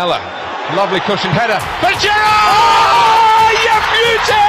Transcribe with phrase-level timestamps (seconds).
[0.00, 0.18] Mella,
[0.74, 1.60] lovely cushioned header.
[1.82, 3.52] But Gerrard!
[3.52, 4.48] You beauty!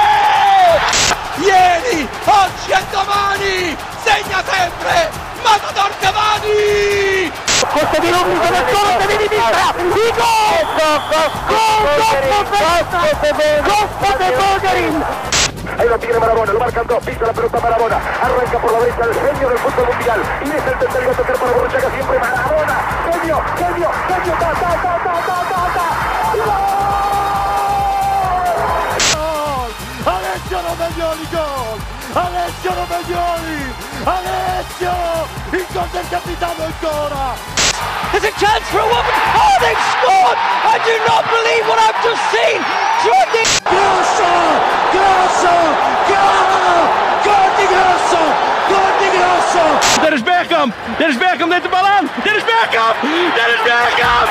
[1.44, 5.10] Ieri, oggi e domani, segna sempre,
[5.44, 7.30] Matador Cavani!
[7.68, 10.64] Questo di Rubio del solo di sinistra, di gol!
[13.52, 15.31] Gol, gol de Bulgarin!
[15.78, 19.04] Ahí lo tiene Marabona, lo marcan dos, pisa la pelota Marabona, arranca por la derecha
[19.04, 22.76] el genio del fútbol mundial, y es el tercero a tocar para Borruchaga siempre Marabona,
[23.10, 25.92] genio, genio, genio, ta, ta, ta, ta, ta, ta, ta,
[30.04, 31.78] Alessio Romagnoli gol!
[32.12, 33.74] Alessio Romagnoli!
[34.04, 34.92] Alessio!
[35.52, 37.34] Il gol del capitano ancora!
[38.10, 39.14] There's a chance for a woman.
[39.34, 40.38] Oh, they've scored!
[40.68, 42.60] I do not believe what I've just seen.
[43.04, 44.71] Jordi Grosso!
[45.02, 45.54] Grosso!
[46.10, 46.80] Gol!
[47.26, 48.22] Gol di Grosso!
[48.70, 49.64] Gol di Grosso!
[50.02, 50.74] Dennis Bergkamp!
[50.98, 52.10] Dennis Bergkamp neemt de bal aan!
[52.24, 52.96] Dennis Bergkamp!
[53.38, 54.28] Dennis Bergkamp!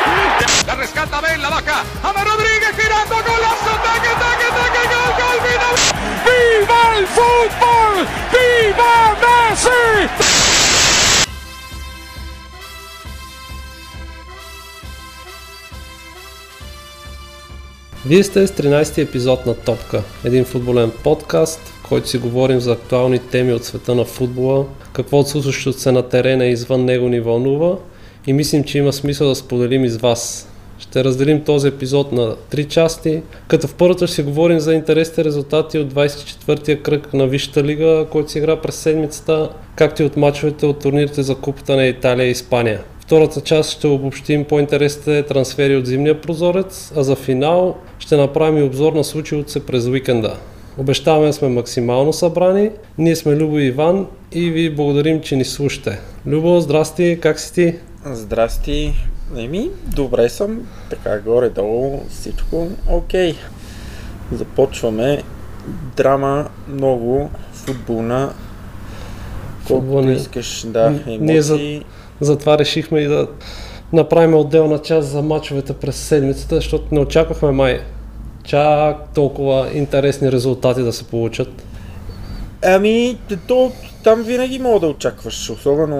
[0.67, 1.77] La rescata Ben, la baja.
[2.07, 5.75] Ama Rodríguez girando, golazo, taque, taque, taque, gol, gol, final.
[6.25, 7.95] Viva el fútbol!
[8.33, 10.50] Viva Messi!
[18.05, 22.71] Вие сте с 13-ти епизод на Топка, един футболен подкаст, в който си говорим за
[22.71, 27.09] актуални теми от света на футбола, какво от случващото се на терена и извън него
[27.09, 27.75] ни вълнува
[28.27, 30.49] и мислим, че има смисъл да споделим и с вас.
[30.79, 35.23] Ще разделим този епизод на три части, като в първата ще си говорим за интересните
[35.23, 40.17] резултати от 24-я кръг на Висшата лига, който се игра през седмицата, както и от
[40.17, 42.81] мачовете от турнирите за Купата на Италия и Испания.
[43.11, 48.63] Втората част ще обобщим по-интересните трансфери от зимния прозорец, а за финал ще направим и
[48.63, 50.35] обзор на случилото се през уикенда.
[50.77, 52.69] Обещаваме сме максимално събрани.
[52.97, 55.99] Ние сме Любо и Иван и ви благодарим, че ни слушате.
[56.27, 57.75] Любо, здрасти, как си ти?
[58.05, 58.93] Здрасти.
[59.37, 60.67] Еми, добре съм.
[60.89, 63.35] Така горе-долу всичко окей.
[64.31, 65.23] Започваме.
[65.97, 68.33] Драма много, футболна.
[69.67, 70.13] Колкото Футболни.
[70.13, 71.17] искаш, да, емоции.
[71.19, 71.59] ние за-
[72.21, 73.27] Затова решихме и да
[73.93, 77.81] направим отделна част за мачовете през седмицата, защото не очаквахме май
[78.43, 81.63] чак толкова интересни резултати да се получат.
[82.65, 83.17] Ами,
[83.47, 83.71] то,
[84.03, 85.97] там винаги мога да очакваш, особено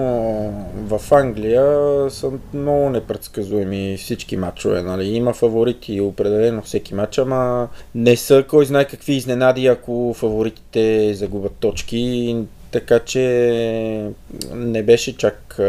[0.74, 1.66] в Англия
[2.10, 5.08] са много непредсказуеми всички матчове, нали?
[5.08, 11.52] Има фаворити определено всеки матч, ама не са кой знае какви изненади, ако фаворитите загубят
[11.52, 12.36] точки,
[12.72, 14.10] така че
[14.54, 15.60] не беше чак,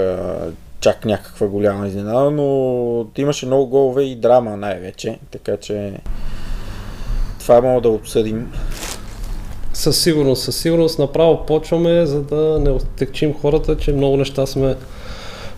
[0.80, 5.94] чак някаква голяма изненада, но имаше много голове и драма най-вече, така че
[7.40, 8.52] това мога да обсъдим.
[9.74, 14.76] Със сигурност, със сигурност направо почваме, за да не отекчим хората, че много неща сме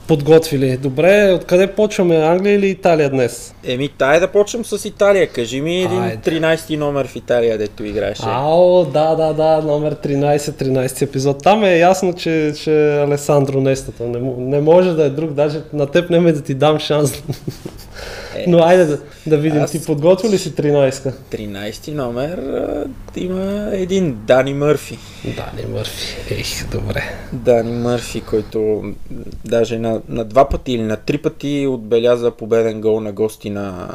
[0.07, 0.77] подготвили.
[0.77, 2.15] Добре, откъде почваме?
[2.15, 3.53] Англия или Италия днес?
[3.63, 5.27] Еми, тай да почнем с Италия.
[5.27, 6.31] Кажи ми един Айде.
[6.31, 8.23] 13-ти номер в Италия, дето играеше.
[8.25, 11.43] Ао, да, да, да, номер 13, 13 епизод.
[11.43, 14.03] Там е ясно, че, че Алесандро Нестата.
[14.03, 17.13] Не, не може да е друг, даже на теб не ме да ти дам шанс.
[18.35, 21.13] Е, Но айде да, да видим, аз- ти подготвил ли си 13-ка?
[21.31, 22.85] 13-ти номер а,
[23.17, 24.97] има един Дани Мърфи.
[25.23, 26.33] Дани Мърфи.
[26.33, 27.03] Ех, добре.
[27.33, 28.83] Дани Мърфи, който
[29.45, 33.89] даже на, на два пъти или на три пъти отбеляза победен гол на гости на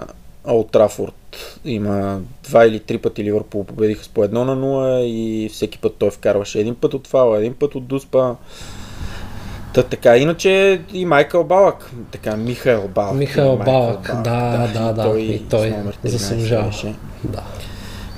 [0.49, 1.15] Олд Трафорд.
[1.65, 5.95] Има два или три пъти Ливърпул победиха с по едно на 0 и всеки път
[5.99, 8.35] той вкарваше един път от фала, един път от Дуспа.
[9.75, 13.15] Та така, иначе и Майкъл Балък, така Михаил Балък.
[13.15, 16.67] Михаил или Балък, да, да, да, той, и той с номер 13 заслужава.
[16.67, 16.95] беше.
[17.25, 17.43] Да.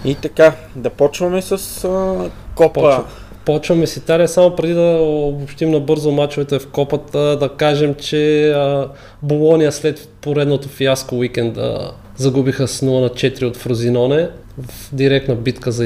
[0.05, 2.81] И така, да почваме с а, Копа.
[2.81, 3.05] Почва.
[3.45, 8.89] Почваме с Италия, само преди да обобщим набързо мачовете в Копата, да кажем, че а,
[9.23, 14.29] Болония след поредното фиаско уикенда загубиха с 0 на 4 от Фрозиноне
[14.59, 15.85] в директна битка за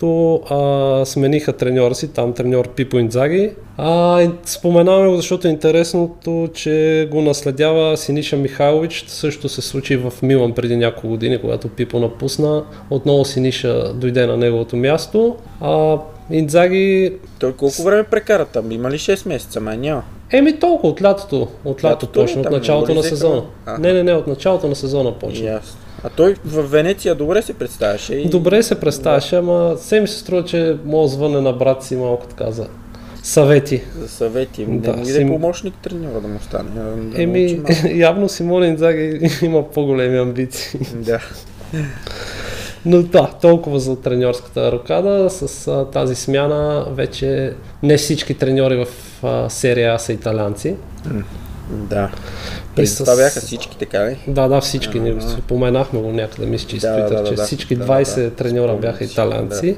[0.00, 0.42] изпадането.
[0.50, 3.50] А, смениха треньора си, там треньор Пипо Инзаги.
[3.76, 9.04] А, споменаваме го, защото е интересното, че го наследява Синиша Михайлович.
[9.08, 12.64] Също се случи в Милан преди няколко години, когато Пипо напусна.
[12.90, 15.36] Отново Синиша дойде на неговото място.
[15.60, 15.98] А,
[16.30, 18.72] Инзаги, Той колко време прекара там?
[18.72, 19.60] Има ли 6 месеца?
[19.60, 20.02] Май няма.
[20.32, 23.42] еми толкова от лятото, от лятото Лятото почна, от началото на сезона.
[23.66, 23.80] Аха.
[23.80, 25.46] Не, не, не, от началото на сезона почна.
[25.46, 25.78] Ясно.
[26.04, 28.14] А той в Венеция добре се представяше.
[28.14, 28.28] И...
[28.28, 32.26] Добре се представяше, ама все ми се струва, че мога звъне на брат си малко
[32.26, 32.66] така за
[33.22, 33.82] съвети.
[33.98, 34.66] За съвети.
[34.68, 35.26] Да, не си- си...
[35.26, 36.70] помощник треньора да му стане.
[36.74, 37.60] Да, Еми,
[37.94, 40.80] явно Симон Инзаги има по-големи амбиции.
[40.94, 41.20] да.
[42.84, 45.30] Но да, толкова за треньорската рокада.
[45.30, 48.88] С а, тази смяна вече не всички треньори в
[49.24, 50.76] а, серия А са италианци.
[51.70, 52.10] Да.
[52.80, 54.16] И И с- това бяха всички, така ли?
[54.26, 55.00] Да, да, всички.
[55.00, 57.84] Ние си споменахме го някъде, мисля, че Да, да, изтвитах, да, че да, всички да,
[57.84, 58.30] 20 да.
[58.30, 59.76] треньора бяха си, италианци.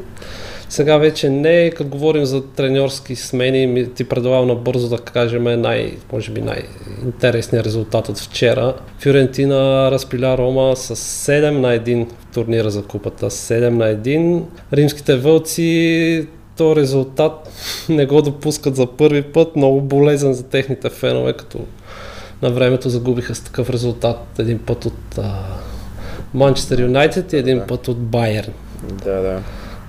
[0.68, 5.92] Сега вече не, като говорим за треньорски смени, ми- ти предлагам набързо да кажем най,
[6.12, 8.74] може би най-интересният резултат от вчера.
[8.98, 9.56] Фюрентина
[9.90, 13.26] разпиля Рома с 7 на 1 в турнира за купата.
[13.26, 14.42] 7 на 1.
[14.72, 16.26] Римските вълци
[16.56, 17.48] то резултат
[17.88, 19.56] не го допускат за първи път.
[19.56, 21.58] Много болезен за техните фенове, като
[22.42, 25.18] на времето загубиха с такъв резултат един път от
[26.34, 27.66] Манчестър Юнайтед и един Да.
[27.66, 28.52] път от Байерн.
[29.04, 29.38] Да, да.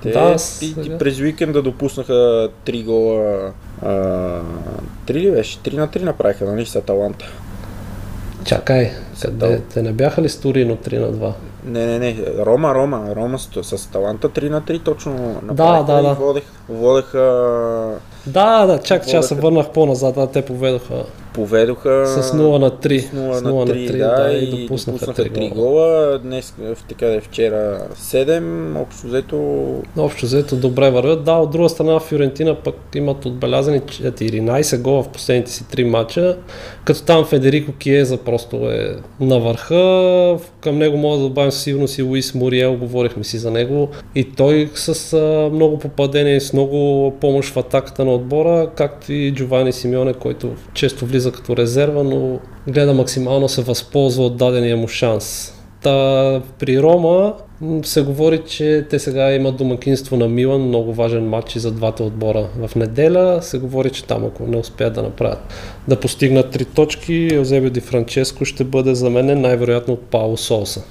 [0.02, 2.14] Те Да, да, сега- и, и през уикенда допуснаха
[2.66, 3.52] 3 гола.
[3.82, 3.90] А,
[5.06, 5.58] 3 ли беше?
[5.60, 7.26] 3 на 3 направиха, нали, с Аталанта.
[8.44, 8.92] Чакай,
[9.22, 9.62] къде?
[9.74, 11.34] Те не бяха ли с Торино 3 на 2?
[11.66, 12.16] Не, не, не.
[12.40, 13.16] Рома, Рома.
[13.16, 15.14] Рома с, с Аталанта 3 на 3 точно
[15.44, 16.14] направиха да, и да.
[16.14, 17.92] Водех, водеха,
[18.28, 21.04] Да, да, чак, че аз се Водеха- върнах по-назад, да, те поведоха
[21.34, 23.00] поведоха с 0 на 3.
[23.00, 25.70] с 0 С на 0 3, да, и допуснаха 3 гола.
[25.70, 26.20] гола.
[26.20, 26.54] Днес,
[26.90, 29.64] така да е вчера 7, общо взето
[29.98, 31.24] Общо взето добре вървят.
[31.24, 36.38] Да, от друга страна Фюрентина пък имат отбелязани 14 гола в последните си 3 мача,
[36.86, 40.38] като там Федерико Киеза просто е на върха.
[40.62, 43.90] Към него мога да добавим със сигурност и Луис Мориел, говорихме си за него.
[44.16, 49.34] И той с а, много попадения с много помощ в атаката на отбора, както и
[49.34, 54.88] Джовани Симеоне, който често влиза като резерва, но гледа максимално се възползва от дадения му
[54.88, 55.54] шанс.
[55.82, 57.34] Та, при Рома
[57.84, 62.04] се говори, че те сега имат домакинство на Милан, много важен матч и за двата
[62.04, 62.48] отбора.
[62.68, 65.54] В неделя се говори, че там ако не успеят да направят
[65.88, 70.82] да постигнат три точки, Йозебио Ди Франческо ще бъде заменен най-вероятно от Пауло Солса.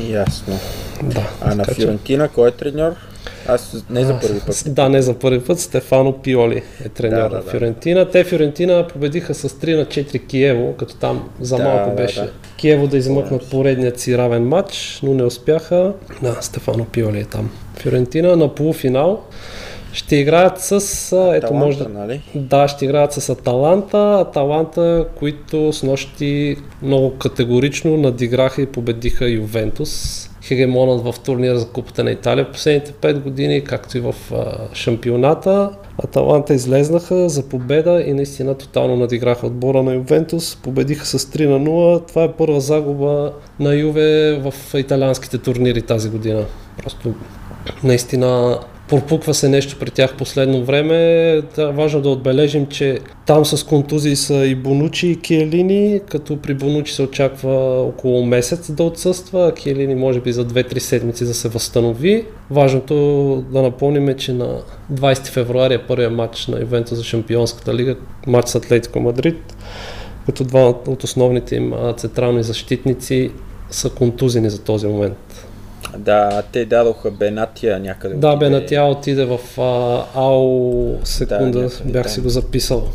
[0.00, 0.58] ясно.
[1.02, 3.07] Да, А на Фиорентина кой е треньор?
[3.46, 4.64] Аз не за първи път.
[4.66, 5.60] Да, не за първи път.
[5.60, 7.50] Стефано Пиоли е треньор Да, на да, да.
[7.50, 8.10] Фиорентина.
[8.10, 12.30] Те Фиорентина победиха с 3 на 4 Киево, като там за Да, малко беше да.
[12.56, 15.92] Киево да измъкнат поредният си равен матч, но не успяха.
[16.22, 17.50] Да, Стефано Пиоли е там.
[17.76, 19.22] Фиорентина на полуфинал
[19.92, 20.72] ще играят с...
[21.12, 21.88] а, Ето може да...
[21.88, 22.20] нали?
[22.34, 24.18] Да, ще играят с Аталанта.
[24.20, 30.24] Аталанта, които с нощи много категорично надиграха и победиха Ювентус.
[30.48, 34.14] Хегемонът в турнира за Купата на Италия последните 5 години, както и в
[34.72, 35.70] шампионата.
[36.04, 40.56] Аталанта излезнаха за победа и наистина тотално надиграха отбора на Ювентус.
[40.56, 42.08] Победиха с 3 на 0.
[42.08, 46.44] Това е първа загуба на Юве в италианските турнири тази година.
[46.82, 47.14] Просто
[47.84, 48.58] наистина
[48.88, 50.96] пропуква се нещо при тях последно време.
[51.56, 56.54] Да, важно да отбележим, че там с контузии са и Бонучи и Киелини, като при
[56.54, 61.34] Бонучи се очаква около месец да отсъства, а Киелини може би за 2-3 седмици да
[61.34, 62.26] се възстанови.
[62.50, 62.94] Важното
[63.52, 64.58] да напомним е, че на
[64.92, 67.96] 20 февруари е първият матч на Ювентус за Шампионската лига,
[68.26, 69.56] матч с Атлетико Мадрид,
[70.26, 73.30] като два от основните им централни защитници
[73.70, 75.27] са контузени за този момент.
[75.96, 78.14] Да, те дадоха Бенатия някъде.
[78.14, 78.50] Да, отиде.
[78.50, 82.12] Бенатия отиде в а, АО секунда, някъде бях там.
[82.12, 82.88] си го записал.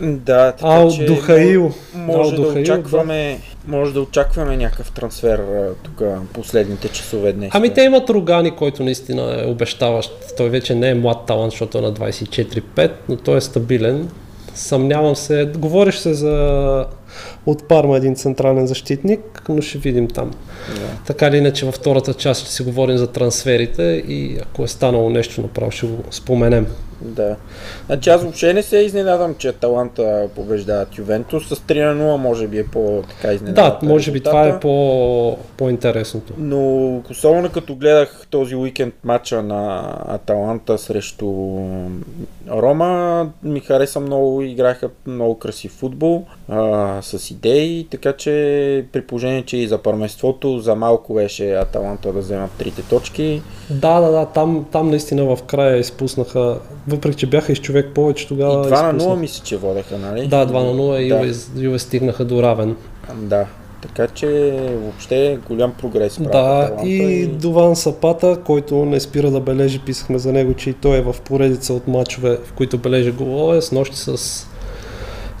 [0.00, 1.72] Да, така Ао че Духаил.
[1.94, 5.40] Може Ао да Духаил, очакваме, може да очакваме някакъв трансфер
[5.82, 6.02] тук
[6.32, 7.50] последните часове днес.
[7.54, 10.12] Ами те имат Рогани, който наистина е обещаващ.
[10.36, 14.08] Той вече не е млад талант, защото е на 24-5, но той е стабилен.
[14.54, 16.86] Съмнявам се, говориш се за
[17.46, 20.30] от Парма един централен защитник, но ще видим там.
[20.74, 21.04] Да.
[21.06, 25.10] Така или иначе във втората част ще си говорим за трансферите и ако е станало
[25.10, 26.66] нещо направо ще го споменем.
[27.00, 27.36] Да.
[27.86, 31.48] Значи аз въобще не се изненадам, че Таланта побеждават Ювентус.
[31.48, 35.38] С 3 на 0 може би е по-така Да, изненадата може би това е по,
[35.56, 36.32] по-интересното.
[36.38, 41.26] Но особено като гледах този уикенд матча на Аталанта срещу
[42.50, 48.30] Рома, ми хареса много, играха много красив футбол, а, с идеи, така че
[48.92, 53.42] при положение, че и за първенството за малко беше Аталанта да вземат трите точки.
[53.70, 56.58] Да, да, да, там, там наистина в края изпуснаха,
[56.88, 58.64] въпреки че бяха из човек повече И тогава.
[58.64, 59.20] 2 на 0 изпуснаха.
[59.20, 60.26] мисля, че водеха, нали?
[60.26, 61.14] Да, 2 на 0 и Да.
[61.14, 62.76] Юве, Юве стигнаха до равен.
[63.14, 63.46] Да,
[63.82, 69.40] така че въобще голям прогрес прави Да, Аталанта и Дован Сапата, който не спира да
[69.40, 73.10] бележи, писахме за него, че и той е в поредица от мачове, в които бележи
[73.10, 74.46] голове, с нощи с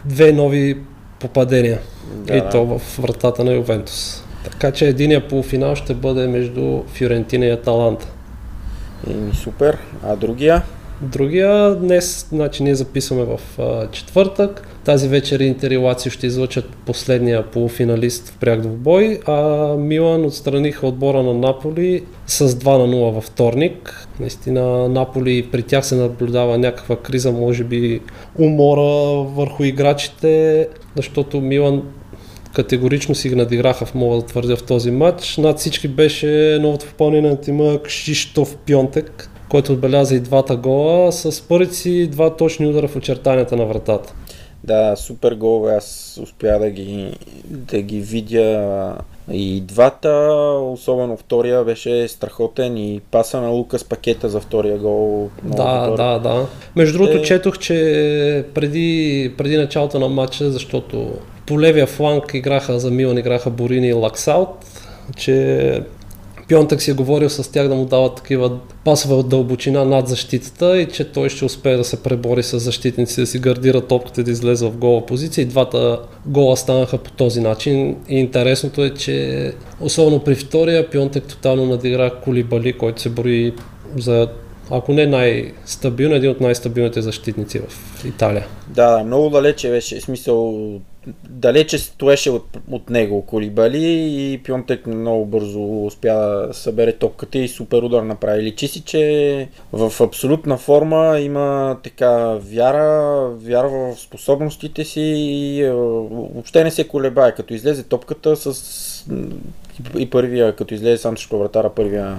[0.04, 0.78] две нови
[1.24, 1.78] попадения.
[2.14, 2.48] Да, и да.
[2.48, 4.24] то в вратата на Ювентус.
[4.44, 8.06] Така че единия полуфинал ще бъде между Фиорентина и Аталанта.
[9.32, 9.78] Супер.
[10.02, 10.62] А другия?
[11.02, 11.74] другия.
[11.74, 14.68] Днес, значи, ние записваме в а, четвъртък.
[14.84, 20.86] Тази вечер Интер и Лацио ще излъчат последния полуфиналист в пряк двубой, а Милан отстраниха
[20.86, 24.08] отбора на Наполи с 2 на 0 във вторник.
[24.20, 28.00] Наистина Наполи при тях се наблюдава някаква криза, може би
[28.38, 31.82] умора върху играчите, защото Милан
[32.54, 35.36] категорично си надиграха, мога да твърдя в този матч.
[35.36, 41.42] Над всички беше новото попълнение на тима Кшиштов Пьонтек, който отбеляза и двата гола с
[41.48, 44.14] първите си два точни удара в очертанията на вратата.
[44.64, 48.94] Да, супер голове, аз успя да ги, да ги видя
[49.32, 50.10] и двата,
[50.72, 55.30] особено втория беше страхотен и паса на Лукас пакета за втория гол.
[55.42, 55.96] Да, добър.
[55.96, 56.46] да, да.
[56.76, 57.22] Между другото, Е.
[57.22, 61.12] четох, че преди, преди началото на матча, защото
[61.46, 64.48] по левия фланг играха за Милан, играха Борини и Лаксаут,
[65.16, 65.82] че
[66.48, 70.80] Пионтък си е говорил с тях да му дават такива пасове от дълбочина над защитата
[70.80, 74.30] и че той ще успее да се пребори с защитници, да си гардира топката да
[74.30, 75.42] излезе в гола позиция.
[75.42, 77.96] И двата гола станаха по този начин.
[78.08, 83.52] И интересното е, че особено при втория Пионтек тотално надигра Колибали, който се брои
[83.96, 84.28] за
[84.70, 88.46] ако не най-стабилен, един от най-стабилните защитници в Италия.
[88.68, 90.54] Да, много далече беше, в смисъл,
[91.28, 93.84] далече стоеше от, от него Колибали
[94.32, 98.42] и Пионтек много бързо успя да събере топката и супер удар направи.
[98.42, 105.72] Личи си, че в абсолютна форма има така вяра, вярва в способностите си и е,
[105.72, 107.32] въобще не се колебае.
[107.32, 109.04] Като излезе топката с
[109.96, 112.16] и- и първия, като излезе сам срещу вратара, първия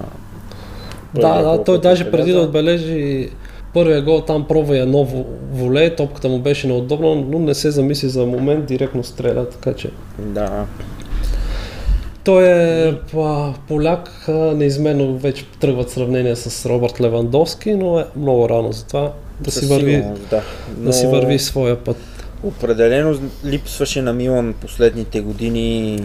[1.16, 3.30] Да, първия да, гол, той даже преди да отбележи
[3.76, 8.10] първия гол, там пробва едно во- воле, топката му беше неудобна, но не се замисли
[8.10, 9.90] за момент, директно стреля, така че.
[10.20, 10.66] Да,
[12.24, 18.50] Той е а, поляк, а, неизменно вече тръгват сравнения с Робърт Левандовски, но е много
[18.50, 20.42] рано за това да си върви, да.
[20.78, 21.98] да си Но- върви своя път.
[22.44, 26.04] Определено липсваше на Милан последните години.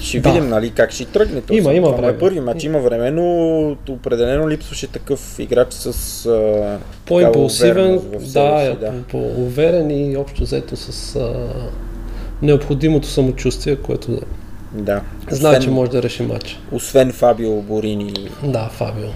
[0.00, 0.32] Ще Да.
[0.32, 1.40] видим, нали, как ще тръгне.
[1.40, 2.16] То Има, има това му време.
[2.16, 5.86] Е първи матч, има време, но определено липсваше такъв играч с
[6.26, 8.92] а, По-импулсивен, да, си, да.
[9.10, 11.32] по-уверен и общо взето с а,
[12.42, 14.20] необходимото самочувствие, което да
[14.72, 15.00] да.
[15.30, 16.56] знае, Освен- че може да реши матча.
[16.72, 18.12] Освен Фабио Борини.
[18.44, 19.08] Да, Фабио.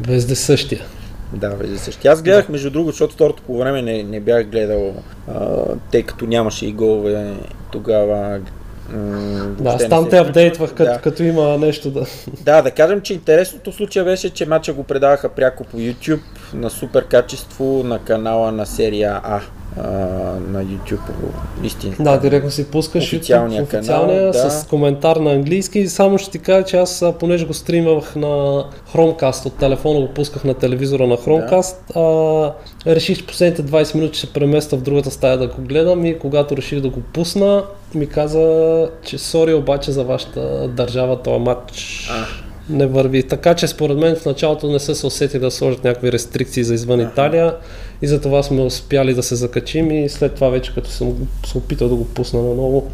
[0.00, 0.80] Без да е същия.
[1.32, 2.08] Да, везе същи.
[2.08, 4.94] Аз гледах, между другото, защото второто по време не, не бях гледал,
[5.28, 5.48] а,
[5.92, 7.34] тъй като нямаше и голове
[7.72, 8.40] тогава.
[8.90, 10.98] М, Да, аз там те апдейтвах, като, Да.
[10.98, 12.04] като има нещо да...
[12.40, 16.20] Да, да кажем, че интересното случая беше, че матча го предаваха пряко по YouTube
[16.54, 19.40] на супер качество на канала на серия А.
[19.76, 19.90] а
[20.48, 21.00] на YouTube
[21.62, 22.02] истинска.
[22.02, 24.50] Да, директно си пускаш Официалния YouTube, официалния, канал, да.
[24.50, 25.78] с коментар на английски.
[25.78, 28.64] И Само ще ти кажа, че аз, понеже го стримах на
[28.94, 32.52] Chromecast от телефона, го пусках на телевизора на Chromecast, а,
[32.92, 36.18] реших, че последните 20 минути ще се преместа в другата стая да го гледам и
[36.18, 37.64] когато реших да го пусна,
[37.94, 42.24] ми каза, че сори обаче за вашата държава този матч А.
[42.70, 43.22] не върви.
[43.22, 46.74] Така че според мен в началото не са се усетили да сложат някакви рестрикции за
[46.74, 47.54] извън Италия
[48.02, 51.88] и затова сме успяли да се закачим и след това вече като съм се опитал
[51.88, 52.90] да го пусна наново,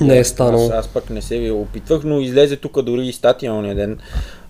[0.00, 0.66] И не е станало.
[0.66, 3.98] Аз, аз пък не се ви опитвах, но излезе тук дори и статия ония ден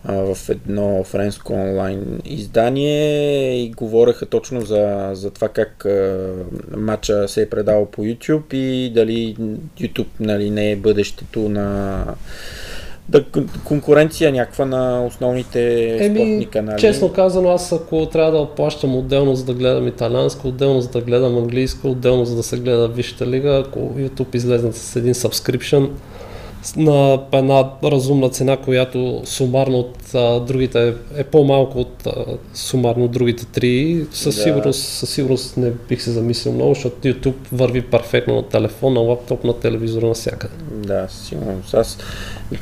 [0.04, 6.28] а, в едно френско онлайн издание и говореха точно за, за това как а,
[6.76, 9.36] матча се е предавал по YouTube и дали
[9.80, 12.04] YouTube нали, не е бъдещето на
[13.08, 16.80] да, кон- конкуренция някаква на основните спортни канали.
[16.80, 21.00] честно казано, аз ако трябва да плащам отделно за да гледам италианско, отделно за да
[21.00, 25.88] гледам английско, отделно за да се гледа Висшата лига, ако YouTube излезнат с един subscription
[26.76, 33.12] на една разумна цена, която сумарно от а, другите е, по-малко от а, сумарно от
[33.12, 34.42] другите три, със, Да.
[34.42, 39.00] сигурност, със сигурност не бих се замислил много, защото YouTube върви перфектно на телефон, на
[39.00, 40.54] лаптоп, на телевизора, навсякъде.
[40.70, 41.74] Да, със сигурност.
[41.74, 41.98] Аз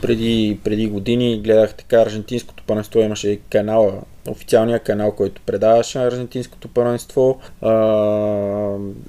[0.03, 3.93] преди, преди години гледах така аржентинското първенство, имаше канала,
[4.29, 7.71] официалния канал, който предаваше аржентинското първенство а,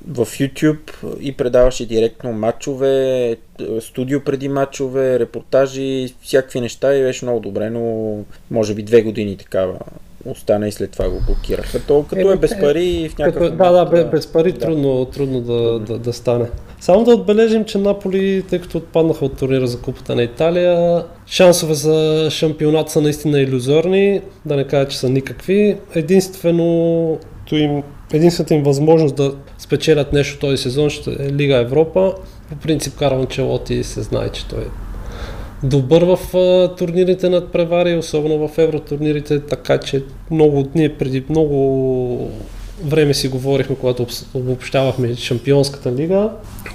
[0.07, 3.37] в YouTube и предаваше директно матчове,
[3.81, 8.17] студио преди матчове, репортажи, всякакви неща и беше много добре, но
[8.51, 9.79] може би две години такава
[10.25, 11.79] остана и след това го блокираха.
[11.87, 14.59] То като Еми, е без те- пари в някакъв Като, да, да, без пари да.
[14.59, 16.45] трудно, трудно да, да, да стане.
[16.81, 21.73] Само да отбележим, че Наполи, тъй като отпаднаха от турнира за Купата на Италия, шансове
[21.73, 25.77] за шампионат са наистина иллюзорни, да не кажа, че са никакви.
[25.95, 27.17] Единствено,
[27.51, 27.83] им,
[28.13, 32.13] единствената им възможност да спечелят нещо този сезон ще е Лига Европа.
[32.49, 34.67] По принцип Карл Анчелоти се знае, че той
[35.63, 36.19] добър в
[36.77, 42.31] турнирите над превари, особено в евротурнирите, така че много ние преди много
[42.85, 46.31] време си говорихме, когато обобщавахме Шампионската лига,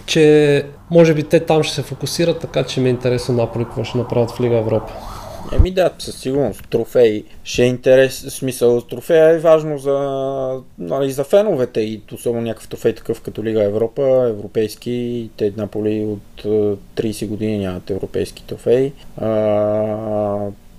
[0.07, 3.85] че може би те там ще се фокусират, така че ми е интересно Наполи какво
[3.85, 4.93] ще направят в Лига Европа.
[5.53, 6.69] Еми да, със сигурност.
[6.71, 12.69] Трофей ще е интерес, смисъл, трофея е важно за, нали, за феновете и особено някакъв
[12.69, 16.45] трофей такъв като Лига Европа, европейски, те Наполи от
[16.97, 18.93] 30 години нямат европейски трофей.
[19.17, 19.29] А,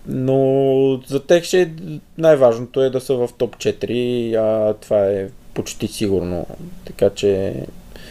[0.07, 1.69] но за тях ще е,
[2.17, 6.47] най-важното е да са в топ 4, а това е почти сигурно.
[6.85, 7.53] Така че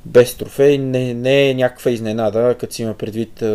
[0.05, 3.47] без трофей не, не е някаква изненада, като си има предвид а,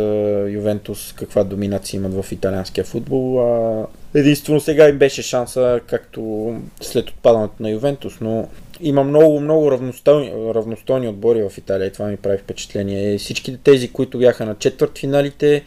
[0.50, 3.40] Ювентус каква доминация имат в италианския футбол.
[3.40, 8.48] А, единствено сега им беше шанса, както след отпадането на Ювентус, но
[8.82, 13.18] има много, много равностойни, равностойни отбори в Италия и това ми прави впечатление.
[13.18, 15.64] Всичките тези, които бяха на четвърт финалите,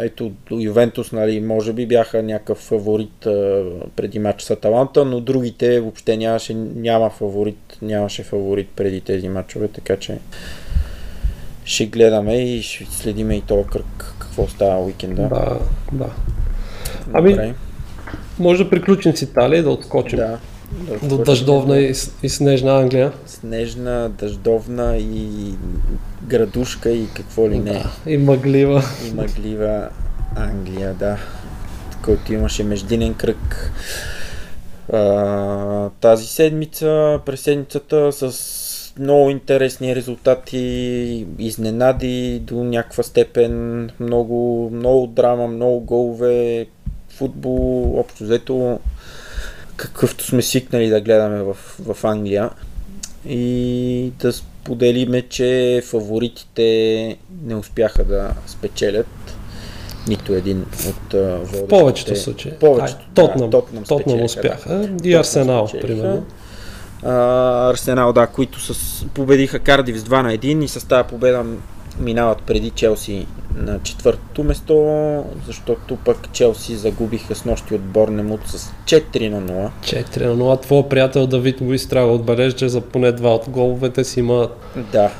[0.00, 3.26] ето Ювентус, нали, може би бяха някакъв фаворит
[3.96, 9.68] преди матч с Аталанта, но другите въобще нямаше, няма фаворит, нямаше фаворит преди тези матчове,
[9.68, 10.18] така че
[11.64, 15.22] ще гледаме и ще следиме и този кръг, какво става уикенда.
[15.22, 15.58] Да,
[15.92, 16.10] да.
[17.12, 17.54] Ами,
[18.38, 20.18] може да приключим с Италия и да отскочим.
[20.18, 20.38] Да.
[21.02, 23.12] До дъждовна и, и снежна Англия.
[23.26, 25.54] Снежна, дъждовна и
[26.22, 27.72] градушка и какво ли не.
[27.72, 28.82] Да, и мъглива.
[29.08, 29.88] И мъглива
[30.36, 31.16] Англия, да.
[32.04, 33.72] Който имаше междинен кръг.
[34.92, 38.62] А, тази седмица, през седмицата с
[38.98, 46.66] много интересни резултати, изненади до някаква степен, много, много драма, много голове,
[47.08, 48.80] футбол, общо взето
[49.82, 52.50] какъвто сме свикнали да гледаме в, в Англия.
[53.28, 59.06] И да споделиме, че фаворитите не успяха да спечелят
[60.08, 61.64] нито един от водещите.
[61.64, 62.52] В повечето случаи.
[62.60, 63.00] Повечето.
[63.00, 64.88] Ай, Тотнам, да, Тотнам, Тотнам успяха.
[65.04, 66.24] И Арсенал, примерно.
[67.02, 71.44] А, Арсенал, да, които с, победиха Кардив с 2 на 1 и с тази победа
[71.98, 73.26] минават преди Челси
[73.56, 79.70] на четвъртото место, защото пък Челси загубиха с нощи от Борнемут с 4 на 0.
[79.82, 80.62] 4 на 0.
[80.62, 84.48] Твоя приятел Давид Луис трябва отбележи, че за поне два от головете си има
[84.92, 85.10] да.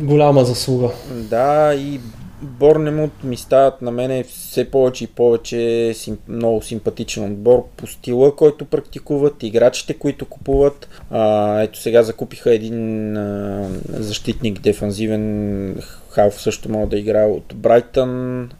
[0.00, 0.88] голяма заслуга.
[1.10, 2.00] Да, и
[2.42, 8.36] Борнемут ми стават на мене все повече и повече сим, много симпатичен отбор по стила,
[8.36, 10.88] който практикуват, играчите, които купуват.
[11.10, 15.76] А, ето сега закупиха един а, защитник дефанзивен
[16.12, 18.50] Халф също мога да играе от Брайтън,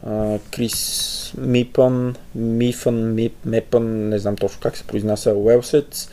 [0.51, 6.09] Крис Мипън, Мифън, Мип, Мепън, не знам точно как се произнася, Уелсец.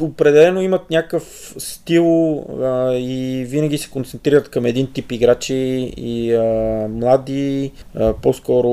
[0.00, 6.42] Определено имат някакъв стил а, и винаги се концентрират към един тип играчи и а,
[6.88, 8.70] млади, а, по-скоро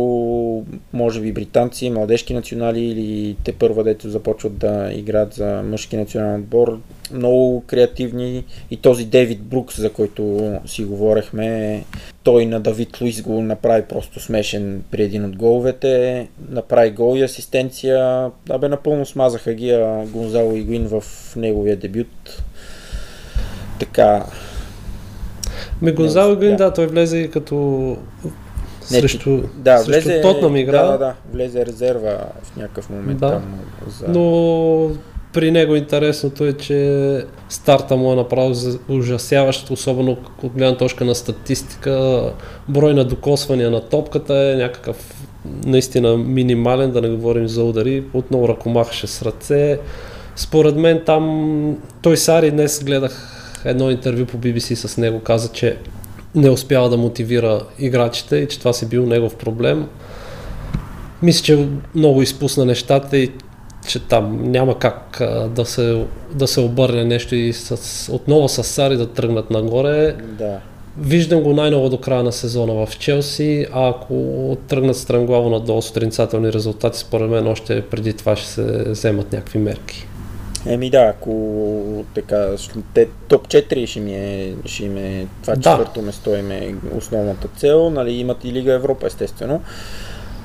[0.94, 6.42] може би британци, младежки национали или те първа дето започват да играят за мъжки национален
[6.42, 6.80] отбор.
[7.14, 11.84] Много креативни и този Дейвид Брукс, за който си говорехме,
[12.24, 16.28] той на Давид Луис го направи просто смешен при един от головете.
[16.50, 18.30] Направи гол и асистенция.
[18.50, 21.04] Абе, напълно смазаха ги а Гонзало Игуин в
[21.36, 22.44] неговия дебют.
[23.80, 24.26] Така.
[25.82, 26.74] Ме Гонзало Игуин, да.
[26.74, 27.98] той влезе и като
[28.82, 30.84] срещу, да, срещу влезе, Тотнам игра.
[30.84, 33.32] Да, да, да, влезе резерва в някакъв момент да.
[33.32, 33.60] там.
[33.88, 34.08] За...
[34.08, 34.92] Но
[35.34, 38.56] при него интересното е, че старта му е направо
[38.90, 42.24] ужасяващ, особено от гледна точка на статистика.
[42.70, 45.14] Брой на докосвания на топката е някакъв
[45.66, 48.04] наистина минимален, да не говорим за удари.
[48.14, 49.80] Отново ръкомахаше с ръце.
[50.36, 55.78] Според мен там, той Сари днес гледах едно интервю по BBC с него, каза, че
[56.36, 59.88] не успява да мотивира играчите и че това си бил негов проблем.
[61.22, 63.32] Мисля, че много изпусна нещата и
[63.88, 68.64] че там няма как а, да, се, да се обърне нещо и с, отново с
[68.64, 70.16] Сари да тръгнат нагоре.
[70.22, 70.60] Да.
[71.00, 75.90] Виждам го най-ново до края на сезона в Челси, а ако тръгнат странглаво надолу с
[75.90, 80.08] отрицателни резултати, според мен още преди това ще се вземат някакви мерки.
[80.66, 82.48] Еми да, ако така,
[82.94, 85.62] те, топ 4 ще ми е, ще им е това Да.
[85.62, 89.62] четвърто место им е основната цел, нали, имат и Лига Европа естествено.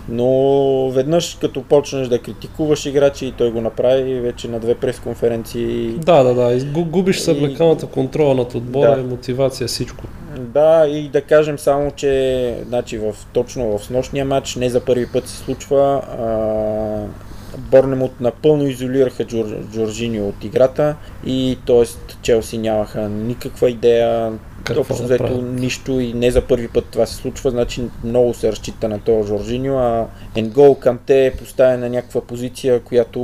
[0.09, 5.89] Но веднъж като почнеш да критикуваш играчи и той го направи вече на две пресконференции.
[5.89, 6.59] Да, да, да.
[6.61, 9.01] Гу- Губиш съблекалната контрола над отбора, Да.
[9.01, 10.05] и мотивация, всичко.
[10.39, 15.07] Да, и да кажем само, че значи, в, точно в снощния матч не за първи
[15.07, 16.03] път се случва.
[16.19, 17.27] А,
[17.59, 21.85] Борнемут напълно изолираха Джор, Джорджини от играта и т.е.
[22.23, 24.33] Челси нямаха никаква идея.
[24.67, 28.35] Какво общо да взето нищо и не за първи път това се случва, значи много
[28.35, 33.21] се разчита на този Жоржиньо, а Енгол Канте е поставен на някаква позиция, която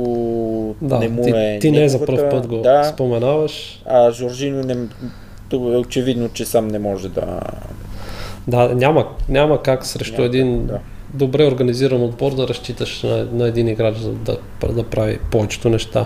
[0.81, 2.21] Да, не му ти, е ти не за неговата.
[2.21, 3.81] първ път го да, споменаваш.
[3.85, 4.87] а Жоржиньо не,
[5.53, 7.39] е очевидно, че сам не може да...
[8.47, 10.79] Да, няма, няма как срещу Няма един да.
[11.13, 14.37] добре организиран отбор да разчиташ на, на един играч за да,
[14.69, 16.05] да прави повечето неща.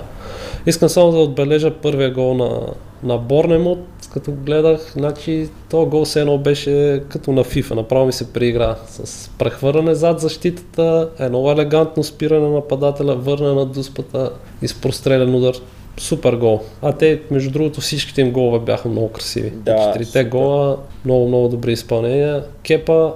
[0.65, 2.61] Искам само да отбележа първия гол на,
[3.03, 3.79] на Борнемот,
[4.19, 8.75] като гледах, значи то гол все едно беше като на FIFA, направо ми се преигра
[8.89, 15.35] с прехвърляне зад защитата, едно елегантно спиране на нападателя, върна на дуспата и с прострелен
[15.35, 15.55] удар.
[15.99, 16.61] Супер гол.
[16.81, 19.49] А те, между другото, всичките им голове бяха много красиви.
[19.49, 20.23] Да, Четирите супер.
[20.23, 22.43] гола, много, много добри изпълнения.
[22.63, 23.13] Кепа,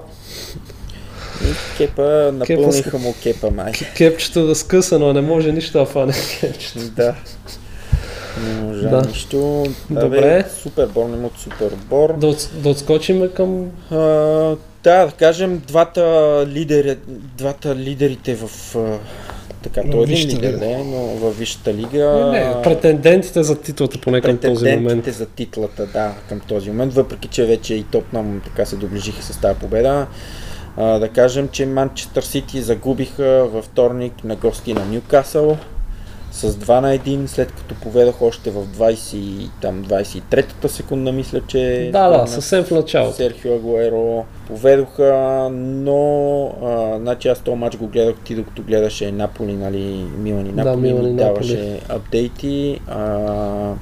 [1.43, 3.71] И кепа, напълниха му кепа май.
[3.97, 6.79] кепчето да скъса, но не може нищо да фане кепчето.
[6.95, 7.15] Да.
[8.37, 9.01] Не можа Да.
[9.01, 9.65] нищо.
[9.89, 10.45] Добре.
[10.61, 12.17] супер Борнемот, супер отбор.
[12.17, 13.71] Да, от, да отскочим към...
[13.91, 13.97] А,
[14.83, 16.97] да, да кажем, двата, лидери,
[17.37, 18.75] двата лидерите в...
[19.63, 20.65] Така, той е един лидер, лига.
[20.65, 22.29] не, но във Висшата лига...
[22.31, 24.83] Не, не, претендентите за титлата поне към този момент.
[24.83, 29.23] претендентите за титлата, да, към този момент, въпреки че вече и Тотнам така се доближиха
[29.23, 30.07] с тази победа.
[30.77, 35.57] А, да кажем, че Манчестър Сити загубиха във вторник на гости на Ньюкасъл
[36.31, 41.41] с 2 на 1, след като поведох още в 20, и там 23-та секунда, мисля,
[41.47, 41.89] че...
[41.93, 43.15] Да, да, съвсем в началото.
[43.15, 49.53] Серхио Агуеро поведоха, но а, значи аз този матч го гледах ти докато гледаше Наполи,
[49.53, 52.79] нали, Милан и Да, Наполи, Милан и ми даваше апдейти.
[52.87, 53.73] А,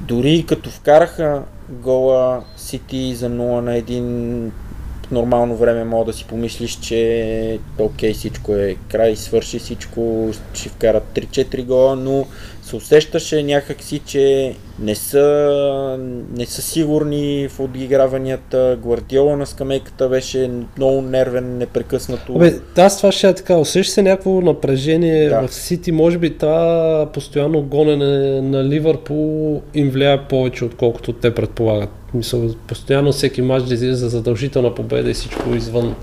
[0.00, 4.63] дори като вкараха гола Сити за 0 на 1 в
[5.10, 11.04] нормално време мога да си помислиш, че окей, всичко е край, свърши всичко, ще вкарат
[11.14, 12.26] 3-4 гола, но
[12.62, 15.96] се усещаше някакси, че не са,
[16.36, 18.78] не са сигурни в отиграванията.
[18.82, 22.34] Гвардиола на скамейката беше много нервен, непрекъснато.
[22.34, 23.56] Абе, аз това ще е така.
[23.56, 25.46] Усеща се някакво напрежение Да.
[25.46, 25.92] в Сити.
[25.92, 31.90] Може би това постоянно гонене на Ливърпул им влияе повече, отколкото те предполагат.
[32.14, 35.94] Мисъл, постоянно всеки матч да излиза за задължителна победа и всичко извън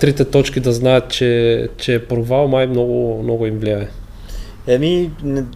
[0.00, 3.88] трите точки да знаят, че, че е провал, май много, много им влияе.
[4.66, 5.10] Еми,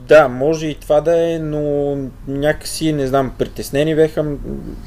[0.09, 1.97] да, може и това да е, но
[2.29, 4.37] някакси, не знам, притеснени беха м,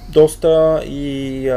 [0.09, 1.51] доста и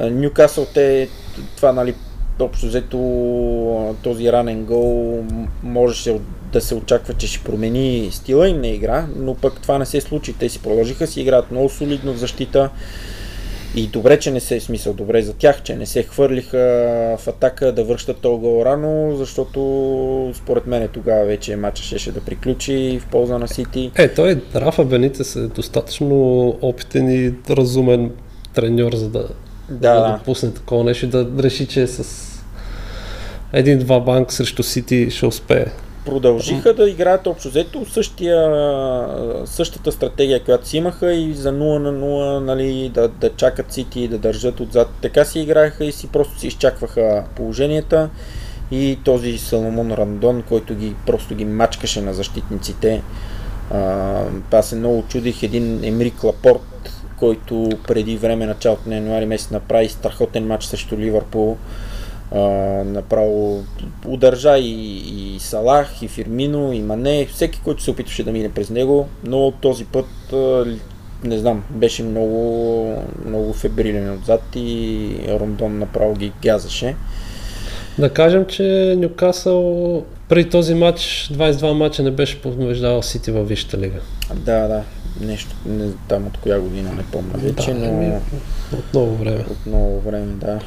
[0.00, 1.08] Ньюкасъл те,
[1.56, 1.94] това нали,
[2.40, 5.24] общо взето този ранен гол
[5.62, 6.20] можеше
[6.52, 10.00] да се очаква, че ще промени стила им на игра, но пък това не се
[10.00, 10.32] случи.
[10.32, 12.70] Те си продължиха си играят много солидно в защита.
[13.74, 16.58] И добре, че не се е смисъл, добре за тях, че не се хвърлиха
[17.18, 23.00] в атака да връщат гол рано, защото според мен тогава вече матча щеше да приключи
[23.02, 23.90] в полза на Сити.
[23.94, 28.10] Е, той Рафа Бенитес е достатъчно опитен и разумен
[28.54, 30.00] треньор, за да, Да, да, да.
[30.00, 32.28] да пусне такова нещо и да реши, че с
[33.52, 35.66] един-два банк срещу Сити ще успее.
[36.08, 38.50] Продължиха да играят общо взето същия,
[39.44, 44.08] същата стратегия, която си имаха и за 0 на 0, нали, да, да чакат Сити
[44.08, 44.88] да държат отзад.
[45.02, 48.10] Така си играеха и си просто си изчакваха положенията
[48.70, 53.02] и този Саломон Рандон, който ги просто ги мачкаше на защитниците.
[53.70, 59.50] А, аз се много чудих един Емрик Лапорт, който преди време, началото на януари месец,
[59.50, 61.56] направи страхотен матч срещу Ливърпул.
[62.34, 62.38] А,
[62.84, 63.64] направо
[64.06, 64.96] удържа и,
[65.34, 69.50] и Салах, и Фирмино, и Мане, всеки, който се опитваше да мине през него, но
[69.50, 70.64] този път а,
[71.24, 72.94] не знам, беше много,
[73.26, 76.96] много фебрилен отзад и Рондон направо ги газаше.
[77.98, 83.78] Да кажем, че Нюкасъл при този матч, 22 матча не беше побеждавал Сити във Висшата
[83.78, 84.00] лига.
[84.34, 84.82] Да, да,
[85.20, 88.20] нещо, не, там от коя година не помня вече, Да, но
[88.78, 89.44] От много време.
[89.50, 90.58] от много време, да.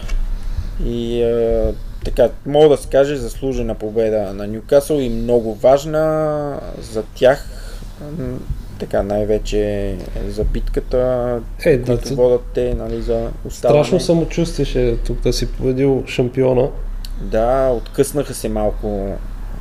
[0.85, 1.73] И а,
[2.05, 7.45] така, мога да се каже заслужена победа на Ньюкасъл и много важна за тях.
[8.79, 9.95] Така, най-вече
[10.27, 13.83] за битката, Е, да, които водят те, нали, за оставане.
[13.83, 16.67] страшно самочувствие ще е тук да си победил шампиона.
[17.21, 19.15] Да, откъснаха се малко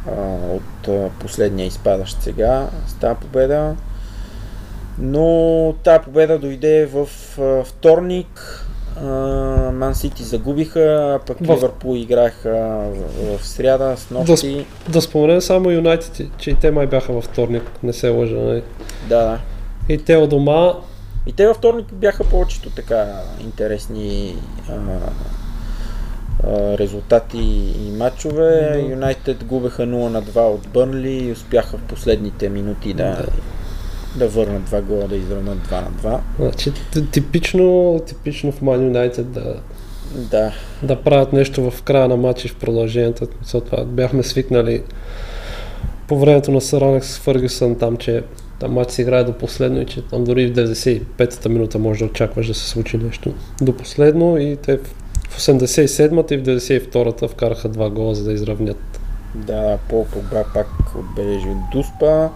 [0.08, 0.10] а,
[0.50, 3.74] от а, последния изпадащ сега с тази победа.
[4.98, 7.08] Но тази победа дойде в
[7.40, 8.64] а, вторник.
[9.72, 10.80] Ман Сити загубиха,
[11.14, 14.32] а пък В- Ливърпул играеха в, в сряда с Да, нощи.
[14.32, 18.36] сп- да споменем само Юнайтед, че и те май бяха във вторник, не се лъжа.
[18.36, 18.62] Нали?
[19.08, 19.38] Да, да.
[19.88, 20.72] И те от дома,
[21.26, 23.06] И те във вторник бяха повечето така
[23.40, 24.36] интересни
[24.68, 24.74] а,
[26.44, 27.38] а, резултати
[27.78, 28.84] и матчове.
[28.90, 33.24] Юнайтед губеха 0 на 2 от Бърнли и успяха в последните минути да, да
[34.18, 36.20] върнат два гола, да изравнат 2 на 2.
[36.38, 36.72] Значи,
[37.12, 39.54] типично, типично в Man United да,
[40.14, 43.26] Да, да правят нещо в края на матча и в продължението.
[43.50, 44.82] Това бяхме свикнали
[46.08, 48.22] по времето на Сър Алекс Фъргюсън там, че
[48.60, 52.04] там матч се играе до последно и че там дори в 95-та минута може да
[52.04, 54.94] очакваш да се случи нещо до последно и те в
[55.30, 59.00] в 87-та и в 92-та вкараха два гола, за да изравнят.
[59.34, 60.66] да, Пол Погба пак
[60.98, 62.28] отбележи от Дуспа.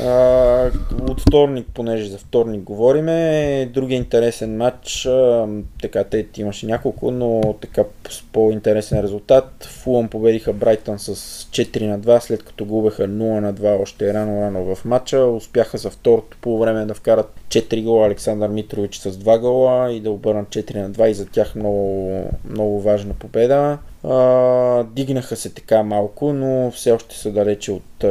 [0.00, 0.70] А,
[1.10, 5.48] от вторник, понеже за вторник говориме, другия интересен матч, а,
[5.82, 9.64] така те имаше няколко, но така с по-интересен резултат.
[9.64, 11.14] Фулъм победиха Брайтън с
[11.50, 15.24] 4 на 2, след като губеха 0 на 2 още рано-рано в матча.
[15.24, 20.00] Успяха за второто по време да вкарат 4 гола Александър Митрович с 2 гола и
[20.00, 23.78] да обърнат 4 на 2 и за тях много, много важна победа.
[24.04, 28.04] А, дигнаха се така малко, но все още са далече от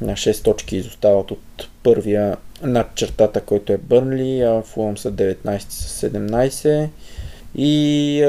[0.00, 5.58] на 6 точки изостават от първия над чертата, който е Бърнли, а Фулъм са 19
[5.58, 6.88] с 17.
[7.54, 8.22] И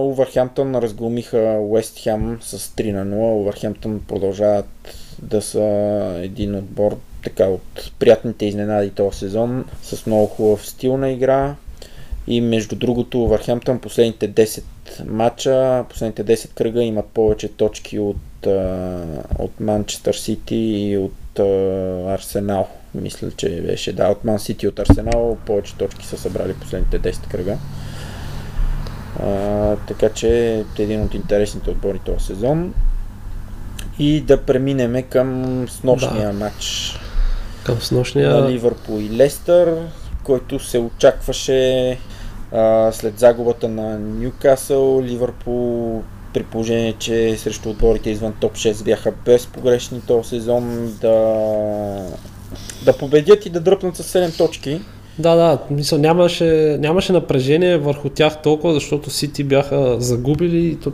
[0.00, 3.40] Увърхемптън разгромиха Уест Хем с 3 на 0.
[3.40, 4.68] Увърхемптън продължават
[5.22, 5.60] да са
[6.22, 11.54] един отбор така от приятните изненади този сезон с много хубав стил на игра.
[12.26, 14.62] И между другото, Върхемптън последните 10
[15.06, 18.16] матча, последните 10 кръга имат повече точки от,
[19.38, 21.38] от Манчестър Сити и от
[22.08, 22.68] Арсенал.
[22.94, 27.30] Мисля, че беше да, от Ман Сити от Арсенал повече точки са събрали последните 10
[27.30, 27.56] кръга.
[29.22, 32.74] А, така че е един от интересните отбори този сезон.
[33.98, 36.32] И да преминеме към снощния Да.
[36.32, 36.96] матч
[37.64, 38.30] Към снощния...
[38.30, 39.76] на Ливърпул и Лестър,
[40.24, 41.98] който се очакваше
[42.52, 45.02] а, след загубата на Ньюкасъл.
[45.02, 46.02] Ливърпул
[46.34, 51.16] при положение, че срещу отборите извън топ 6 бяха безпогрешни този сезон да,
[52.84, 54.80] да победят и да дръпнат с 7 точки.
[55.18, 56.44] Да, да, мисля, нямаше,
[56.80, 60.92] нямаше напрежение върху тях толкова, защото Сити бяха загубили и то,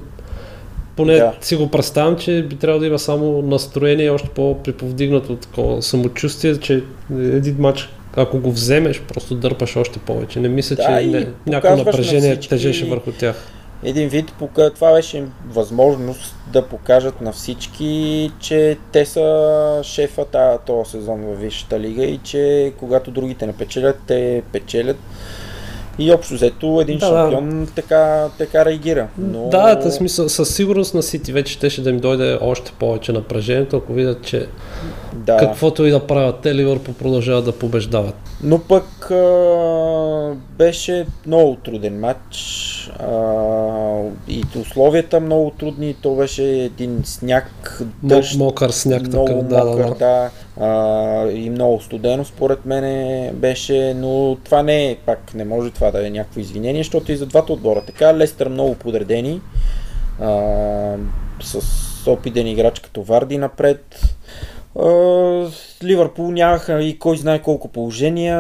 [0.97, 1.33] поне Да.
[1.41, 6.83] си го представям, че би трябвало да има само настроение още по-приповдигнато такова самочувствие, че
[7.19, 10.41] един матч, ако го вземеш, просто дърпаш още повече.
[10.41, 13.47] Не мисля, Да, че не, някакво показваш на напрежение всички- тежеше върху тях.
[13.83, 14.33] Един вид,
[14.75, 20.25] това беше възможност да покажат на всички, че те са шефа
[20.67, 24.97] този сезон във Висшата лига и че когато другите не печелят, те печелят.
[25.99, 29.09] И общо взето един Да, шампион така, така реагира.
[29.19, 29.49] Но...
[29.49, 33.77] Да, в смисъл, със сигурност на Сити вече щеше да им дойде още повече напрежението,
[33.77, 34.47] ако видят, че
[35.13, 35.37] да.
[35.37, 38.15] каквото и да правят, те Ливърпул продължават да побеждават.
[38.43, 42.35] Но пък а, беше много труден матч
[42.99, 43.09] а,
[44.29, 45.95] и условията много трудни.
[46.03, 49.95] То беше един сняг, дъжд, Мокър сняг много такъв, да, да, мокър, да.
[49.95, 50.31] да.
[50.61, 55.91] А, и много студено според мен беше, но това не е, пак не може това
[55.91, 59.41] да е някакво извинение, защото и за двата отбора така, Лестър много подредени,
[60.21, 60.97] а,
[61.43, 61.61] с
[62.07, 64.01] опитен играч като Варди напред.
[64.79, 64.87] А,
[65.85, 68.39] Ливърпул нямаха и кой знае колко положения,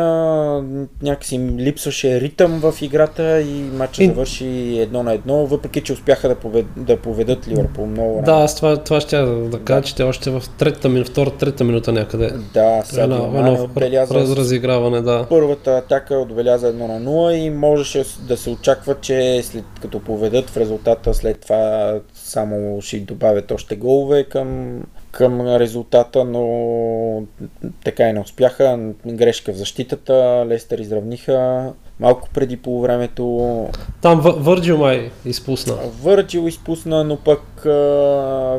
[1.02, 5.92] някакси им липсваше ритъм в играта и матчът И- завърши едно на едно, въпреки че
[5.92, 8.22] успяха да, повед, да поведат Ливърпул много рано.
[8.24, 11.64] Да, аз това, това ще да кажа, че те още в третата минута, втора, трета
[11.64, 12.32] минута някъде.
[12.54, 15.26] Да, Садио Едно, едно отбеляза раз, с разиграване, да.
[15.28, 20.50] първата атака отбеляза 1 на 0 и можеше да се очаква, че след като поведат
[20.50, 27.22] в резултата, след това само ще добавят още голове към, към резултата, но
[27.84, 28.78] така и не успяха.
[29.06, 33.66] Грешка в защитата, Лестър изравниха малко преди полувремето.
[34.02, 35.74] Там Вър- Върджил май изпусна.
[36.02, 37.42] Върджил изпусна, но пък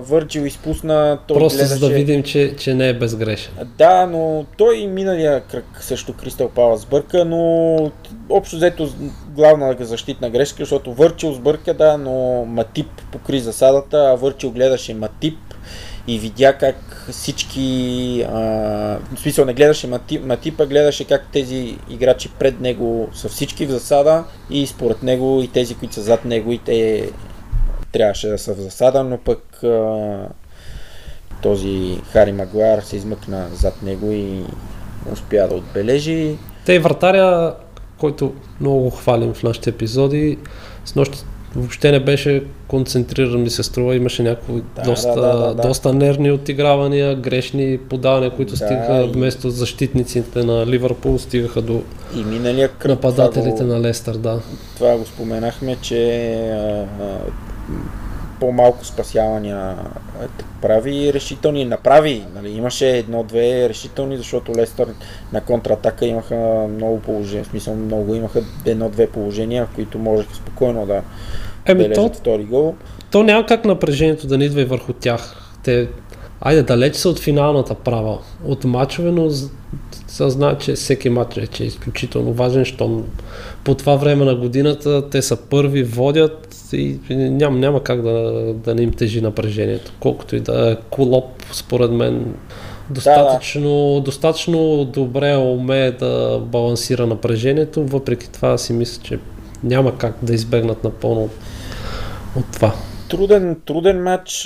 [0.09, 1.73] Върджил изпусна, той Просто гледаше...
[1.75, 3.53] за да видим, че, че не е безгрешен.
[3.77, 7.75] Да, но той и миналия кръг също Кристал Палас сбърка, но
[8.29, 8.89] общо взето
[9.35, 15.37] главна защитна грешка, защото Върчил сбърка, да, но Матип покри засадата, а Върчил гледаше Матип
[16.09, 18.39] и видя как всички, а,
[19.15, 23.69] в смисъл не гледаше Матип, Матипа, гледаше как тези играчи пред него са всички в
[23.69, 27.09] засада и според него и тези, които са зад него и те
[27.91, 30.27] трябваше да са в засада, но пък а,
[31.41, 34.43] този Хари Магуар се измъкна зад него и
[35.11, 36.37] успя да отбележи.
[36.65, 37.55] Те вратаря,
[37.97, 40.37] който много го хвалим в нашите епизоди,
[40.85, 41.19] с нощи
[41.55, 43.95] въобще не беше концентриран, ми се струва.
[43.95, 49.01] Имаше някои Да, доста, да, да, да, доста нервни отигравания, грешни подавания, които Да, стигаха
[49.01, 51.81] и- вместо защитниците на Ливърпул, стигаха до
[52.15, 54.39] И миналия кръг нападателите го, на Лестър, да.
[54.75, 57.17] това го споменахме, че а, а,
[58.39, 59.75] по-малко спасявания
[60.61, 62.23] прави решителни, направи.
[62.35, 64.87] Нали, имаше едно-две решителни, защото Лестър
[65.33, 70.85] на контратака имаха много положения, в смисъл много имаха едно-две положения, в които можеха спокойно
[70.85, 71.01] да
[71.65, 72.75] Еми, то, втори гол.
[73.11, 75.51] то няма как напрежението да не идва и върху тях.
[75.63, 75.87] Те,
[76.41, 78.17] айде, далеч са от финалната права.
[78.45, 79.29] От мачове, но
[80.09, 83.05] знае, че всеки матч е, е изключително важен, щом
[83.63, 88.75] по това време на годината те са първи, водят и няма, няма как да, да
[88.75, 89.91] не им тежи напрежението.
[89.99, 92.33] Колкото и да е Кулоп, според мен,
[92.89, 99.19] достатъчно, достатъчно добре умее да балансира напрежението, въпреки това си мисля, че
[99.63, 101.29] няма как да избегнат напълно
[102.35, 102.73] от, това.
[103.09, 104.43] Труден, труден матч,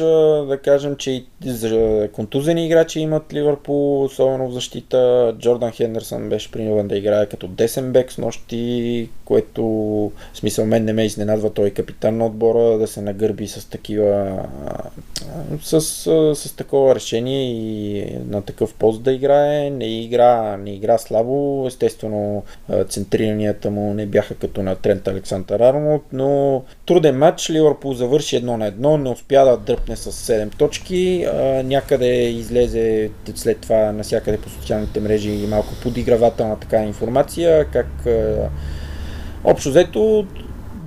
[0.47, 5.33] да кажем, че и за контузени играчи имат Ливърпул, особено в защита.
[5.39, 9.63] Джордан Хендерсън беше принуден да играе като десен бек с нощи, което
[10.33, 13.69] в смисъл мен не ме изненадва, той е капитан на отбора, да се нагърби с
[13.69, 14.39] такива
[15.61, 15.73] с,
[16.07, 19.69] а, с такова решение и на такъв пост да играе.
[19.69, 22.43] Не игра, не игра слабо, естествено
[22.89, 28.57] центриранията му не бяха като на Трент Александър Арнолд, но труден матч, Ливърпул завърши едно
[28.57, 31.25] на едно, не успя да дръпне с 7 точки,
[31.63, 37.87] някъде излезе след това насякъде по социалните мрежи и малко подигравателна така информация, как
[39.43, 40.25] общо взето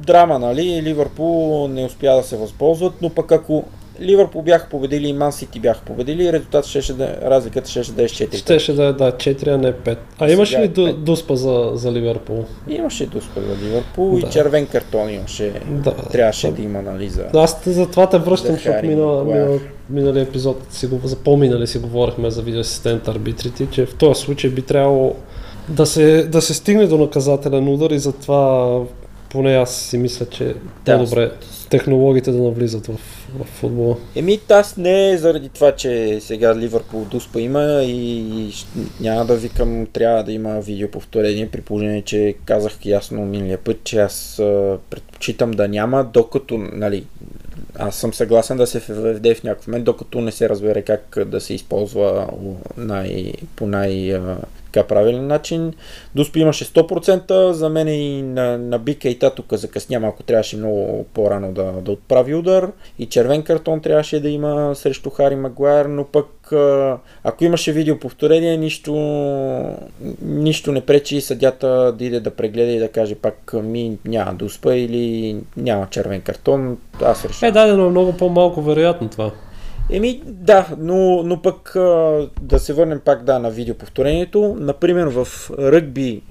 [0.06, 3.64] драма, нали, Ливърпул не успя да се възползват, но пък ако
[4.00, 8.08] Ливърпул бяха победили и Ман Сити бяха победили, резултатът ще, да, разликата ще, да е
[8.08, 8.36] с 4.
[8.36, 9.96] Щеше да е да, 4, а не 5.
[10.18, 11.04] А имаше ли е ду, пет.
[11.04, 12.44] дуспа за, за Ливърпул?
[12.68, 14.18] Имаше дуспа за Ливърпул Да.
[14.18, 15.52] и червен картон имаше.
[15.70, 15.92] Да.
[15.92, 17.24] Трябваше да има, нали, за...
[17.34, 18.88] Аз те- за това те връщам, За защото Магуайр.
[18.88, 19.58] минал,
[19.90, 24.50] миналия епизод, си го, за по-минали си говорихме за видеоасистент арбитрите, че в този случай
[24.50, 25.14] би трябвало
[25.68, 28.80] да се, да се стигне до наказателен удар и затова
[29.30, 30.54] поне аз си мисля, че
[30.84, 30.98] Да.
[30.98, 31.30] по-добре
[31.70, 32.92] технологиите да навлизат в,
[33.40, 33.96] в футбола.
[34.14, 38.52] Еми, аз не заради това, че сега Ливърпул дуспа има и
[39.00, 43.84] няма да викам, трябва да има видео повторение, при положение, че казах ясно миналия път,
[43.84, 44.34] че аз
[44.90, 47.06] предпочитам да няма, докато, нали,
[47.78, 51.40] аз съм съгласен да се въведе в някакъв момент, докато не се разбере как да
[51.40, 52.28] се използва
[52.76, 54.20] най, по най-
[54.76, 55.72] така правилен начин.
[56.14, 61.06] Дуспи имаше 100%, за мен и на, на Бика и тук закъсня малко, трябваше много
[61.14, 66.04] по-рано да, да отправи удар и червен картон трябваше да има срещу Хари Магуайер, но
[66.04, 66.52] пък
[67.24, 68.92] ако имаше видео повторение, нищо,
[70.22, 74.76] нищо не пречи съдята да иде да прегледа и да каже пак ми няма дуспа
[74.76, 77.48] или няма червен картон, аз решавам.
[77.48, 79.30] Е, дадено е много по-малко вероятно това.
[79.90, 81.72] Еми, да, но, но пък
[82.42, 84.56] да се върнем пак да, на видеоповторението.
[84.60, 86.22] Например, в ръгби,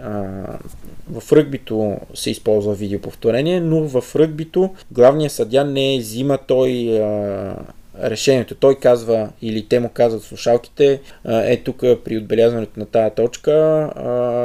[1.11, 7.01] в ръгбито се използва видеоповторение, но в ръгбито главният съдя не взима той
[8.03, 8.55] решението.
[8.55, 13.89] Той казва, или те му казват слушалките, е тук при отбелязването на тая точка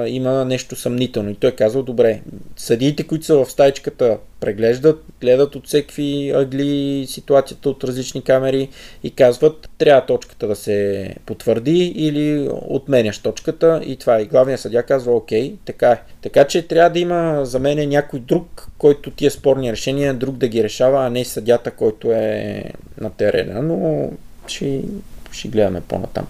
[0.06, 1.30] има нещо съмнително.
[1.30, 2.20] И той казва, добре,
[2.56, 8.68] съдиите, които са в стайчката, преглеждат, гледат от всеки ъгли ситуацията от различни камери
[9.02, 14.20] и казват, трябва точката да се потвърди или отменяш точката и това.
[14.20, 16.02] И главният съдя казва, окей, така е.
[16.22, 20.48] Така че трябва да има за мен някой друг, който тия спорни решения, друг да
[20.48, 22.64] ги решава, а не съдята, който е
[23.00, 23.10] на
[23.44, 24.08] терена, но
[24.46, 24.82] ще,
[25.30, 26.26] ще гледаме по-натам.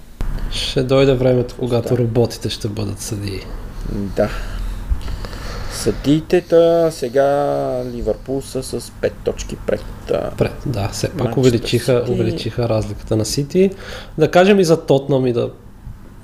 [0.51, 3.41] Ще дойде времето, когато роботите ще бъдат съдии.
[3.93, 4.29] Да.
[5.73, 9.85] Съдиите та сега Ливърпул са с 5 точки пред.
[10.39, 12.13] Пред, да, все пак Манчестър увеличиха, Сити.
[12.13, 13.71] увеличиха разликата на Сити.
[14.19, 15.51] Да кажем и за Тотнам и да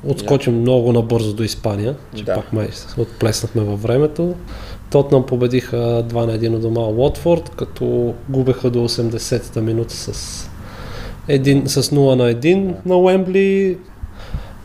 [0.06, 2.34] отскочим много набързо до Испания, че Да.
[2.34, 2.68] пак май
[2.98, 4.34] отплеснахме във времето.
[4.90, 10.50] Тотнам победиха 2 на 1 у дома Уотфорд, като губеха до 80-та минута с,
[11.28, 13.78] един, с 0 на 1 на Уембли.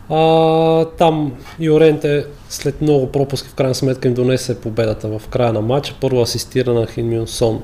[0.08, 5.60] А, там Юренте след много пропуски в крайна сметка им донесе победата в края на
[5.60, 5.94] матча.
[6.00, 7.62] Първо асистира на Хин Сон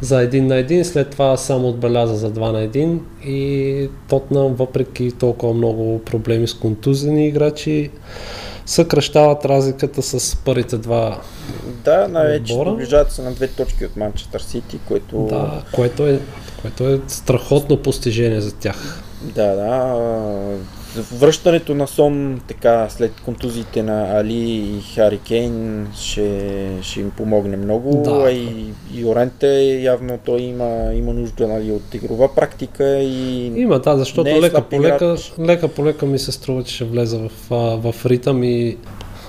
[0.00, 5.12] за 1 на 1, след това само отбеляза за 2 на 1 и Тотнам, въпреки
[5.12, 7.90] толкова много проблеми с контузени играчи,
[8.66, 11.20] съкръщават разликата с първите два,
[11.84, 15.26] Да, най-вече доближават се на две точки от Манчестър Сити, което...
[15.30, 16.20] да, което, е,
[16.62, 19.02] което е страхотно постижение за тях.
[19.22, 20.56] Да, да.
[20.96, 26.50] Връщането на Сон така след контузиите на Али и Хари Кейн ще,
[26.82, 28.02] ще им помогне много.
[28.04, 28.10] Да.
[28.26, 33.96] А и Йоренте явно той има, има нужда нали, от игрова практика и Има, да,
[33.96, 37.30] защото е лека по лека, лека по лека ми се струва, че ще влезе в,
[37.92, 38.76] в ритъм и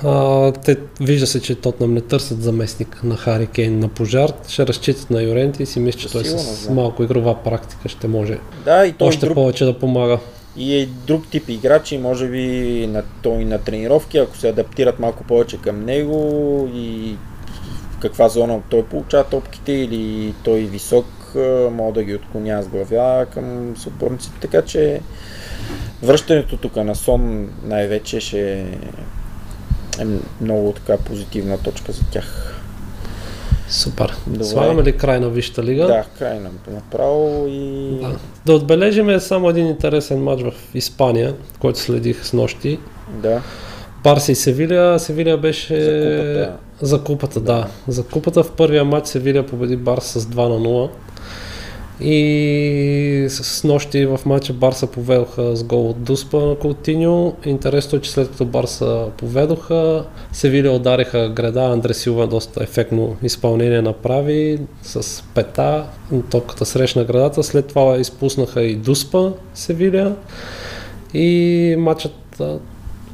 [0.04, 4.32] А, те, вижда се, че Тотнам не търсят заместник на Хари Кейн на пожар.
[4.48, 6.74] Ще разчитат на Юренти и си мисля, че той Сигурно, с да.
[6.74, 10.20] малко игрова практика ще може Да, и той още друг, повече да помага.
[10.58, 15.24] И е друг тип играчи, може би на, той на тренировки, ако се адаптират малко
[15.24, 17.16] повече към него и
[17.92, 22.68] в каква зона той получава топките или той висок, а, мога да ги отклоня с
[22.68, 25.02] главя към съотборниците, така че
[26.04, 28.60] връщането тук на Сон най-вече ще
[30.00, 30.06] е
[30.42, 32.55] много така позитивна точка за тях.
[33.70, 34.16] Супер.
[34.28, 34.44] Добре.
[34.44, 35.88] Слагаме ли край на Висшата лига?
[35.88, 37.90] Да, край на направо и...
[38.02, 38.12] Да.
[38.46, 42.80] да отбележим само един интересен матч в Испания, който следих с нощи.
[43.22, 43.42] да.
[44.04, 45.00] Барса и Севилия.
[45.00, 46.54] Севилия беше За купата.
[46.82, 47.68] за купата, да.
[47.88, 50.90] За купата в първия матч Севилия победи Барса с 2 на 0.
[52.02, 57.34] И с нощи в матча Барса поведоха с гол от Дуспа на Култиньо.
[57.46, 63.82] Интересно е, че след като Барса поведоха, Севилия удариха града, Андре Силва доста ефектно изпълнение
[63.82, 65.86] направи с пета,
[66.32, 70.16] топката срещна градата, след това изпуснаха и Дуспа Севилия
[71.14, 72.42] и матчът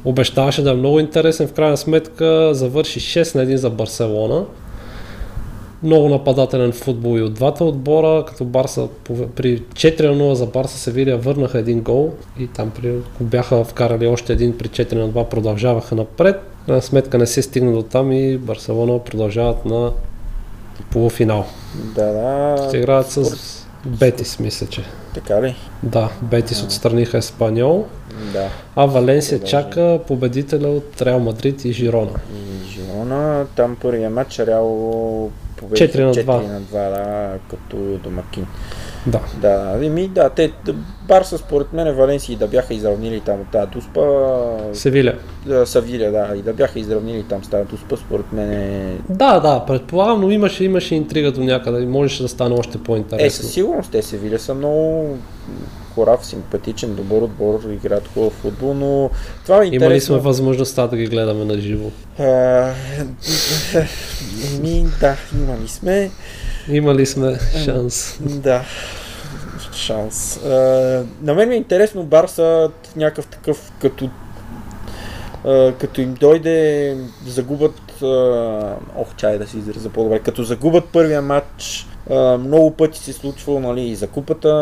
[0.04, 4.44] обещаваше да е много интересен, в крайна сметка завърши 6 на 1 за Барселона.
[5.82, 8.88] Много нападателен футбол и от двата отбора, като Барса
[9.36, 13.64] при 4 на 0 за Барса Севилия върнаха един гол и там при, ако бяха
[13.64, 16.36] вкарали още един при 4 на 2 продължаваха напред.
[16.66, 19.92] Крайна сметка не се стигна до там и Барселона продължават на
[20.90, 21.44] полуфинал.
[21.94, 22.64] Да, да.
[22.68, 24.82] Ще играят с Бетис, мисля, че.
[25.14, 25.54] Така ли?
[25.82, 27.84] Да, Бетис отстраниха Еспаньол,
[28.32, 28.48] Да.
[28.76, 29.50] а Валенсия Продължи.
[29.50, 32.10] чака победителя от Реал Мадрид и Жирона.
[32.34, 35.30] И Жирона, там първия матч Реал
[35.62, 36.24] победи 4 на 2.
[36.24, 38.46] 4 на 2, да, като домакин.
[39.06, 39.20] Да.
[39.40, 40.52] Да, еми, да, те,
[41.08, 44.00] Барса според мен Валенсия и да бяха изравнили там от тази дуспа,
[44.72, 45.14] Севиля.
[45.46, 48.96] да, Савиля, да, и да бяха изравнили там с тази дуспа, според мен е...
[49.08, 52.82] Да, да, предполагам, но имаше, имаше интрига до някъде и можеше да стане още Е,
[52.82, 53.30] по-интересно.
[53.30, 55.16] със сигурност те Севиля са много
[55.94, 59.10] корав, симпатичен, добър отбор, играят хубав футбол, но
[59.44, 59.86] това е интересно.
[59.86, 61.90] Имали сме възможността да ги гледаме на живо.
[64.60, 66.10] Ми, да, имали сме.
[66.68, 68.18] Имали сме шанс.
[68.20, 68.64] Да,
[69.74, 70.40] шанс.
[70.44, 70.48] А,
[71.22, 74.10] на мен ми е интересно Барса някакъв такъв, като
[75.44, 81.22] а, като им дойде, загубят, а, ох, чай да си изразя по-добре, като загубят първия
[81.22, 81.86] матч,
[82.38, 84.54] много пъти се случва, нали, и за купата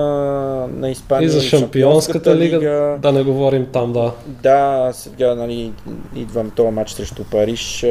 [0.76, 4.12] на Испания, И за Шампионската лига, да не говорим там, да.
[4.26, 5.72] Да, сега, нали,
[6.16, 7.86] идвам този матч срещу Париж,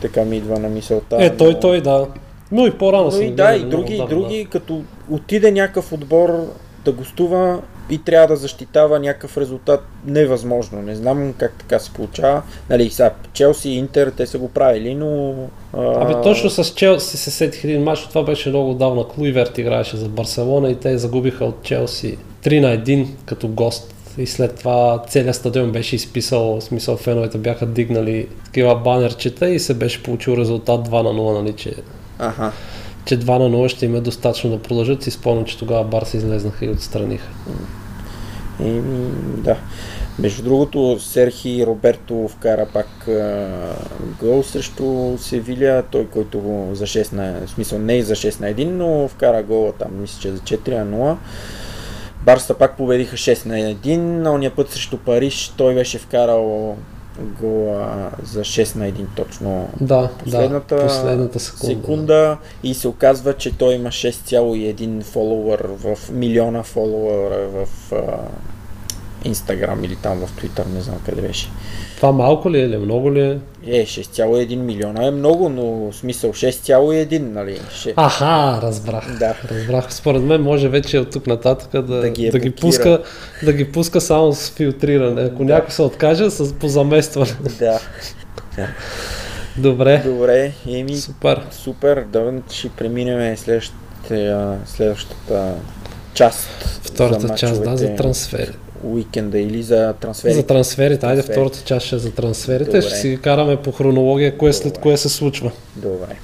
[0.00, 1.16] така ми идва на мисълта.
[1.24, 2.06] Е, той, но- той, да.
[2.52, 6.46] Но и по-рано но и да, и много други, и други, като отиде някакъв отбор
[6.84, 7.60] да гостува
[7.90, 10.82] и трябва да защитава някакъв резултат, невъзможно.
[10.82, 12.42] Не знам как така се получава.
[12.70, 15.34] Нали, сега, Челси и Интер, те са го правили, но...
[15.72, 19.08] а, Абе, точно с Челси се сетих един матч, това беше много давна.
[19.08, 23.92] Клуиверт играеше за Барселона и те загубиха от Челси 3 на 1 като гост.
[24.18, 29.58] И след това целият стадион беше изписал, в смисъл феновете бяха дигнали такива банерчета и
[29.58, 31.74] се беше получил резултат 2 на 0, нали, че,
[32.18, 32.52] Аха.
[33.06, 35.02] Че 2 на 0 ще им е достатъчно да продължат.
[35.02, 37.28] Си спомням, че тогава Барса излезнаха и отстраниха.
[38.60, 39.56] Еми, да.
[40.18, 43.48] Между другото, Серхи Роберто вкара пак а,
[44.20, 48.46] гол срещу Севиля, той който за 6 на, в смисъл не и за 6 на
[48.46, 51.16] 1, но вкара гола там, мисля, че за 4 на 0.
[52.24, 56.76] Барса пак победиха 6 на 1, на ония път срещу Париж той беше вкарал
[57.40, 61.66] гола за 6 на 1 точно Да, последната, да, последната секунда.
[61.66, 67.98] секунда и се оказва, че той има 6,1 фолуър в милиона фолуъра в а,
[69.28, 71.48] Instagram или там в Twitter, не знам къде беше.
[71.96, 73.38] Това малко ли е или много ли е?
[73.66, 77.60] Е, 6,1 милиона е много, но в смисъл 6,1, нали?
[77.74, 77.94] Ще...
[77.96, 79.18] Аха, разбрах.
[79.18, 79.34] Да.
[79.50, 79.94] Разбрах.
[79.94, 83.02] Според мен може вече от тук нататък да, Да ги е да, ги пуска,
[83.42, 85.22] да ги пуска само с филтриране.
[85.22, 87.36] Ако някой се откаже, с позаместване.
[87.58, 87.80] да.
[89.56, 90.02] Добре.
[90.04, 91.40] Добре, еми, Супер.
[91.50, 95.54] супер, да ще преминем следващата, следващата
[96.14, 96.48] част.
[96.82, 98.52] Втората част, да, за мачовете, трансфери.
[98.84, 100.34] Уикенда или за трансфери.
[100.34, 101.06] За трансферите.
[101.06, 101.34] Айде Трансфери.
[101.34, 102.64] втората част ще за трансферите.
[102.64, 102.82] Добре.
[102.82, 104.82] Ще си караме по хронология, кое след Добре.
[104.82, 105.50] кое се случва.
[105.76, 106.16] Добре.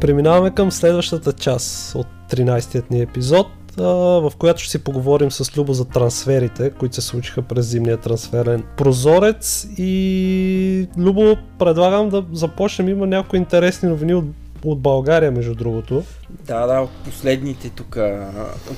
[0.00, 3.46] Преминаваме към следващата част от 13-тият ни епизод,
[3.76, 8.62] в която ще си поговорим с Любо за трансферите, които се случиха през зимния трансферен
[8.76, 9.66] прозорец.
[9.78, 12.88] И Любо, предлагам да започнем.
[12.88, 14.24] Има някои интересни новини от
[14.64, 16.04] от България, между другото.
[16.30, 17.98] Да, да, от последните тук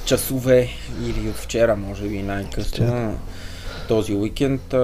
[0.04, 0.68] часове
[1.06, 3.18] или от вчера, може би най-късно
[3.88, 4.74] този уикенд.
[4.74, 4.78] А...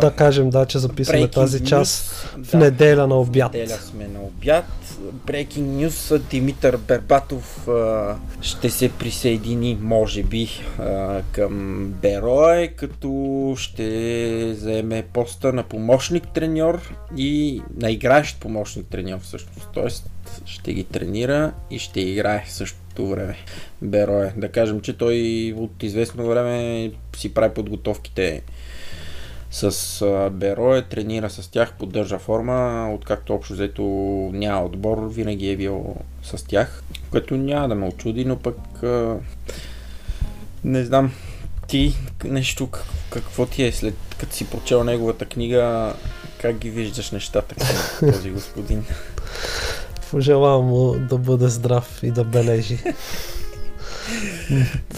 [0.00, 2.58] Да кажем, да, че записваме Breaking тази news, част в да.
[2.58, 3.52] неделя на обяд.
[3.52, 4.64] Неделя сме на обяд.
[5.26, 14.54] Breaking News, Димитър Бербатов а, ще се присъедини, може би, а, към Берое, като ще
[14.54, 19.68] заеме поста на помощник треньор и на играещ помощник треньор всъщност.
[19.74, 20.10] Тоест
[20.44, 22.52] ще ги тренира и ще играе в
[22.92, 23.36] същото време.
[23.82, 24.32] Берое.
[24.36, 28.42] Да кажем, че той от известно време си прави подготовките
[29.50, 33.82] с Берое, тренира с тях, поддържа форма, откакто общо взето
[34.32, 38.56] няма отбор, винаги е бил с тях, което няма да ме очуди, но пък
[40.64, 41.12] не знам,
[41.68, 45.94] ти нещо, как- какво ти е след като си прочел неговата книга,
[46.40, 47.54] как ги виждаш нещата
[48.12, 48.84] този господин?
[50.12, 52.78] Пожелавам му да бъде здрав и да бележи.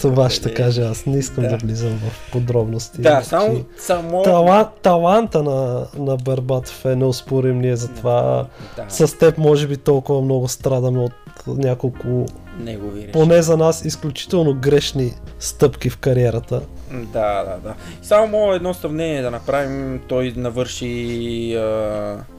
[0.01, 1.05] Това ще кажа аз.
[1.05, 1.57] Не искам да, Да.
[1.57, 3.01] влизам в подробности.
[3.01, 4.23] да, само, само...
[4.23, 7.59] Тала, таланта на, на Бербатов е неоспорим.
[7.59, 8.45] Ние затова
[8.75, 11.13] Да, с теб може би толкова много страдаме от
[11.47, 12.25] няколко,
[12.59, 13.13] негови решения.
[13.13, 16.61] поне за нас, изключително грешни стъпки в кариерата.
[16.91, 17.73] Да, да, да.
[18.03, 20.01] Само мога едно сравнение да направим.
[20.07, 20.85] Той навърши
[21.55, 21.59] а,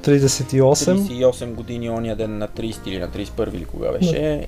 [0.02, 0.62] 38.
[0.62, 4.46] 38 години ония ден на 30 или на 31 или кога беше.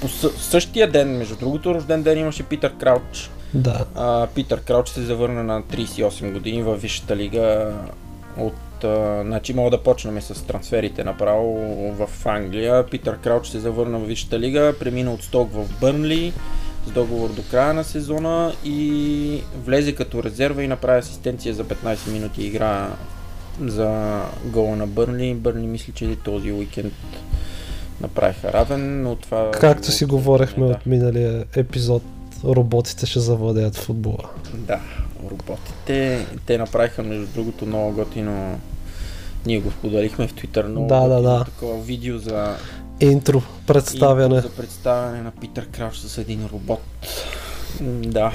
[0.00, 3.30] По съ- същия ден, между другото, рожден ден имаше Питър Крауч.
[3.54, 3.84] Да.
[3.94, 7.72] А, Питър Крауч се завърна на 38 години във Висшата лига
[8.38, 8.52] от...
[8.84, 12.86] А, значи мога да почнем с трансферите направо в Англия.
[12.86, 16.32] Питър Крауч се завърна в Висшата лига, премина от Сток в Бърнли
[16.86, 22.12] с договор до края на сезона и влезе като резерва и направи асистенция за 15
[22.12, 22.88] минути игра
[23.60, 25.34] за гола на Бърнли.
[25.34, 26.92] Бърнли мисля, че този уикенд
[28.00, 29.50] направиха равен, но това...
[29.50, 30.72] Както си говорехме да.
[30.72, 32.02] от миналия епизод,
[32.44, 34.30] роботите ще завладеят футбола.
[34.54, 34.80] Да,
[35.30, 36.26] роботите.
[36.46, 38.60] Те направиха между другото много готино.
[39.46, 41.44] Ние го споделихме в Twitter много Да, да, да.
[41.44, 42.56] такова видео за,
[43.00, 44.40] Интро, представяне.
[44.40, 46.80] за представяне на Питър Крауч с един робот.
[47.80, 48.32] Да,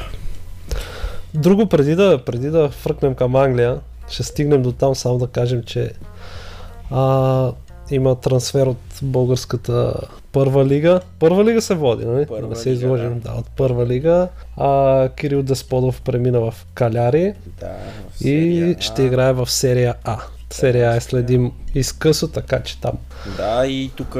[1.33, 3.79] Друго преди да, преди да фръкнем към Англия,
[4.09, 5.93] ще стигнем до там само да кажем, че
[6.91, 7.51] а,
[7.91, 9.93] има трансфер от българската
[10.31, 11.01] първа лига.
[11.19, 12.25] Първа лига се води, нали?
[12.25, 13.19] Първа да се изложим.
[13.19, 13.29] да.
[13.29, 13.35] Да.
[13.39, 14.27] от първа лига.
[14.57, 17.71] А, Кирил Десподов премина в Каляри да.
[18.17, 18.81] в и А.
[18.81, 20.17] ще играе в серия А.
[20.49, 22.93] Серия А е следим изкъсо, така че там.
[23.37, 24.17] Да, и тук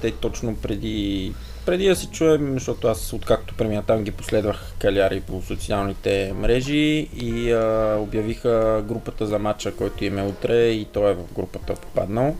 [0.00, 1.32] те точно преди
[1.66, 7.08] преди да се чуем, защото аз откакто премина там ги последвах каляри по социалните мрежи
[7.16, 11.74] и а, обявиха групата за матча, който им е утре и той е в групата
[11.74, 12.36] попаднал.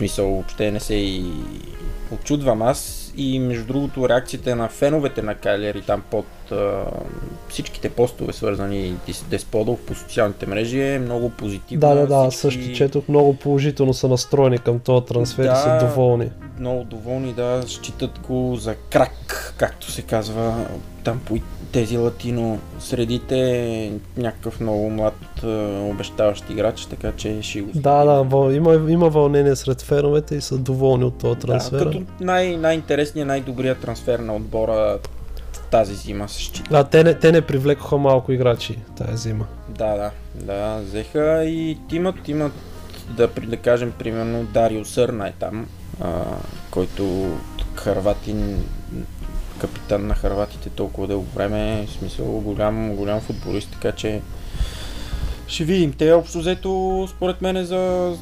[0.00, 1.24] Смисъл, въобще не се и
[2.12, 6.84] очудвам аз и между другото реакциите на феновете на Кайлери там под а,
[7.48, 11.88] всичките постове свързани с Десподов по социалните мрежи е много позитивна.
[11.88, 15.56] Да, да, да, Всички- също четох много положително са настроени към този трансфер и Да.
[15.56, 16.30] са доволни.
[16.58, 20.66] много доволни да считат го за крак, както се казва
[21.04, 21.38] там по
[21.72, 25.14] тези латино средите, някакъв много млад
[25.90, 30.58] обещаващ играч, така че ще го Да, да, има, има вълнение сред феновете и са
[30.58, 31.78] доволни от този трансфер.
[31.78, 34.98] Да, като най- най-интересният, най-добрият трансфер на отбора
[35.70, 36.76] тази зима се счита.
[36.78, 39.46] А те не, те не привлекоха малко играчи тази зима.
[39.68, 42.52] Да, да, да, взеха и имат, имат
[43.16, 45.66] да, да кажем, примерно Дарио Сърна е там,
[46.00, 46.22] а,
[46.70, 47.32] който
[47.74, 48.64] харватин,
[49.60, 54.20] капитан на харватите толкова дълго време, в смисъл голям, голям футболист, така че
[55.46, 55.92] ще видим.
[55.92, 58.12] Те общо взето, според мен, за...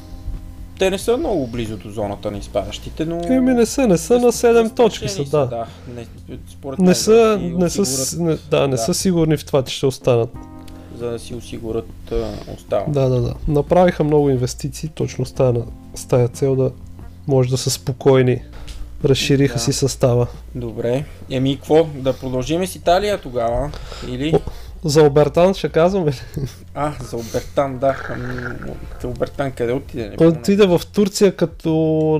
[0.79, 3.21] те не са много близо до зоната на изпадащите, но...
[3.33, 5.45] Еми не са, не са на 7 точки са, да.
[5.45, 5.65] да.
[5.95, 6.05] Не,
[6.49, 8.77] според Не мен, са, да не са, не, да, не да.
[8.77, 10.29] са сигурни в това, че ще останат.
[10.97, 12.13] за да си осигурят
[12.57, 12.85] остава.
[12.87, 13.33] Да, да, да.
[13.47, 15.53] Направиха много инвестиции, точно с тая,
[15.95, 16.71] с тая цел да
[17.27, 18.41] може да са спокойни.
[19.05, 19.59] Разшириха Да.
[19.59, 20.27] си състава.
[20.55, 21.05] Добре.
[21.29, 21.83] Еми, какво?
[21.95, 23.71] Да продължим с Италия тогава?
[24.07, 24.33] Или?
[24.83, 26.15] За Обертан ще казваме ли?
[26.73, 27.95] А, за Обертан, да.
[28.09, 28.33] Ами,
[29.03, 30.15] Обертан къде отиде?
[30.19, 30.27] Не.
[30.27, 31.69] Отида в Турция, като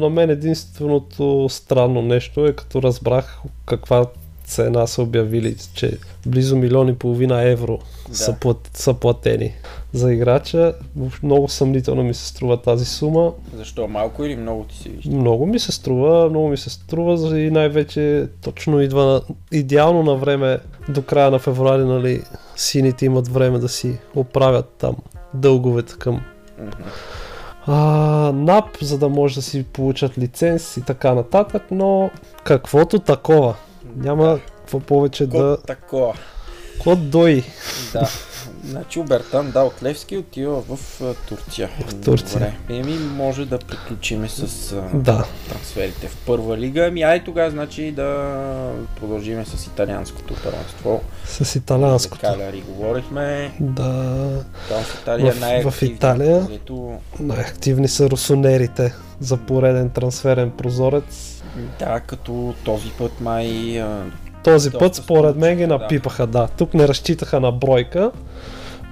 [0.02, 4.06] на мен единственото странно нещо е като разбрах каква
[4.50, 7.80] цена са обявили, че близо милион и половина евро
[8.10, 8.16] Да.
[8.16, 9.54] са, плат, са платени
[9.94, 10.74] за играча.
[11.24, 13.32] Много съмнително ми се струва тази сума.
[13.56, 13.88] Защо?
[13.88, 15.16] Малко или много ти се вижда?
[15.16, 19.22] Много ми се струва, много ми се струва и най-вече точно идва на,
[19.52, 20.58] идеално на време
[20.90, 22.24] до края на февруари, нали,
[22.56, 24.96] сините имат време да си оправят там
[25.34, 26.22] дълговете към
[27.68, 27.76] а,
[28.36, 32.10] НАП, за да може да си получат лиценз и така нататък, но
[32.44, 33.56] каквото такова.
[33.96, 35.38] Няма какво повече да...
[35.38, 36.14] Код такова.
[36.80, 37.44] Код дой.
[37.94, 38.10] Да.
[38.66, 41.70] Значи Обертан, да, от Левски отива в Турция.
[41.88, 42.40] В Турция.
[42.68, 42.76] Добре.
[42.78, 45.26] Еми, може да приключиме с Да.
[45.50, 46.86] трансферите в първа лига.
[46.88, 48.32] Ами, ай тогава, значи да
[49.00, 51.02] продължиме с италианското първенство.
[51.26, 52.26] С италианското.
[52.26, 53.52] За Каляри говорихме.
[53.60, 54.44] Да.
[54.70, 56.48] Там в Италия В- най в Италия?
[56.52, 61.39] Ето, Най-активни са русонерите за пореден трансферен прозорец.
[61.80, 63.84] Да, като този път май...
[64.44, 65.84] Този път според мен ги случаи, да.
[65.84, 66.48] напипаха, да.
[66.58, 68.12] Тук не разчитаха на бройка,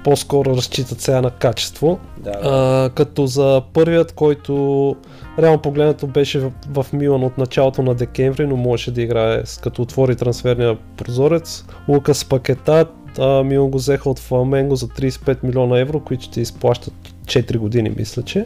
[0.04, 2.00] по-скоро разчитат сега на качество.
[2.18, 4.96] да, да, А, като за първият, който
[5.40, 9.82] реално погледнато беше в, в Милан от началото на декември, но можеше да играе като
[9.82, 11.66] отвори трансферния прозорец.
[11.88, 12.86] Лукас Пакета,
[13.20, 16.94] а, Милан го взеха от Фламенго за 35 милиона евро, които ще изплащат
[17.26, 18.46] 4 години, мисля, че.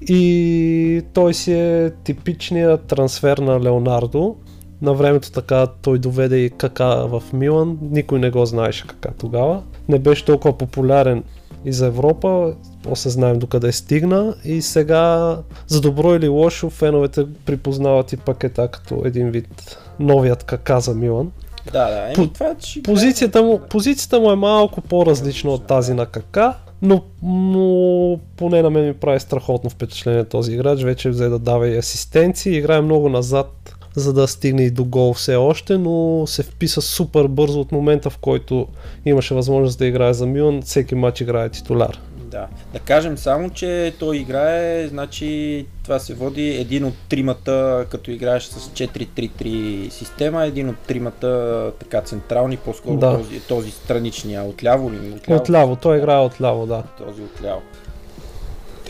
[0.00, 4.36] И той си е типичният трансфер на Леонардо.
[4.82, 7.78] На времето така той доведе и Кака в Милан.
[7.82, 9.62] Никой не го знаеше Кака тогава.
[9.88, 11.24] Не беше толкова популярен
[11.64, 12.54] и за Европа.
[12.82, 14.34] После знаем докъде стигна.
[14.44, 15.36] И сега,
[15.66, 21.30] за добро или лошо, феновете припознават и пакета като един вид новият Кака за Милан.
[21.72, 22.04] да, да.
[22.04, 26.54] Еми, по- това ще Позицията му, позицията му е малко по-различна от тази на Кака,
[26.82, 30.82] но, но поне на мен ми прави страхотно впечатление този играч.
[30.82, 35.14] Вече взе да дава и асистенции, играе много назад, за да стигне и до гол
[35.14, 38.66] все още, но се вписа супер бързо от момента, в който
[39.04, 40.62] имаше възможност да играе за Милан.
[40.62, 42.00] Всеки матч играе титуляр.
[42.36, 42.46] Да.
[42.72, 48.44] Да кажем само, че той играе, значи това се води един от тримата, като играеш
[48.44, 53.16] с 4-3-3 система, един от тримата така централни, по-скоро Да.
[53.18, 54.96] този, този страничния, отляво ли?
[54.96, 56.82] Отляво, Отляво, той играе отляво, да.
[57.06, 57.62] Този отляво.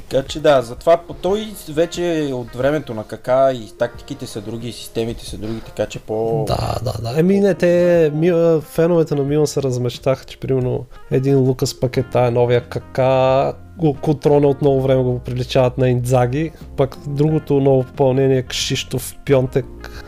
[0.09, 4.69] Така че да, затова по- той вече от времето на кака и тактиките са други,
[4.69, 6.45] и системите са други, така че по...
[6.47, 7.21] Да, да, да.
[7.21, 12.31] Еми не, те, Мил- феновете на Милан се размещаха, че примерно един Лукас Пакета е
[12.31, 13.53] новия кака,
[14.01, 20.05] Котрона от много време го приличават на Индзаги, пък другото ново попълнение е Кшиштов Пьонтек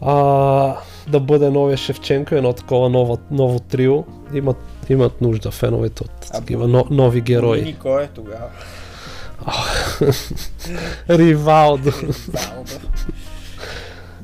[0.00, 0.76] а,
[1.08, 4.04] да бъде новия Шевченко, едно такова ново, ново трио.
[4.34, 4.56] Имат,
[4.88, 7.58] имат нужда феновете от такива но, нови герои.
[7.58, 8.48] Бонини кой е тогава?
[11.10, 11.92] Ривалдо.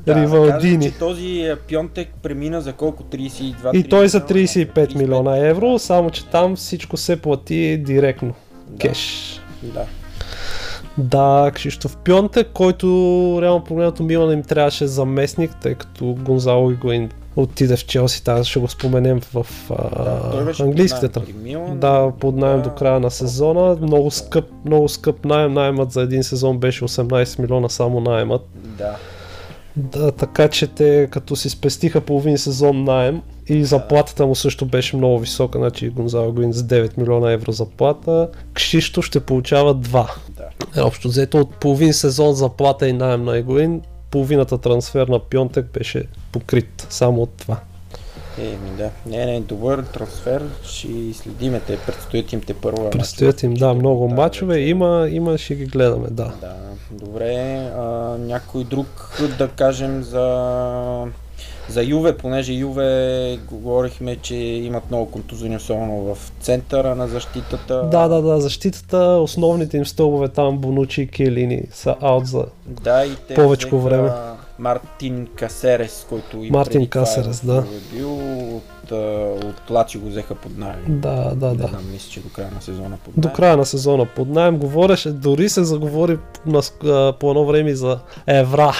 [0.05, 0.91] Да, Ривалдини.
[0.91, 3.03] Че този е, Пьонтек премина за колко?
[3.03, 8.33] 32 И той за 35 35 милиона евро, само че там всичко се плати директно.
[8.69, 8.77] Да.
[8.77, 9.41] Кеш.
[9.63, 9.85] Да.
[10.97, 12.87] Да, Кшиштоф Пьонтек, който
[13.41, 18.59] реално погледнато Милан им трябваше заместник, тъй като Гонзало Игуин отиде в Челси, тази ще
[18.59, 19.75] го споменем в а,
[20.35, 20.53] наем
[21.25, 21.79] при Милан.
[21.79, 23.77] Да, под найем Да, до края на сезона.
[23.81, 25.53] Много скъп, много скъп найем.
[25.53, 28.41] Наймът за един сезон беше 18 милиона само наймът.
[28.77, 28.95] Да.
[29.75, 34.97] Да, така че те като си спестиха половин сезон найем и заплатата му също беше
[34.97, 40.07] много висока, значи Гонзало Гуин с 9 милиона евро заплата, Кшишто ще получава 2.
[40.29, 40.79] Да.
[40.81, 43.81] Е, общо взето от половин сезон заплата и найем на Егоин,
[44.11, 46.03] половината трансфер на Пьонтек беше
[46.35, 47.57] покрит само от това.
[48.37, 48.89] Еми да.
[49.05, 50.43] Не, не, добър трансфер.
[50.63, 51.77] Ще следиме те.
[51.77, 52.89] Предстоят им те първо.
[52.89, 56.33] Предстоят им, да, много мачове, има, има, ще ги гледаме, да.
[56.41, 56.55] Да,
[56.91, 57.69] добре.
[57.77, 57.83] А,
[58.19, 60.25] някой друг да кажем за
[61.69, 67.87] за Юве, понеже Юве говорихме, че имат много контузини, особено в центъра на защитата.
[67.91, 73.05] Да, да, да, защитата, основните им стълбове там, Бонучи и Келини са аут за Да,
[73.05, 74.11] и те Повечко взеха време.
[74.59, 77.63] Мартин Касерес, който и Мартин Касерес, е да.
[77.93, 78.13] бил
[78.57, 78.91] от,
[79.43, 80.83] от Лачи го взеха под найем.
[80.87, 81.67] Да, да, Не да.
[81.67, 83.35] знам, мисля, че до края на сезона под До найем.
[83.35, 86.61] края на сезона под найем говореше, дори се заговори на,
[87.19, 88.73] по едно време за Евра,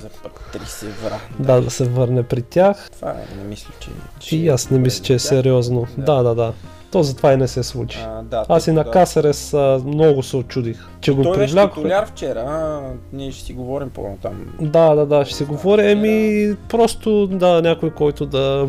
[0.00, 1.20] За Патрис Евра.
[1.38, 2.90] да, да се върне при тях.
[2.92, 3.90] Това е, не мисля, че...
[4.20, 5.86] че И аз не мисля, че е сериозно.
[5.98, 6.14] Да.
[6.14, 6.52] Да, да, да.
[6.92, 7.98] То затова и не се случи.
[8.06, 8.90] А, да, Аз и на да.
[8.90, 12.06] Касерес а, много се очудих, че го Той беше привлякоха.
[12.06, 12.80] вчера, а,
[13.12, 14.46] ние ще си говорим по-там.
[14.60, 15.90] Да, да, да, ще се говори.
[15.90, 18.68] Еми, просто да, някой, който да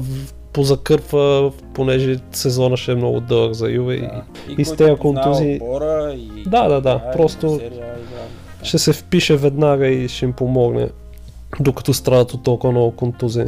[0.54, 3.98] позакърпва, понеже сезона ще е много дълъг за Юве.
[3.98, 4.24] Да.
[4.50, 5.62] И, и който с тези познава контузии
[6.14, 6.44] и...
[6.44, 7.94] Да, да, да, играе, просто серия
[8.64, 10.90] ще се впише веднага и ще им помогне,
[11.60, 13.46] докато страдат от толкова много контузии.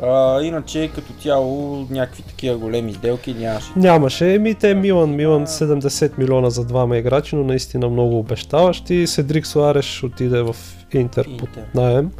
[0.00, 0.06] Да.
[0.06, 3.66] А, иначе като цяло някакви такива големи сделки нямаше.
[3.76, 4.34] Нямаше.
[4.34, 9.06] Еми те Милан, Милан 70 милиона за двама играчи, но наистина много обещаващи.
[9.06, 10.56] Седрик Суареш отиде в
[10.94, 11.62] Интер под Интер.
[11.74, 12.10] найем.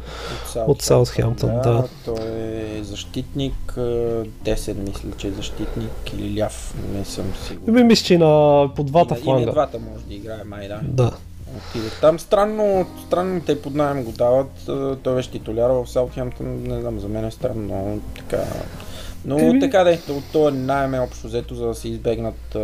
[0.57, 1.87] От Саутхемптън, да.
[2.05, 2.15] Той
[2.79, 3.81] е защитник, а,
[4.45, 7.75] 10 мисля, че е защитник или ляв, не съм сигурен.
[7.75, 8.25] Еми мисля, че на
[8.75, 9.45] по двата и, на- И фланга.
[9.45, 10.79] на двата може да играе май, да.
[10.83, 11.11] Да.
[11.57, 12.19] Отиде там.
[12.19, 14.51] Странно, странно те под найем го дават.
[15.03, 18.43] Той беше титуляр в Саутхемптън, не знам, за мен е странно, но така...
[19.25, 22.57] Но Еми- така да е, от този найем е общо взето, за да се избегнат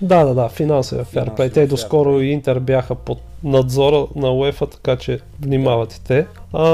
[0.00, 1.50] Да, да, да, финансовия ферплей.
[1.50, 6.26] Те доскоро и Интер бяха под надзора на УЕФА, така че внимават и те.
[6.52, 6.64] А,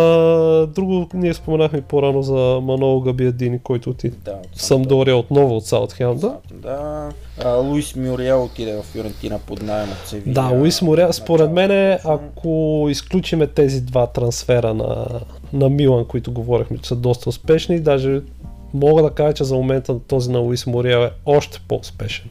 [0.66, 5.66] друго, ние споменахме по-рано за Маноло Габиадини, който отиде да, от в Самдория отново от
[5.66, 6.32] Саутхемптън.
[6.52, 7.10] Да.
[7.44, 10.34] А, Луис Мюриел отиде в Фиорентина под найем от Севия.
[10.34, 15.06] Да, Луис Моря, според мен, ако изключиме тези два трансфера на,
[15.52, 18.20] на Милан, които говорихме, че са доста успешни, даже
[18.74, 22.30] мога да кажа, че за момента този на Луис Мория е още по-успешен.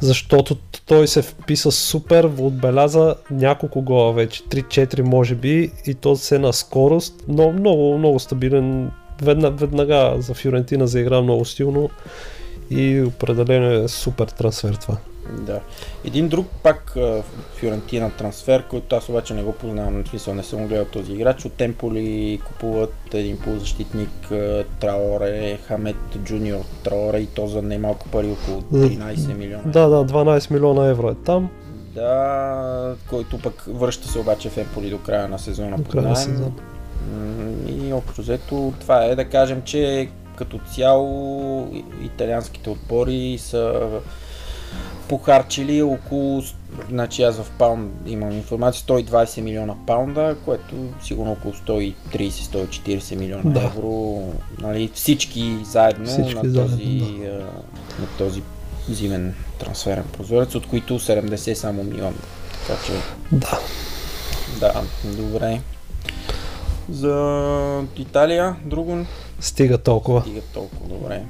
[0.00, 0.56] Защото
[0.86, 6.52] той се вписа супер, отбеляза няколко гола вече, 3-4 може би, и то се на
[6.52, 8.90] скорост, но много, много стабилен.
[9.22, 11.90] Ведна, веднага за Фиорентина заигра много силно
[12.70, 14.96] и определено е супер трансфер това.
[15.32, 15.60] Да.
[16.04, 16.96] Един друг пак
[17.56, 21.44] Фиорентина трансфер, който аз обаче не го познавам, в смисъл не съм гледал този играч.
[21.44, 24.10] От Темполи купуват един полузащитник
[24.80, 29.62] Траоре, Хамет Джуниор Траоре и то за немалко пари, около 13 милиона.
[29.66, 31.50] Да, да, 12 милиона евро е там.
[31.94, 35.76] Да, който пък връща се обаче в Емполи до края на сезона.
[35.76, 36.52] До края на сезона.
[37.68, 41.68] И общо взето това е да кажем, че като цяло
[42.04, 43.88] италианските отбори са
[45.08, 46.42] похарчили около,
[46.90, 53.60] значи аз в паунд имам информация, 120 милиона паунда, което сигурно около 130-140 милиона Да.
[53.64, 54.22] евро,
[54.60, 57.34] нали, всички заедно Всички на, заедно, този, а,
[58.00, 58.42] на този
[58.88, 62.14] зимен трансферен прозорец, от които 70 само Милан.
[62.66, 62.92] Така че
[63.32, 63.58] Да.
[64.60, 65.60] да, добре.
[66.90, 69.06] За Италия, друго
[69.40, 70.20] Стига толкова.
[70.20, 71.22] стига толкова добре.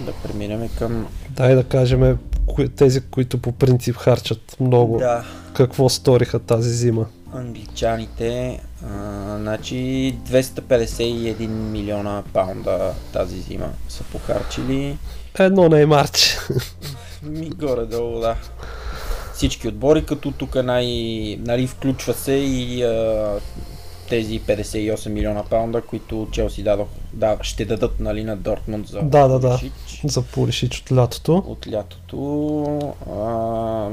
[0.00, 1.06] Да преминем към...
[1.30, 4.98] Дай да кажем кои- тези, които по принцип харчат много.
[4.98, 5.24] Да,
[5.54, 7.06] Какво сториха тази зима?
[7.34, 8.60] англичаните.
[8.86, 8.88] А,
[9.38, 9.76] значи
[10.24, 14.96] 251 милиона паунда тази зима са похарчили.
[15.38, 16.36] Едно неймарче.
[17.22, 18.36] Ми горе-долу, да.
[19.34, 20.86] Всички отбори, като тук най,
[21.40, 23.32] нали, включва се и а,
[24.08, 29.28] тези 58 милиона паунда, които Челси дадох, да, ще дадат нали, на Дортмунд за Да,
[29.28, 29.60] да, да.
[30.04, 31.36] За Пулишич от лятото.
[31.46, 32.94] от лятото.
[33.10, 33.88] А,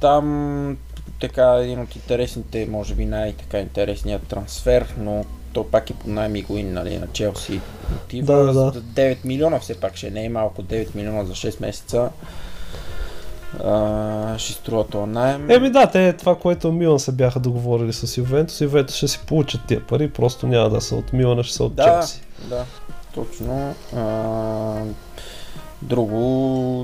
[0.00, 0.76] там
[1.20, 6.36] така един от интересните, може би най-така интересният трансфер, но то пак е по найем
[6.36, 7.60] Игуин, нали, на Челси
[7.96, 8.36] отива.
[8.36, 8.70] Да, да, да.
[8.70, 12.10] За 9 милиона все пак ще не е малко, 9 милиона за 6 месеца.
[13.64, 15.50] А, ще струва това найем.
[15.50, 19.60] Еми да, те това, което Милан се бяха договорили с Ювентус, Ювентус ще си получат
[19.66, 22.22] тия пари, просто няма да са от Милана, ще са от Да, Челси.
[22.48, 22.64] да,
[23.14, 23.74] точно.
[23.96, 24.74] А,
[25.82, 26.18] друго,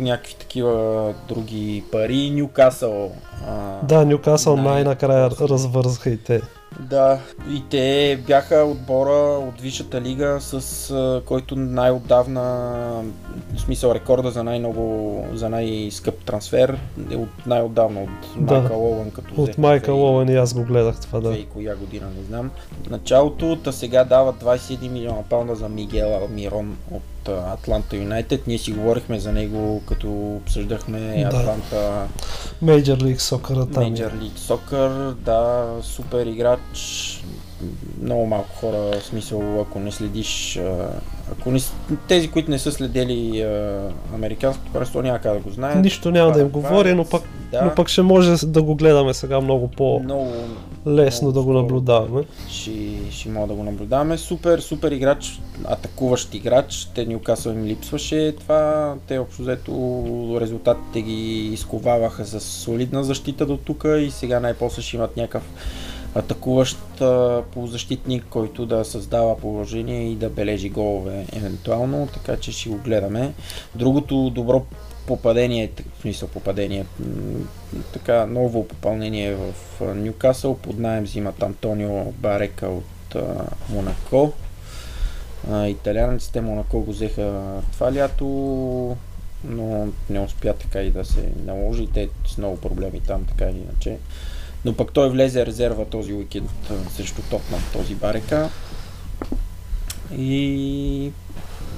[0.02, 0.74] някакви такива
[1.28, 2.30] други пари.
[2.30, 3.12] Нюкасъл.
[3.82, 6.40] Да, Нюкасъл най- най-накрая развързаха и те.
[6.78, 7.18] Да,
[7.50, 12.42] и те бяха отбора от Висшата лига, с който най-отдавна,
[13.54, 16.78] в смисъл рекорда за най-много, за най-скъп трансфер
[17.10, 18.54] е от най-отдавна, от Да.
[18.54, 21.36] Майкъл Лоуън, като От Майкъл Лоуен и аз го гледах това, да.
[21.36, 22.50] и коя година, не знам.
[22.90, 28.46] Началото, та сега дават 21 милиона паунда за Мигел Алмирон от Атланта Юнайтед.
[28.46, 31.36] Ние си говорихме за него, като обсъждахме Да.
[31.36, 32.06] Атланта
[33.18, 33.82] Soccer там.
[33.82, 33.86] е.
[33.86, 37.16] Major League Soccer, да, супер играч.
[38.02, 40.60] Много малко хора, в смисъл, ако не следиш,
[41.32, 41.60] ако не,
[42.08, 43.46] тези, които не са следели
[44.14, 45.84] американското първенство, няма как да го знаят.
[45.84, 48.74] Нищо няма да им е говори, но пък, да, но пък ще може да го
[48.74, 50.34] гледаме сега много по-лесно много
[51.32, 52.24] да го наблюдаваме.
[52.48, 52.72] ще,
[53.10, 54.18] ще мога да го наблюдаваме.
[54.18, 56.88] Супер, супер играч, атакуващ играч.
[56.94, 58.94] Те Ньюкасъл им липсваше това.
[59.06, 64.96] Те общо взето резултатите ги изковаваха с солидна защита до тук и сега най-после ще
[64.96, 65.42] имат някакъв
[66.14, 66.78] атакуващ
[67.52, 73.32] полузащитник, който да създава положение и да бележи голове евентуално, така че ще го гледаме.
[73.74, 74.64] Другото добро
[75.16, 76.86] попадение, в смисъл попадение,
[77.92, 79.54] така ново попълнение в
[79.94, 84.32] Ньюкасъл, под найем взимат Антонио Барека от а, Монако.
[85.50, 87.42] А, италианците Монако го взеха
[87.72, 88.26] това лято,
[89.44, 91.86] но не успя така и да се наложи.
[91.86, 93.98] Те с много проблеми там, така или иначе.
[94.64, 96.50] Но пък той влезе резерва този уикенд
[96.96, 98.48] срещу Тотнам, този Барека.
[100.18, 101.12] И,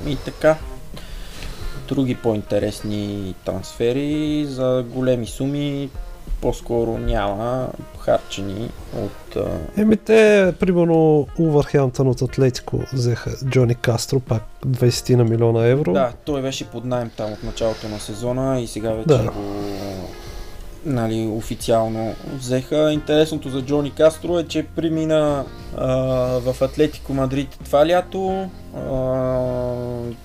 [0.06, 0.58] и така.
[1.95, 5.90] Други по-интересни трансфери за големи суми
[6.40, 7.68] по-скоро няма
[7.99, 9.36] харчени от...
[9.76, 15.93] Еми те, примерно, Увърхемптън от Атлетико взеха Джони Кастро, пак 20 на милиона евро.
[15.93, 19.22] Да, той беше под найем там от началото на сезона и сега вече Да.
[19.24, 19.32] го
[20.84, 22.92] нали, официално взеха.
[22.92, 25.44] Интересното за Джони Кастро е, че премина
[25.76, 25.86] а,
[26.40, 28.50] в Атлетико Мадрид това лято.
[28.76, 28.80] А,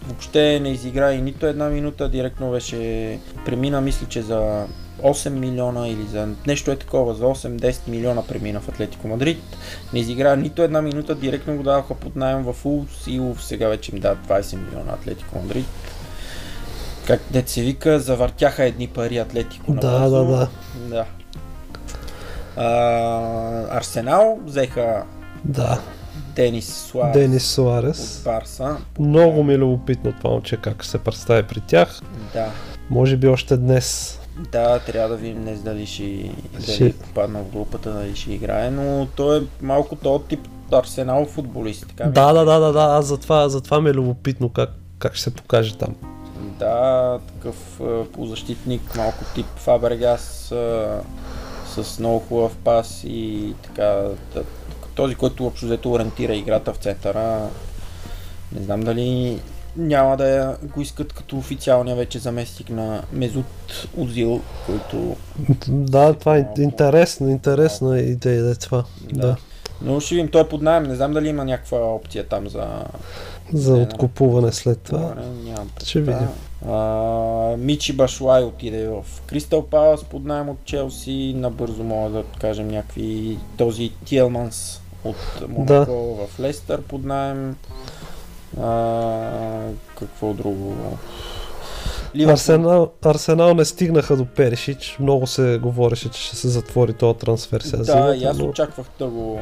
[0.08, 2.10] въобще не изигра и нито една минута.
[2.10, 4.66] Директно беше премина, мисля, че за
[5.04, 9.38] 8 милиона или за нещо е такова, за 8-10 милиона премина в Атлетико Мадрид.
[9.94, 13.68] Не изигра нито една минута, директно го даваха под найем в Улс и Улс сега
[13.68, 15.66] вече им дават 20 милиона Атлетико Мадрид.
[17.08, 20.48] Как дет се вика, завъртяха едни пари Атлетико Да, да, да.
[20.78, 21.06] да.
[22.58, 25.04] А, Арсенал взеха
[25.46, 25.80] Да,
[26.36, 28.22] Денис Суарес Денис от Суарес.
[28.26, 28.78] Барса.
[29.00, 32.00] Много ми е любопитно това момче как се представи при тях.
[32.34, 32.46] Да.
[32.90, 34.20] Може би още днес.
[34.52, 36.04] Да, трябва да видим днес дали ще,
[36.54, 40.40] дали Ще- попадна в групата, дали ще играе, но той е малко този тип
[40.72, 41.86] Арсенал футболист.
[41.88, 42.80] Така Да, да, да, да, да.
[42.82, 45.96] Аз затова, затова ми е любопитно как, как ще се покаже там.
[46.42, 47.82] Да, такъв
[48.14, 51.02] полузащитник, малко тип Фабрегас а,
[51.68, 53.84] с много хубав пас и така.
[54.34, 54.44] Да,
[54.96, 57.50] този, който общо взето ориентира играта в центъра.
[58.56, 59.40] Не знам дали
[59.78, 65.16] няма да го искат като официалния вече заместник на Мезут Озил, който
[65.68, 66.62] Да, това е Малко.
[66.62, 68.84] интересно, интересна идея да е това.
[69.14, 69.28] Да.
[69.28, 69.36] Да.
[69.82, 70.84] Но ще видим, той е под найем.
[70.84, 72.68] Не знам дали има някаква опция там за...
[73.54, 73.84] За Не, не.
[73.84, 75.16] откупуване след това.
[75.44, 76.28] Нямам Ще видим.
[76.68, 81.34] А, Мичи Башлай отиде в Кристал Палас под найем от Челси.
[81.38, 83.38] Набързо мога да кажем някакви...
[83.58, 87.56] Този Тиелманс от Монако в Лестър под найем.
[88.62, 89.70] А,
[90.00, 90.76] какво друго?
[92.16, 94.98] Ливърпул- Арсенал, Арсенал не стигнаха до Перишич.
[95.00, 97.78] Много се говореше, че ще се затвори този трансфер сега.
[97.78, 99.40] Да, зимата, и аз но- очаквах да го,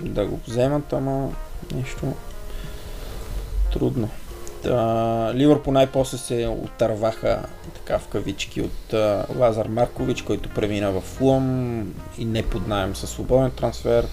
[0.00, 1.28] да го вземат, ама
[1.74, 2.06] нещо
[3.72, 4.08] трудно.
[4.62, 4.72] Та,
[5.34, 7.42] Ливърпул най-после се отърваха
[7.74, 11.80] така в кавички от а, Лазар Маркович, който премина в Фулъм
[12.18, 14.06] и не под найем със свободен трансфер.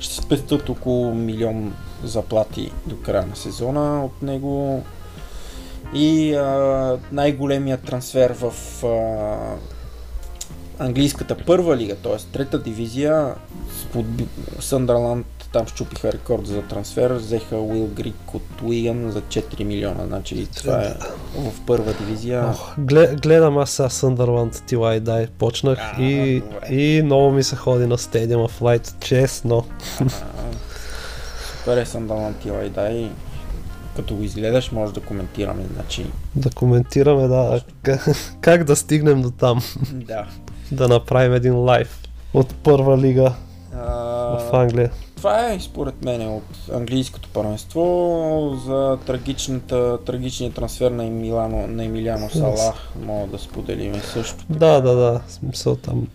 [0.00, 4.82] Ще спестят около милион заплати до края на сезона от него.
[5.94, 8.52] И а, най-големият трансфер в
[8.84, 12.16] а, английската първа лига, т.е.
[12.32, 13.34] трета дивизия,
[13.92, 14.06] под
[14.60, 20.46] Съндърланд там щупиха рекорд за трансфер, взеха Уил Грик от Уиган за 4 милиона, значи
[20.56, 20.94] това е
[21.36, 22.46] в първа дивизия.
[22.50, 25.26] Ох, глед, гледам аз сега Съндърланд Тилай Дай.
[25.26, 26.74] Почнах А, и, добре.
[26.74, 28.96] и много ми се ходи на стадиума в Лайт.
[29.00, 29.64] Честно.
[30.00, 30.04] А,
[31.58, 33.10] Супер е Съндърланд и дай.
[33.96, 38.06] Като го изгледаш, може да коментираме, значи Да коментираме, да, как,
[38.40, 39.62] как да стигнем до там.
[39.92, 40.26] да.
[40.72, 42.00] Да направим един лайв
[42.34, 43.32] от първа лига
[43.76, 43.84] А,
[44.38, 44.90] в Англия.
[45.16, 47.82] Това е според мен от английското първенство
[48.66, 52.74] за трагичната, трагичния трансфер на, Емилано, на Емилиано Салах.
[53.02, 55.20] Мога да споделим също, Да, да, да.
[55.28, 56.06] в Смисъл там.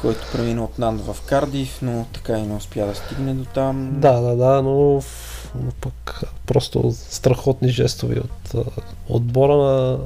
[0.00, 3.90] който премина от Нант в Кардив, но така и не успя да стигне до там.
[3.92, 8.66] Да, да, да, но, в- но пък просто страхотни жестове от
[9.08, 9.98] отбора на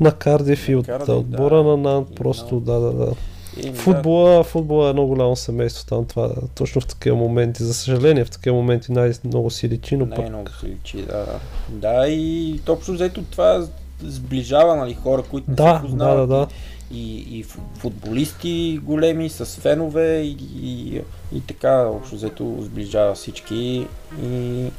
[0.00, 1.62] на Кардив и от Кардив, а, отбора да.
[1.62, 3.12] на Нант, просто да, да, да.
[3.56, 8.24] И, Футбола, футбола е едно голямо семейство там, това точно в такива моменти, за съжаление
[8.24, 11.26] в такива моменти най-много си личи, но Да, пък най-много се личи, да.
[11.68, 13.66] Да, и общо взето това
[14.02, 16.28] сближава нали, хора, които не да, се да, познават.
[16.28, 16.46] да, да.
[16.46, 23.86] И, и фу- футболисти големи с фенове и, и, и така общо взето сближава всички.
[24.22, 24.70] И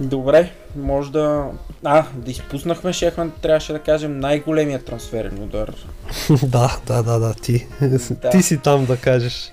[0.00, 1.46] добре, може да...
[1.84, 5.74] А, да изпуснахме, шехме, трябваше да кажем най-големият трансферен удар.
[6.42, 7.66] да, да, да, да, ти.
[8.10, 8.30] Да.
[8.30, 9.52] ти си там да кажеш.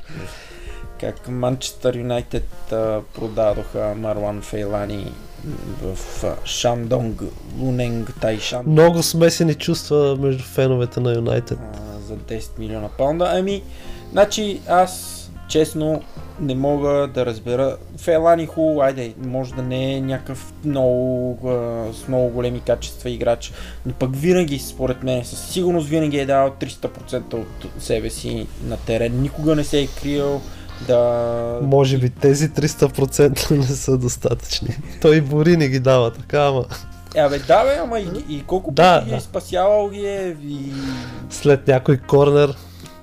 [0.99, 2.47] Как Манчестър Юнайтед
[3.15, 5.11] продадоха Марлан Фейлани
[5.81, 5.97] в
[6.45, 7.21] Шандонг
[7.59, 11.59] Луненг Тайшан Много смесени чувства между феновете на Юнайтед.
[12.07, 13.29] за 10 милиона паунда.
[13.33, 13.63] Ами,
[14.11, 16.01] значи аз честно
[16.39, 17.77] не мога да разбера.
[17.97, 21.39] Фейлани хубаво, айде, може да не е някакъв много,
[21.93, 23.51] с много големи качества играч,
[23.85, 28.77] но пък винаги, според мен, със сигурност винаги е дал 300% от себе си на
[28.77, 29.21] терен.
[29.21, 30.41] Никога не се е криел
[30.87, 31.59] да...
[31.61, 34.67] Може би тези 300% не са достатъчни.
[35.01, 36.65] Той Бори не ги дава така, ама
[37.15, 39.21] Е, абе, да, бе, ама и, и колко Да, пъти ги е да.
[39.21, 40.57] спасявал ги е и
[41.29, 42.55] след някой корнер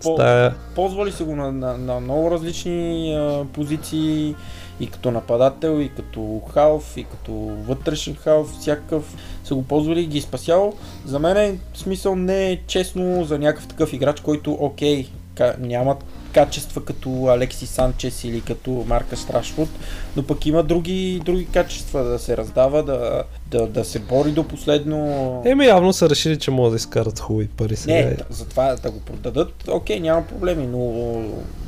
[0.02, 0.54] По- стая...
[0.74, 4.34] ползвали се го на, на, на много различни а, позиции
[4.80, 7.32] и като нападател, и като халф, и като
[7.66, 9.14] вътрешен халф, всякакъв
[9.44, 10.72] са го ползвали и ги е спасял.
[11.04, 15.96] За мен е смисъл не е честно за някакъв такъв играч, който окей, ка- няма
[16.32, 19.68] качества като Алекси Санчес или като Марка Страшфуд,
[20.16, 24.48] но пък има други, други качества да се раздава, да, да, да се бори до
[24.48, 25.42] последно.
[25.44, 27.94] Еми явно са решили, че могат да изкарат хубави пари сега.
[27.94, 31.22] Не, затова да го продадат, окей, няма проблеми, но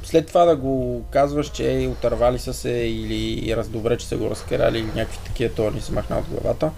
[0.05, 4.79] след това да го казваш, че отървали са се или раздобре, че са го разкарали
[4.79, 6.71] или някакви такива, това ни се махна от главата.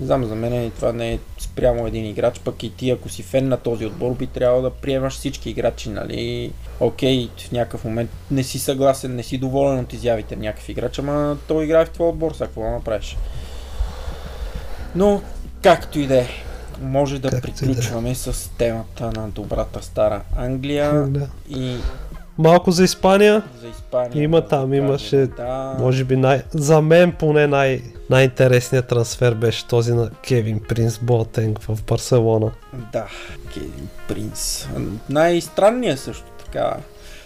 [0.00, 3.22] Не знам, за мен това не е спрямо един играч, пък и ти, ако си
[3.22, 6.52] фен на този отбор, би трябвало да приемаш всички играчи, нали?
[6.80, 10.98] Окей, в някакъв момент не си съгласен, не си доволен от изявите на някакъв играч,
[10.98, 13.16] ама той играе в твой отбор, сега какво да направиш?
[14.94, 15.22] Но,
[15.62, 16.26] както и да е,
[16.82, 17.56] може да Както да е.
[17.68, 21.26] приключваме с темата на добрата стара Англия Да.
[21.48, 21.76] и
[22.38, 23.42] Малко за Испания.
[23.60, 24.24] за Испания.
[24.24, 26.42] Има да там, имаше, да, може би най...
[26.50, 27.82] за мен поне най...
[28.10, 32.50] най-интересният трансфер беше този на Кевин Принс Боатенг в Барселона.
[32.92, 33.06] Да,
[33.54, 34.68] Кевин Принс.
[35.08, 36.76] Най-странният също така.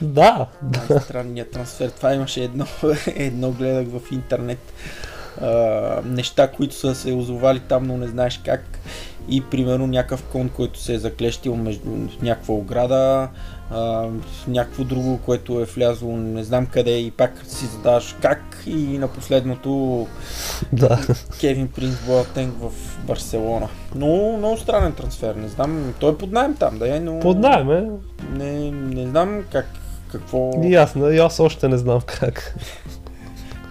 [0.00, 0.46] Да.
[0.62, 1.90] Най-странният трансфер.
[1.90, 2.66] Това имаше едно,
[3.06, 4.72] едно гледах в интернет.
[5.40, 5.48] А,
[6.04, 8.78] неща, които са се озовали там, но не знаеш как.
[9.28, 11.90] И примерно някакъв кон, който се е заклещил между
[12.22, 13.28] някаква ограда,
[13.70, 14.08] а,
[14.48, 19.08] някакво друго, което е влязло не знам къде и пак си задаваш как и на
[19.08, 20.06] последното
[20.72, 20.98] да.
[21.40, 22.70] Кевин Принс Боатенг в
[23.06, 23.68] Барселона.
[23.94, 25.94] Но много странен трансфер, не знам.
[26.00, 27.20] Той е под найем там, да е, но...
[27.20, 27.90] Под найем, е.
[28.32, 29.66] Не, не знам как,
[30.12, 30.50] какво...
[30.62, 32.54] И аз, и аз още не знам как.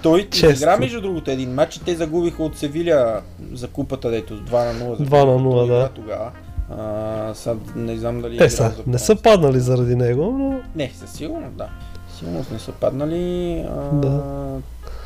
[0.04, 0.50] Той Често.
[0.50, 3.22] изигра между другото един матч и те загубиха от Севиля
[3.54, 4.98] за купата, дето с 2 на 0.
[5.00, 5.90] 2 на 0, Той игра да.
[5.90, 6.32] Тогава.
[6.78, 10.60] А, сега не знам дали е Те играл са, не са паднали заради него, но
[10.76, 11.70] Не, със сигурност, да.
[12.18, 13.54] Сигурност не са паднали.
[13.70, 14.24] А, Да.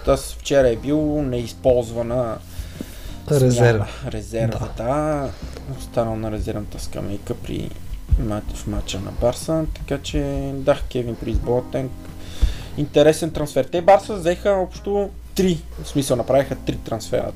[0.07, 2.37] Аз вчера е бил неизползвана
[3.31, 3.87] резерва.
[3.99, 4.11] смяна.
[4.13, 5.29] Резерва, да.
[5.79, 7.69] Останал на резервната скамейка при
[8.53, 11.91] в матча на Барса, така че да, Кевин Приз Ботенг.
[12.78, 13.65] Интересен трансфер.
[13.65, 17.32] Те Барса взеха общо три, в смисъл направиха три трансфера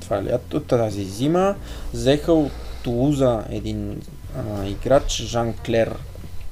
[0.00, 1.54] това лято, тази зима.
[1.92, 4.02] Взеха от Тулуза един
[4.36, 5.96] а, играч, Жан Клер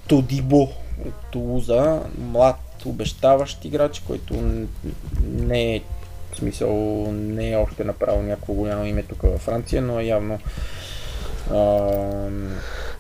[0.09, 0.69] Тодибо
[1.07, 4.35] от Тулуза, млад, обещаващ играч, който
[5.25, 5.83] не е
[6.33, 6.73] в смисъл
[7.13, 10.39] не е още направил някакво голямо име тук във Франция, но е явно
[11.51, 12.57] ам,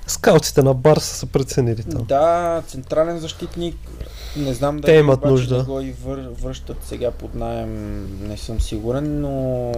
[0.07, 2.05] Скаутите на Барса са преценили там.
[2.05, 3.77] да, централен защитник.
[4.37, 5.57] Не знам дали имат обаче нужда.
[5.57, 9.73] да го и вър, връщат сега под найем, не съм сигурен, но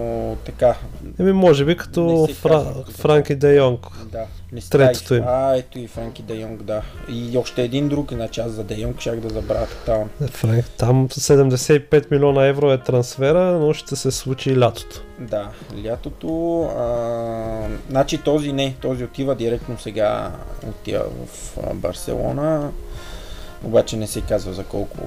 [0.45, 0.75] така.
[1.19, 2.65] Еми, може би като Фра...
[2.89, 3.87] Франки Де Йонг.
[4.11, 5.23] Да, не Третото им.
[5.27, 6.81] А, ето и Франки Де Йонг, да.
[7.09, 10.09] И още един друг, иначе аз за Де Йонг щях да забравя тотално.
[10.23, 15.01] Е, Франк, там 75 милиона евро е трансфера, но ще се случи лятото.
[15.19, 15.49] Да,
[15.85, 16.61] лятото.
[16.77, 20.31] А, значи този не, този отива директно сега,
[20.67, 22.71] отива в Барселона.
[23.63, 24.97] Обаче не се казва за колко,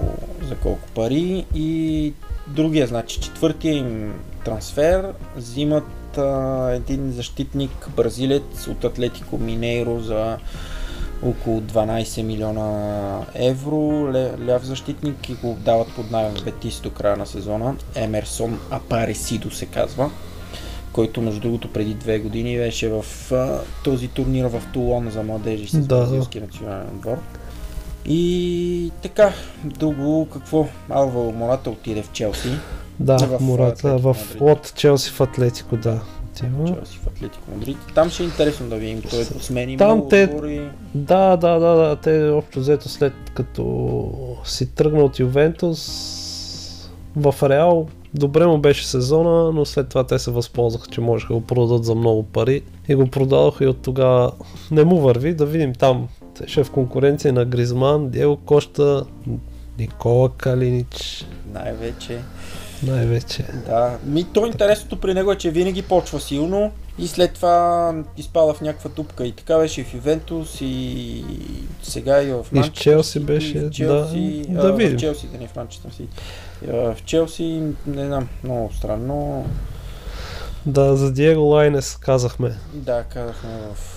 [0.48, 1.44] за колко пари.
[1.54, 2.12] И
[2.46, 10.38] другия, значи четвъртия им трансфер, взимат а, един защитник бразилец от Атлетико Минейро за
[11.22, 14.12] около 12 милиона евро.
[14.46, 17.76] Ляв защитник и го дават под найем в Бетис до края на сезона.
[17.94, 20.10] Емерсон Апаресидо се казва
[20.96, 25.68] който между другото преди две години беше в а, този турнир в Тулон за младежи
[25.68, 25.96] с Да.
[25.96, 27.18] бразилски национален отбор.
[28.08, 29.32] И така,
[29.64, 30.66] друго какво?
[30.90, 32.48] Алва Мората отиде в Челси.
[33.00, 34.40] Да, В Атлетико в, Мадрид.
[34.40, 36.00] от Челси в Атлетико, да.
[36.66, 37.76] Челси в Атлетико Мадрид.
[37.94, 39.02] Там ще е интересно да видим.
[39.02, 40.68] Той посмени Там много те- отбори.
[40.94, 41.96] Да, да, да, да.
[41.96, 45.80] Те общо взето след като си тръгна от Ювентус
[47.16, 51.40] в Реал, добре му беше сезона, но след това те се възползваха, че можеха да
[51.40, 54.32] го продадат за много пари и го продадоха и от тогава
[54.70, 55.34] не му върви.
[55.34, 56.08] Да видим там.
[56.38, 59.04] Те ще е в конкуренция на Гризман, Диего Кошта,
[59.78, 62.18] Никола Калинич, Най-вече.
[62.82, 63.44] най-вече.
[63.66, 63.98] Да.
[64.04, 68.60] Ми, то интересното при него е, че винаги почва силно и след това изпада в
[68.60, 69.26] някаква тупка.
[69.26, 71.24] И така беше и в Ювентус и
[71.82, 74.98] сега и в И в Манчестър Челси беше, в Челси, да, а, да В видим.
[74.98, 75.90] Челси, да не в Манчестър.
[76.68, 79.46] А, В Челси, не знам, много странно.
[80.66, 82.54] Да, за Диего Лайнес казахме.
[82.74, 83.95] Да, казахме в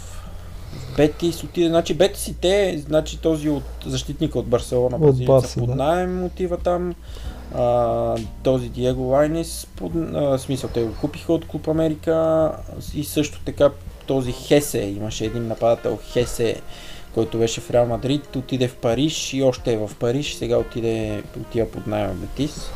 [0.74, 5.60] в Бетис отиде, значи Бетис и те, значи този от защитника от Барселона, От Барса,
[5.60, 5.76] под да.
[5.76, 6.94] найем отива там.
[7.56, 12.52] А, този Диего Лайнес, под, а, смисъл те го купиха от Клуб Америка
[12.96, 13.70] и също така
[14.08, 16.62] този Хесе, имаше един нападател Хесе,
[17.14, 21.24] който беше в Реал Мадрид, отиде в Париж и още е в Париж, сега отиде,
[21.42, 22.70] отива под найем Бетис.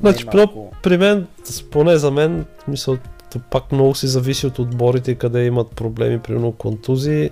[0.00, 1.26] Значи, малко- при мен,
[1.70, 2.96] поне за мен, мисъл,
[3.38, 7.30] пак много си зависи от отборите, къде имат проблеми, примерно контузии,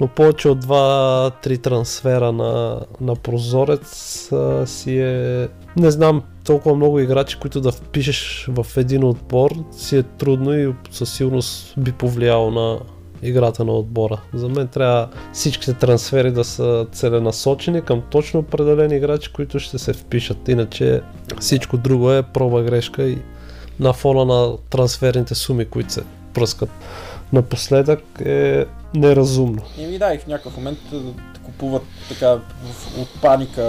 [0.00, 5.48] но повече от 2-3 трансфера на, на прозорец а, си е...
[5.76, 10.74] Не знам, толкова много играчи, които да впишеш в един отбор, си е трудно и
[10.90, 12.78] със сигурност би повлияло на
[13.22, 14.20] играта на отбора.
[14.34, 19.92] За мен трябва всичките трансфери да са целенасочени към точно определени играчи, които ще се
[19.92, 20.48] впишат.
[20.48, 21.02] Иначе
[21.40, 23.18] всичко друго е проба грешка и
[23.80, 26.02] на фона на трансферните суми, които се
[26.34, 26.70] пръскат
[27.32, 28.64] напоследък е
[28.94, 29.62] неразумно.
[29.78, 30.78] Еми да, и в някакъв момент
[31.44, 32.38] купуват така
[33.00, 33.62] от паника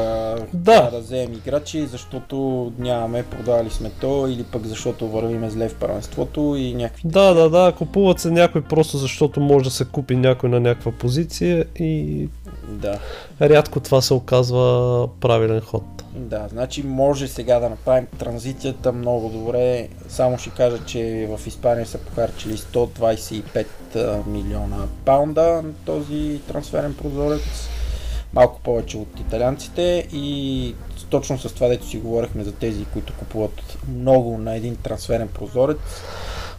[0.53, 0.89] Да.
[0.91, 2.35] да вземем играчи, защото
[2.79, 7.01] нямаме, продали сме то, или пък защото вървиме зле в първенството и някакви...
[7.05, 10.91] Да, да, да, купуват се някой просто защото може да се купи някой на някаква
[10.91, 12.29] позиция и
[12.69, 12.99] Да.
[13.41, 15.83] рядко това се оказва правилен ход.
[16.15, 19.87] Да, значи може сега да направим транзицията много добре.
[20.07, 23.65] Само ще кажа, че в Испания са похарчили 125
[23.95, 27.41] а, милиона паунда на този трансферен прозорец.
[28.33, 30.75] Малко повече от италианците и
[31.09, 35.77] точно с това, дето си говорихме за тези, които купуват много на един трансферен прозорец.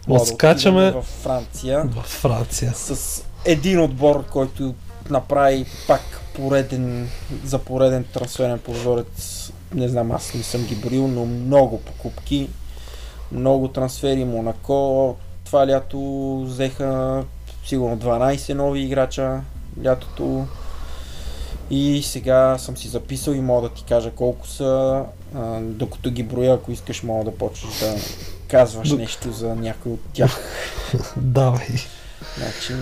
[0.07, 2.73] да Отскачаме- в Франция В Франция.
[2.75, 4.73] с един отбор, който
[5.09, 6.01] направи пак
[6.35, 7.09] пореден,
[7.45, 9.51] за пореден трансферен прозорец.
[9.73, 12.49] Не знам, аз не съм ги броил, но много покупки,
[13.31, 14.25] много трансфери.
[14.25, 15.15] Монако
[15.53, 17.23] това лято взеха
[17.65, 19.41] сигурно 12 нови играча
[19.85, 20.45] лятото.
[21.69, 25.03] И сега съм си записал и мога да ти кажа колко са.
[25.35, 27.95] А, докато ги броя, ако искаш, мога да почнеш да
[28.47, 30.39] казваш Док- нещо за някой от тях.
[31.17, 31.67] Давай.
[32.37, 32.73] Значи,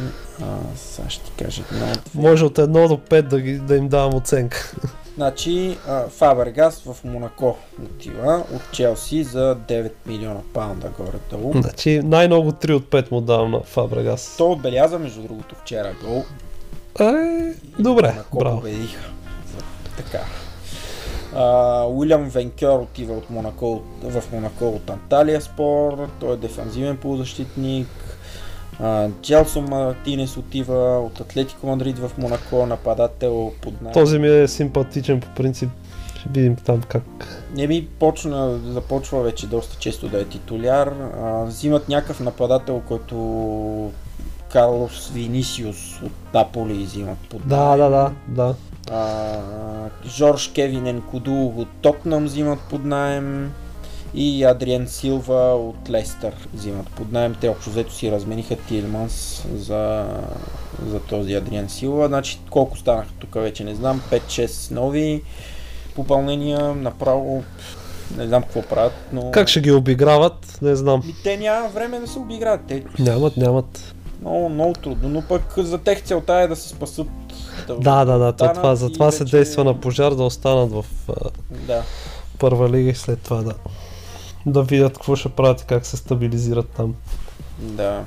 [0.42, 0.46] а,
[0.76, 1.88] сега ще ти кажа едно.
[2.14, 4.74] Може от 1 до 5 да, ги, да им давам оценка.
[5.16, 5.78] Значи,
[6.10, 11.54] Фабергас в Монако отива от Челси за 9 милиона паунда горе-долу.
[11.62, 14.36] Значи най-много 3 от 5 му давам на Фабрегас.
[14.38, 16.24] Той отбеляза, между другото, вчера гол.
[17.00, 18.58] Е, добре, Монако браво.
[18.58, 19.10] победиха.
[19.98, 20.20] Така.
[21.88, 26.08] Уилям Венкер отива от Монако, в Монако от Анталия Спор.
[26.20, 27.88] Той е дефанзивен полузащитник.
[29.22, 33.94] Джелсон Мартинес отива от Атлетико Мадрид в Монако, нападател под найем.
[33.94, 35.70] Този ми е симпатичен по принцип.
[36.20, 37.04] Ще видим там как.
[37.56, 40.88] Не ми почна, започва вече доста често да е титуляр.
[40.88, 43.92] А, взимат някакъв нападател, който
[44.52, 48.56] Карлос Винисиус от Наполи взимат под Да, да, да, да.
[48.92, 49.40] А,
[50.06, 53.52] Жорж Кевинен Куду от Тотнам взимат под найем
[54.14, 57.36] и Адриен Силва от Лестър взимат под найем.
[57.36, 60.06] Те общо взето си размениха Тилманс за,
[60.86, 62.08] за този Адриен Силва.
[62.08, 64.02] Значи колко станаха тук вече не знам.
[64.12, 65.22] 5-6 нови
[65.96, 66.76] попълнения.
[66.76, 67.44] Направо
[68.18, 69.32] не знам какво правят, но...
[69.32, 71.02] Как ще ги обиграват, не знам.
[71.06, 72.62] Ми, те няма време да се обиграят.
[72.68, 73.94] Те Нямат, нямат.
[74.22, 77.08] много, много трудно, но пък за тех целта е да се спасат.
[77.70, 80.86] Да, да, да, то това, и затова се вече- действа на пожар да останат в
[81.52, 81.84] Да.
[82.40, 83.54] първа лига и след това да,
[84.46, 86.96] да видят какво ще правят и как се стабилизират там.
[87.60, 88.04] Да.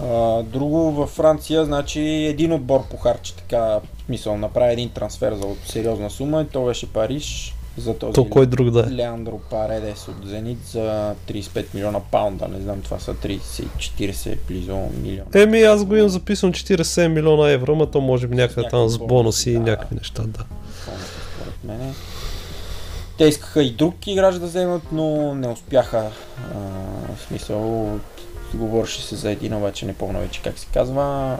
[0.00, 5.46] А, друго във Франция, значи един отбор похарчи така, в смисъл, направи един трансфер за
[5.66, 8.92] сериозна сума и то беше Париж за този То кой друг да е.
[8.92, 15.30] Леандро Паредес от Зенит за 35 милиона паунда, не знам, това са 30-40 близо милиона.
[15.34, 18.98] Еми, аз го имам записано 47 милиона евро, ма то може би някъде там с
[18.98, 19.60] бонуси и да.
[19.60, 20.44] някакви неща, да.
[21.36, 21.92] Според мене.
[23.22, 25.98] Те искаха и друг играч да вземат, но не успяха.
[25.98, 26.58] А,
[27.16, 27.88] в смисъл,
[28.54, 31.36] говореше се за един, обаче не помня вече как се казва.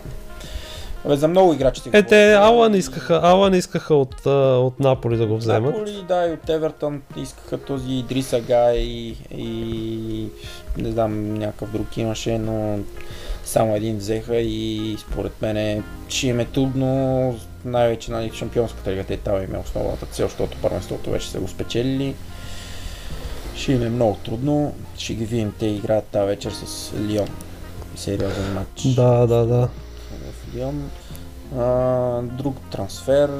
[1.04, 2.32] Абе, за много играчи се Е, те.
[2.32, 5.74] Алан искаха, Алан искаха от, от Наполи да го вземат.
[5.74, 10.28] Наполи, да, и от Евертън искаха този Идриса Гай и, и
[10.78, 12.78] не знам, някакъв друг имаше, но
[13.44, 17.34] само един взеха и според мен ще им е трудно,
[17.64, 21.48] най-вече на шампионската лига, те там им е основната цел, защото първенството вече са го
[21.48, 22.14] спечелили.
[23.56, 27.28] Ще им е много трудно, ще ги видим, те играят тази вечер с Лион.
[27.96, 29.68] Сериозен матч Да, да, да.
[30.10, 30.90] в Лион.
[31.58, 33.30] А, друг трансфер.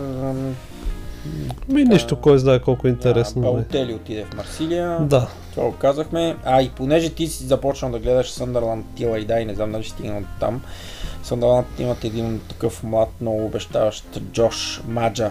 [1.69, 3.43] Ми нищо, кой знае колко интересно.
[3.43, 3.51] а, е.
[3.53, 4.99] Балотели отиде в Марсилия.
[5.01, 5.29] Да.
[5.55, 6.37] Това го казахме.
[6.45, 9.83] А и понеже ти си започнал да гледаш Съндърланд Тила и дай, не знам дали
[9.83, 10.63] ще стигна до там.
[11.23, 15.31] Съндърланд имат един такъв млад, много обещаващ Джош Маджа.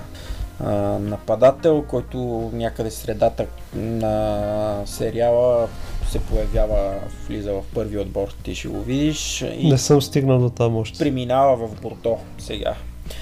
[0.99, 2.18] нападател, който
[2.53, 3.45] някъде средата
[3.76, 5.68] на сериала
[6.09, 6.93] се появява,
[7.27, 10.99] влиза в първи отбор, ти ще го видиш и Не съм стигнал до там още.
[10.99, 12.76] преминава в Бордо сега.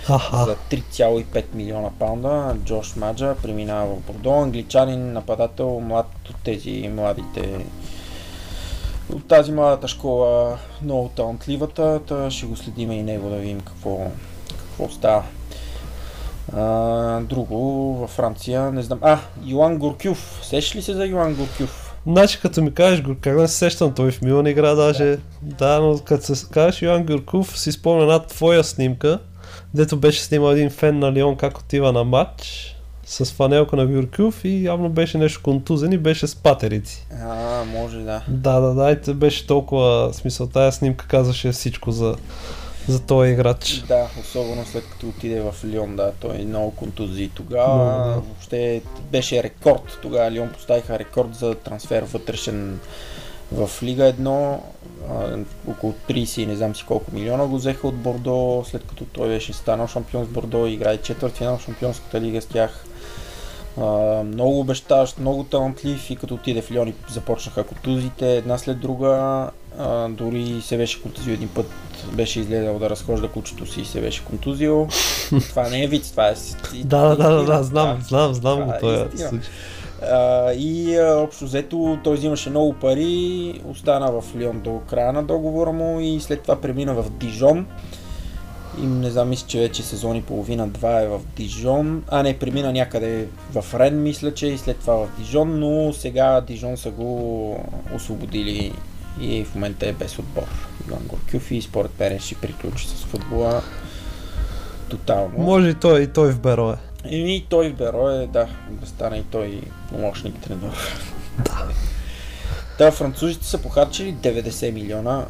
[0.10, 0.46] Аха.
[0.46, 2.56] за 3,5 милиона паунда.
[2.66, 4.32] Джош Маджа преминава в Бордо.
[4.32, 7.66] Англичанин, нападател, млад от тези младите
[9.14, 13.98] от тази младата школа, много талантливата, та ще го следиме и него да видим какво,
[14.49, 15.23] какво става.
[16.56, 17.57] А, друго
[17.95, 18.99] във Франция, не знам.
[19.02, 20.40] А, Йоан Горкюв.
[20.44, 21.86] Сеш ли се за Йоан Горкюв?
[22.07, 25.18] Значи като ми кажеш, го- как да не се сещам, той в Милан игра даже.
[25.41, 29.19] Да, но като се кажеш Йоан Гюрков, си спомня една твоя снимка,
[29.73, 32.76] дето беше снимал един фен на Лион как отива на матч
[33.10, 37.07] с фанелка на Гюрков и явно беше нещо контузен и беше с патерици.
[37.22, 38.23] А, може да.
[38.27, 42.15] Да, да, да, и беше толкова, смисъл, тая снимка казваше всичко за,
[42.88, 43.84] за този играч.
[43.88, 47.86] Да, особено след като отиде в Лион, да, той е много контузии тогава.
[47.86, 48.14] Много, да.
[48.14, 48.81] Въобще
[49.11, 49.99] беше рекорд.
[50.02, 52.80] Тогава Лион поставиха рекорд за трансфер вътрешен
[53.52, 54.57] в Лига 1.
[55.10, 55.38] А,
[55.72, 59.27] около 30 и не знам си колко милиона го взеха от Бордо, след като той
[59.27, 62.86] беше станал шампион с Бордо и играе четвърт финал в шампионската лига с тях.
[63.82, 68.80] А, много обещаващ, много талантлив и като отиде в Лион и започнаха контузите една след
[68.80, 69.50] друга.
[69.80, 71.72] А, дори се беше контузил един път,
[72.14, 74.88] беше излезал да разхожда кучето си и се беше контузил.
[75.50, 76.34] това не е вид, това е...
[76.84, 79.30] Да, да, да, да, знам, знам, знам го това е този истина.
[79.30, 79.50] случай.
[80.02, 85.24] А, и а, общо взето той взимаше много пари, остана в Лион до края на
[85.24, 87.68] договора му и след това премина в Дижон.
[88.78, 92.04] И не знам, мисля, че вече сезон и половина-два е в Дижон.
[92.08, 96.41] А не, премина някъде в Рен, мисля, че и след това в Дижон, но сега
[96.41, 97.66] Дижон са го
[97.96, 98.74] освободили
[99.22, 100.70] и в момента е без отбор.
[100.88, 103.62] Иван Горкюф и според мен ще приключи с футбола
[104.90, 105.34] тотално.
[105.38, 106.76] Може и той, и той в Берое.
[107.06, 110.72] Еми, той в Беро е, да, да стане и той помощник тренер.
[111.46, 111.68] Да.
[112.78, 115.26] Да, французите са похарчили 90 милиона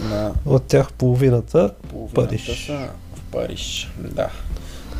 [0.00, 2.66] на От тях половината половината Париж.
[2.66, 3.92] са в Париж.
[3.98, 4.28] Да.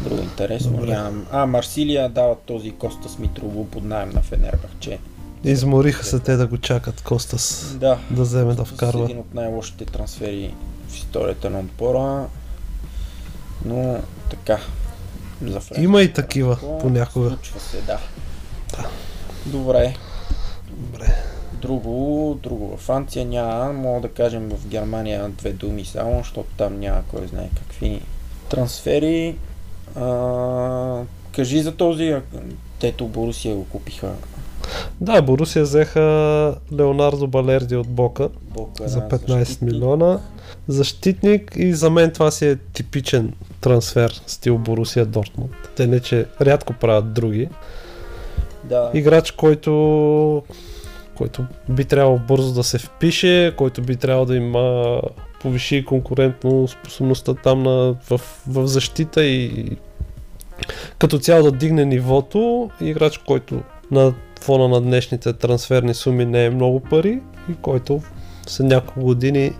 [0.03, 0.71] Друго интересно.
[0.71, 0.87] Добре.
[0.87, 1.27] Нямам.
[1.33, 4.99] А, Марсилия дават този Коста Смитрово под найем на Фенербахче.
[5.45, 7.99] измориха се те да го чакат Костас Да.
[8.11, 9.05] да вземе да вкарва.
[9.05, 10.55] един от най-лошите трансфери
[10.89, 12.27] в историята на отбора.
[13.65, 13.99] Но
[14.31, 14.59] така.
[15.43, 17.29] За Френското Има и такива понякога.
[17.29, 17.99] Случва се, да.
[19.47, 19.95] Добре.
[20.71, 21.15] Добре.
[21.63, 26.81] Друго, друго във Франция няма, мога да кажем в Германия две думи само, защото там
[26.81, 28.01] няма кой знае какви
[28.49, 29.37] трансфери.
[29.97, 31.03] А,
[31.35, 32.17] кажи за този,
[32.79, 34.13] тето Борусия го купиха.
[35.01, 39.73] Да, Борусия взеха Леонардо Балерди от Бока Бока за на 15 защитник.
[39.73, 40.21] милиона.
[40.69, 45.53] Защитник и за мен това си е типичен трансфер стил Борусия Дортмунд.
[45.77, 47.49] Те не, че рядко правят други.
[48.65, 50.43] Да, Играч, който
[51.15, 55.01] който би трябвало бързо да се впише, който би трябвало да има
[55.41, 59.69] повиши конкурентно способността там на, в, в защита и
[60.99, 62.71] като цяло да дигне нивото.
[62.81, 67.21] Играч, който на фона на днешните трансферни суми не е много пари
[67.51, 68.03] и който
[68.47, 69.53] след няколко години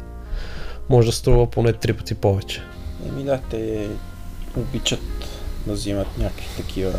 [0.91, 2.63] може да струва поне три пъти повече.
[3.09, 3.89] еми да, те
[4.57, 5.01] обичат
[5.67, 6.93] да взимат някакви такива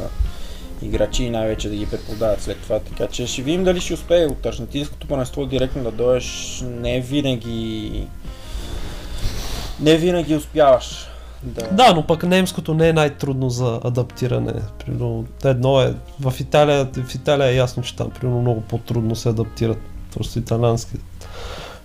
[0.86, 4.26] играчи и най-вече да ги препродават след това, така че ще видим дали ще успее
[4.26, 8.08] от аржентинското панество директно да дойдеш, не винаги
[9.80, 11.08] не винаги успяваш
[11.44, 11.68] да...
[11.72, 14.54] Да, но пък немското не е най-трудно за адаптиране.
[14.86, 19.30] Примерно, едно е, в Италия, в Италия е ясно, че там примерно много по-трудно се
[19.30, 19.78] адаптират.
[20.14, 20.98] Просто италиански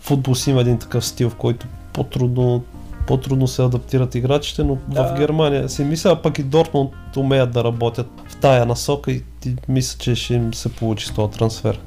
[0.00, 2.64] футбол си има един такъв стил, в който по-трудно,
[3.09, 5.05] по-трудно се адаптират играчите, но Да.
[5.05, 9.22] в Германия си мисля, а пък и Дортмунд умеят да работят в тая насока и,
[9.47, 11.80] и мисля, че ще им се получи с този трансфер.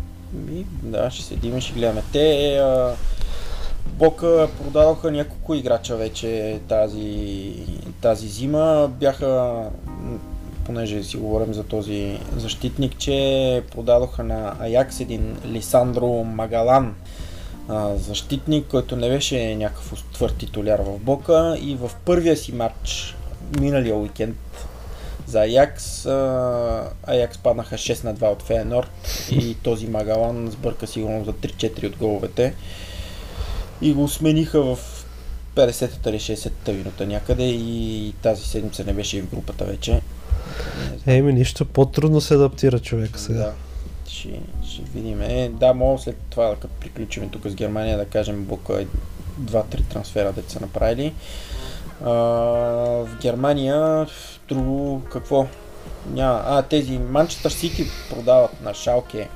[0.52, 2.04] И, да, ще седим и ще гледаме.
[2.12, 2.94] Те а,
[3.86, 7.54] Бока продадоха няколко играча вече тази,
[8.02, 8.90] тази зима.
[9.00, 9.62] Бяха,
[10.66, 16.96] понеже си говорим за този защитник, че продадоха на Аякс един Лисандро Магалан
[17.68, 23.16] а, защитник, който не беше някакъв твърд титуляр в Бока и в първия си матч
[23.60, 24.38] миналия уикенд
[25.28, 26.06] за Аякс.
[27.04, 28.92] Аякс паднаха 6 на 2 от Фейенорд
[29.32, 32.54] и този Магалан сбърка сигурно за 3-4 от головете.
[33.82, 34.78] И го смениха в
[35.56, 40.02] 50-та или 60-та минута някъде и тази седмица не беше и в групата вече.
[41.08, 43.40] Еми, нищо, по-трудно се адаптира човек сега.
[43.40, 43.54] Да.
[44.10, 44.40] Ще,
[44.72, 45.22] ще видим.
[45.22, 48.86] Е, да, мога след това, като приключим тук с Германия, да кажем Бока е
[49.42, 51.14] 2-3 трансфера, да са направили.
[52.04, 54.08] А, в Германия,
[54.50, 55.48] друго, какво?
[56.10, 56.44] Няма.
[56.46, 59.30] А, тези Манчестър Сити продават на Шалке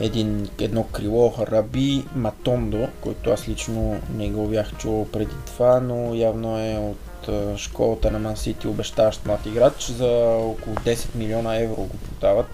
[0.00, 6.14] един, едно крило Раби Матондо, който аз лично не го бях чувал преди това, но
[6.14, 9.90] явно е от школата на Ман Сити обещаващ млад играч.
[9.90, 12.46] За около 10 милиона евро го продават.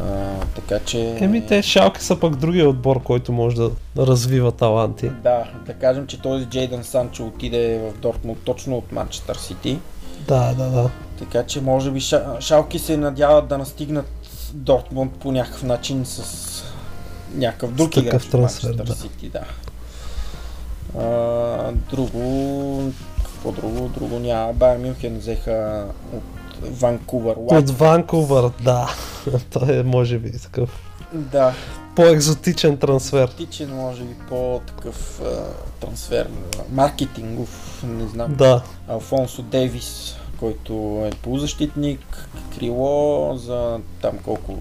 [0.00, 1.16] А, така че...
[1.20, 5.08] Еми те шалки са пък другия отбор, който може да развива таланти.
[5.08, 9.78] Да, да кажем, че този Джейдън Санчо отиде в Дортмунд точно от Манчестър Сити.
[10.28, 10.90] Да, да, да.
[11.18, 14.06] Така че може би Ша- Шалки се надяват да настигнат
[14.54, 16.64] Дортмунд по някакъв начин с
[17.34, 18.94] някакъв друг играч от Манчестър да.
[18.94, 19.44] Сити, да.
[20.98, 22.92] А, друго,
[23.24, 23.88] какво друго?
[23.88, 24.52] Друго няма.
[24.52, 26.31] Байер Мюнхен взеха от
[26.70, 27.36] Ванкувър.
[27.38, 28.94] От Ванкувър, да.
[29.52, 31.54] Той е може би такъв Да,
[31.96, 33.28] по-екзотичен трансфер.
[33.28, 35.44] тичен може би по-такъв а,
[35.80, 36.28] трансфер,
[36.72, 38.34] маркетингов, не знам.
[38.34, 38.62] Да.
[38.88, 42.28] Алфонсо Дейвис, който е полузащитник,
[42.58, 44.56] крило за там колко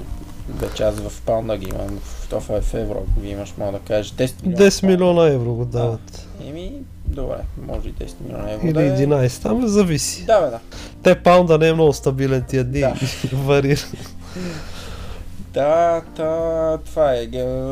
[0.50, 3.80] вече аз в паунда ги имам, в е в евро, ако ги имаш, мога да
[3.80, 4.66] кажеш 10 милиона.
[4.66, 6.28] 10 милиона евро го дават.
[6.48, 6.74] Еми,
[7.12, 9.08] добре, може и 10 милиона евро Или да е.
[9.08, 10.26] 11, там зависи.
[10.26, 10.60] Да, бе, да.
[11.04, 12.80] Те паунда не е много стабилен тия дни.
[12.80, 12.94] Да.
[13.34, 13.82] Варира.
[15.54, 17.30] Да, та, това е.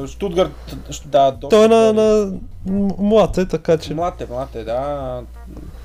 [0.07, 0.51] Штутгарт,
[1.05, 2.33] да, доста Той е на, на
[2.97, 3.93] млад е, така че...
[3.93, 5.21] Млад е, млад е, да.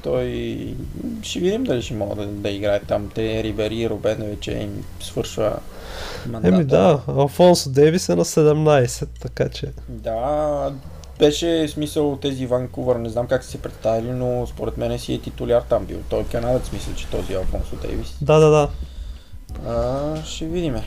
[0.02, 0.74] Той...
[1.22, 3.10] Ще видим дали ще мога да, да играе там.
[3.14, 5.56] Те Рибери Робен вече им свършва
[6.26, 6.54] мандата.
[6.54, 9.72] Еми да, Алфонсо Дейвис е на 17, така че...
[9.88, 10.72] Да,
[11.18, 15.20] беше смисъл тези Ванкувър, не знам как са се представили, но според мен си е
[15.20, 15.98] титуляр там бил.
[16.08, 18.16] Той е канадец, мисля, че този Алфонсо Дейвис.
[18.20, 18.68] Да, да, да.
[19.66, 20.84] А, ще видиме.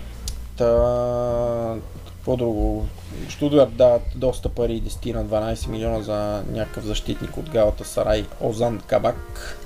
[0.57, 1.75] Та,
[2.07, 2.87] какво друго?
[3.29, 8.81] Штутгарт дават доста пари, 10 на 12 милиона за някакъв защитник от Галата Сарай, Озан
[8.87, 9.57] Кабак.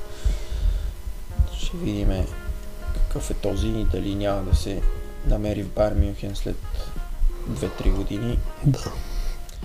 [1.57, 2.25] Ще видиме
[2.93, 4.81] какъв е този и дали няма да се
[5.27, 6.55] намери в Бар Мюнхен след
[7.51, 8.39] 2-3 години.
[8.65, 8.91] Да.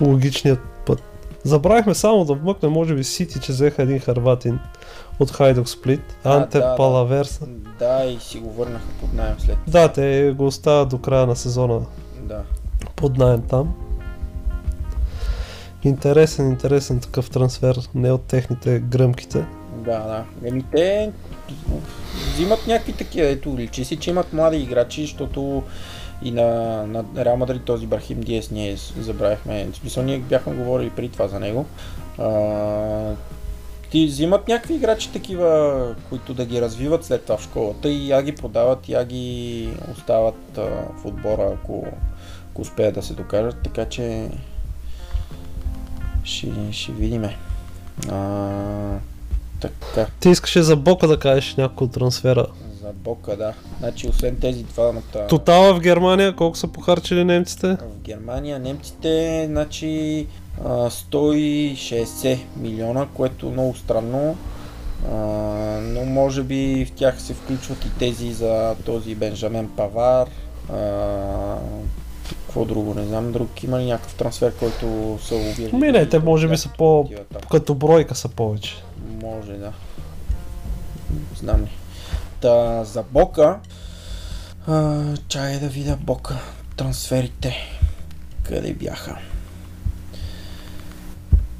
[0.00, 0.75] Логичният.
[1.46, 4.58] Забравихме само да вмъкнем, може би Сити, че взеха един харватин
[5.18, 6.76] от Хайдок Сплит, Анте да, да.
[6.76, 7.46] Палаверса.
[7.78, 9.56] Да, и си го върнаха под найем след.
[9.68, 11.80] Да, те го оставят до края на сезона
[12.22, 12.42] Да.
[12.96, 13.74] под найем там.
[15.84, 19.44] Интересен, интересен такъв трансфер, не от техните гръмките.
[19.76, 20.24] Да, да.
[20.48, 21.10] Еми те
[22.34, 25.62] взимат някакви такива, ето личи си, че имат млади играчи, защото
[26.22, 26.46] и на,
[26.86, 31.40] на Реал Мадрид този Брахим Диес ние забравихме, смисъл ние бяхме говорили при това за
[31.40, 31.66] него.
[32.18, 33.14] А,
[33.90, 38.22] ти взимат някакви играчи такива, които да ги развиват след това в школата и я
[38.22, 40.62] ги продават, я ги остават а,
[41.02, 41.86] в отбора, ако,
[42.50, 44.28] ако успеят да се докажат, така че
[46.24, 47.36] ще, ще видиме.
[48.08, 48.98] А,
[49.60, 52.46] така, Ти искаше за Бока да кажеш няколко трансфера.
[52.86, 53.54] За Бока, да.
[53.78, 57.66] Значи, освен тези двамата Тотала в Германия, колко са похарчили немците?
[57.66, 60.26] в Германия, немците, значи
[60.64, 64.36] а, 160 милиона, което е много странно.
[65.82, 70.28] Но може би в тях се включват и тези за този Бенжамен Павар.
[72.28, 75.76] Какво друго, не знам, друг има ли някакъв трансфер, който са обявили?
[75.76, 77.10] Ми не, те може би са по...
[77.50, 78.74] Като бройка са повече.
[79.22, 79.72] Може, да.
[81.36, 81.70] Знам ли.
[82.40, 83.58] Та, за Бока.
[84.66, 86.38] А, чай да видя Бока.
[86.76, 87.54] Трансферите.
[88.42, 89.18] Къде бяха?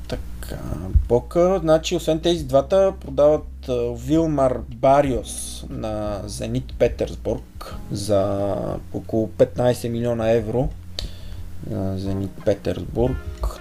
[0.09, 0.63] Така,
[1.09, 8.47] Бока, значи освен тези двата продават Вилмар Бариос на Зенит Петерсбург за
[8.95, 10.69] около 15 милиона евро.
[11.97, 13.17] Зенит Петерсбург.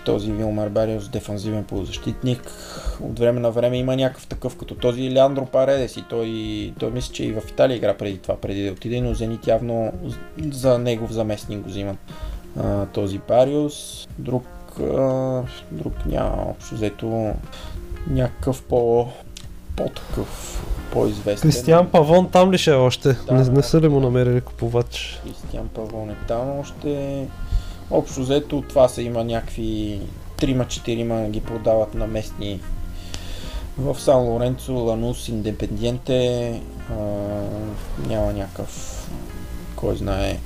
[0.05, 2.51] Този Вилмар Бариос дефанзивен полузащитник.
[3.01, 6.29] От време на време има някакъв такъв като този Леандро Паредес и той,
[6.79, 9.93] той мисля, че и в Италия игра преди това, преди да отиде, но Зенит явно
[10.51, 11.97] за негов заместник го взимат.
[12.93, 14.07] Този Бариос.
[14.19, 14.45] Друг,
[15.71, 17.33] друг няма общо взето
[18.07, 19.07] някакъв по
[19.75, 20.61] по-такъв,
[20.91, 21.49] по-известен.
[21.49, 23.17] Кристиан Павон там ли ще е още?
[23.27, 25.21] Да, не, не са ли му намерили купувач?
[25.23, 27.27] Кристиан Павлон е там още.
[27.91, 30.01] Общо взето това са има някакви
[30.37, 32.59] 3-4 ги продават на местни
[33.77, 36.61] в Сан Лоренцо, Ланус, Индепендиенте.
[36.91, 36.95] А,
[38.07, 39.01] няма някакъв
[39.75, 40.37] кой знае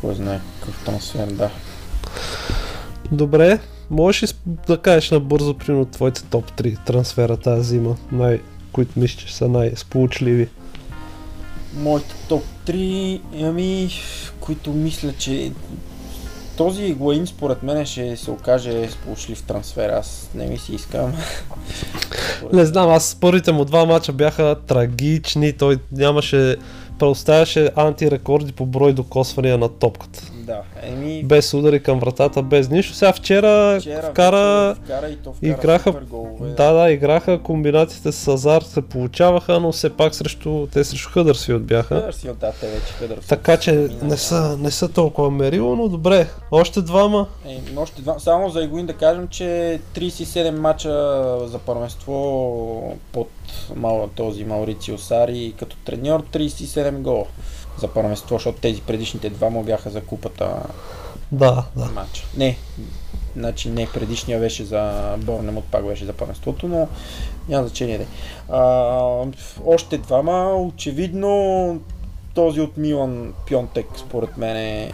[0.00, 1.50] кой знае какъв трансфер, да.
[3.12, 3.58] Добре,
[3.90, 8.40] можеш ли да кажеш набързо, примерно, твоите топ 3 трансфера тази зима, най-
[8.72, 10.48] които мислиш, че са най-сполучливи?
[11.74, 13.90] Моите топ 3, ами,
[14.40, 15.52] които мисля, че
[16.56, 19.88] този Игуаин според мен ще се окаже сполучлив трансфер.
[19.88, 21.12] Аз не ми си искам.
[22.52, 26.56] Не знам, аз първите му два мача бяха трагични, той нямаше,
[26.98, 30.22] преоставяше антирекорди по брой докосвания на топката.
[30.48, 31.22] Да, еми...
[31.24, 32.94] Без удари към вратата, без нищо.
[32.94, 34.74] Сега вчера, Вчера вкара...
[34.84, 36.50] вкара и то вкара Играха, голове.
[36.50, 41.64] да, да, играха, комбинациите с Азар се получаваха, но все пак срещу, те срещу Хъдърсфилд
[41.64, 41.94] бяха.
[41.94, 43.18] Хъдър си отдате вече Хъдър.
[43.28, 46.26] Така че не са, не са толкова мерило, но добре.
[46.50, 47.26] Още двама.
[47.46, 48.18] Е, още два.
[48.18, 50.90] Само за Игуин да кажем, че 37 мача
[51.46, 53.28] за първенство под
[53.76, 57.24] мал, този Маурицио Сари като треньор, 37 гола
[57.78, 60.62] за първенство, защото тези предишните два му бяха за купата
[61.32, 61.84] Да, да.
[61.84, 62.26] матча.
[62.36, 62.56] Не,
[63.36, 66.88] значи не, предишния беше за Борнемот, пак беше за първенството, но
[67.48, 68.06] няма значение.
[68.48, 68.62] А,
[69.66, 71.80] още двама, очевидно
[72.34, 74.92] този от Милан Пьонтек, според мен е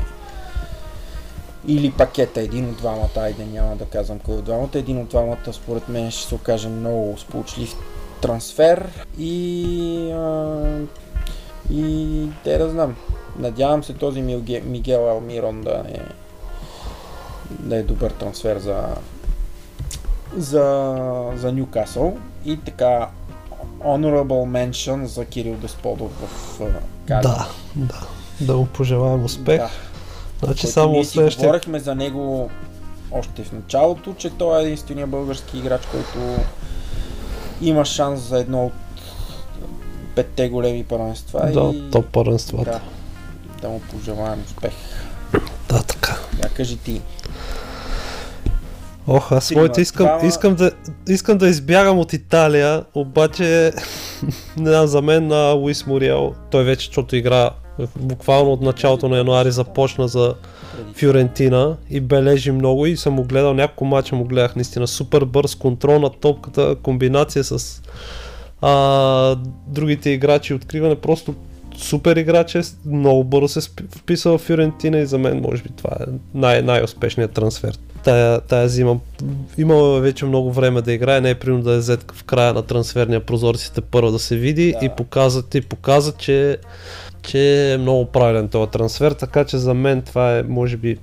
[1.67, 5.53] или пакета, един от двамата, айде няма да казвам кой от двамата, един от двамата
[5.53, 7.75] според мен ще се окаже много сполучлив
[8.21, 10.61] трансфер и а,
[11.71, 12.97] и те да знам.
[13.39, 15.99] Надявам се този Милге, Мигел Алмирон да е
[17.51, 18.85] да е добър трансфер за
[20.37, 23.09] за, за Ньюкасъл и така
[23.85, 26.61] honorable mention за Кирил Десподов в
[27.09, 27.23] Кали.
[27.23, 28.01] Да, да.
[28.41, 29.59] Да му пожелаем успех.
[29.59, 29.71] Да.
[30.43, 31.47] Значи само си следващия...
[31.47, 32.51] говорихме за него
[33.13, 36.43] още в началото, че той е единствения български играч, който
[37.63, 38.73] има шанс за едно от
[40.15, 41.51] петте големи първенства.
[41.53, 41.91] Да, и...
[41.91, 42.71] топ първенствата.
[42.71, 42.81] Да,
[43.63, 44.73] да му пожелаем успех.
[45.69, 46.17] Да, така.
[46.43, 47.01] Я кажи ти.
[49.07, 50.27] Ох, аз моите искам, двама.
[50.27, 50.71] искам, да,
[51.09, 53.73] искам да избягам от Италия, обаче
[54.57, 57.51] не знам, за мен на Луис Мориел, той вече, защото игра
[57.97, 60.35] буквално от началото на януари започна за
[60.95, 65.55] Фюрентина и бележи много и съм му гледал няколко мача, му гледах наистина супер бърз
[65.55, 67.83] контрол на топката, комбинация с
[68.67, 69.37] а,
[69.67, 71.35] другите играчи, откриване, просто
[71.77, 75.91] супер играч е, много бързо се вписа в Фюрентина и за мен може би това
[76.01, 76.05] е
[76.35, 77.79] най- най-успешният трансфер.
[78.05, 78.97] Тая, тая зима
[79.59, 82.63] имала вече много време да играе, не е примерно да е взет в края на
[82.63, 84.87] трансферния прозорците първо да се види Да.
[84.87, 86.59] и показа, и показа че,
[87.23, 90.99] че е много правилен този трансфер, така че за мен това е може би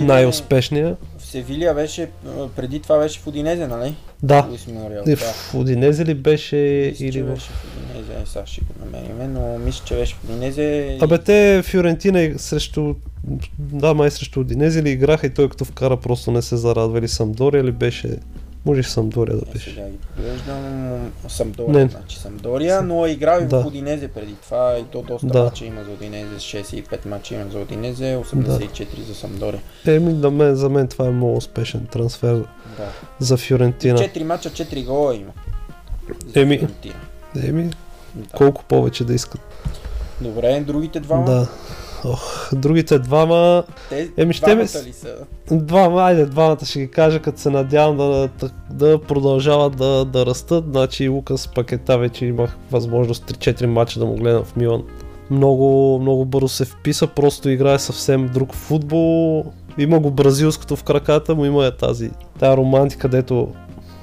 [0.00, 0.98] най-успешният.
[1.34, 2.08] Севилия беше,
[2.56, 3.94] преди това беше в Удинезе, нали?
[4.22, 4.66] Да, Луис
[5.06, 5.16] да.
[5.16, 6.56] в Удинезе ли беше
[6.90, 7.34] Мисля, или в...
[7.34, 10.98] беше в Удинезе, е, сега ще го намерим, но мисля, че беше в Удинезе.
[11.00, 12.94] Абе те Фюрентина и срещу...
[13.58, 17.08] Да, май срещу Удинези ли играха и той като вкара просто не се зарадва или
[17.08, 18.16] Самдория ли беше...
[18.64, 19.70] Може и в Самдория да беше.
[19.70, 21.12] Сега ги поглеждам.
[21.28, 21.88] Самдория, Не.
[21.88, 23.62] значи Самдория, но е играл и Да.
[23.62, 25.44] в Удинезе преди това и то доста Да.
[25.44, 29.60] мача има за Удинезе, 65 мача има за Удинезе, 84 за Самдория.
[29.86, 32.46] Еми, да мен, за мен това е много успешен трансфер Да.
[33.20, 33.98] за Фюрентина.
[33.98, 35.32] 4 мача, 4 гола има.
[36.26, 36.58] За Еми.
[36.58, 36.94] Фиорентина.
[37.38, 37.70] Еми,
[38.14, 38.36] Да.
[38.36, 39.40] колко повече да искат.
[40.20, 41.24] Добре, другите двама?
[41.24, 41.48] Да.
[42.04, 43.64] Ох, другите двама...
[43.88, 45.14] Те Еми, ще ми- ли са?
[45.50, 50.26] Двама, айде, двамата ще ги кажа, като се надявам да, да, да продължават да, да
[50.26, 50.64] растат.
[50.70, 54.82] Значи Лукас Пакета вече имах възможност 3-4 мача да му гледам в Милан.
[55.30, 59.44] Много, много бързо се вписа, просто играе съвсем друг футбол.
[59.78, 63.48] Има го бразилското в краката му, има е тази, тази романтика, дето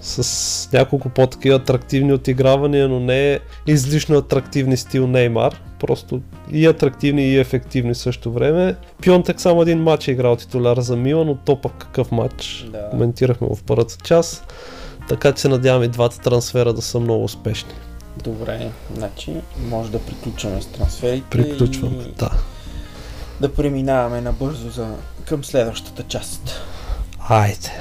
[0.02, 5.61] с няколко по-такива атрактивни отигравания, но не е излишно атрактивни стил Неймар.
[5.82, 6.22] Просто
[6.52, 8.76] и атрактивни и ефективни в същото време.
[9.02, 12.90] Пионтек само един матч е играл титуляр за Милан, но то пък какъв матч Да.
[12.90, 14.53] коментирахме в първата част.
[15.10, 17.74] Така че се надявам и двата трансфера да са много успешни.
[18.24, 19.34] Добре, значи
[19.70, 22.32] може да приключваме с трансферите Приключваме, и да.
[23.41, 24.88] да преминаваме набързо за,
[25.26, 26.62] към следващата част.
[27.30, 27.72] Айде.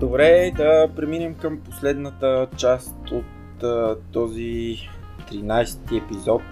[0.00, 4.76] Добре, да преминем към последната част от а, този
[5.32, 6.42] 13-ти епизод.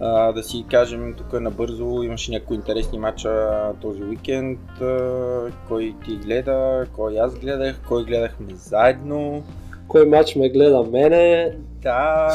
[0.00, 4.80] А, да си кажем тук набързо, имаше някои интересни матча този уикенд.
[4.80, 9.44] А, кой ти гледа, кой аз гледах, кой гледахме заедно.
[9.88, 11.52] Кой матч ме гледа мене?
[11.82, 12.28] Да,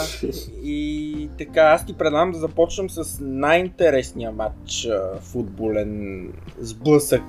[0.63, 4.87] и така, аз ти предлагам да започнем с най-интересния матч
[5.21, 6.27] футболен
[6.59, 7.23] сблъсък,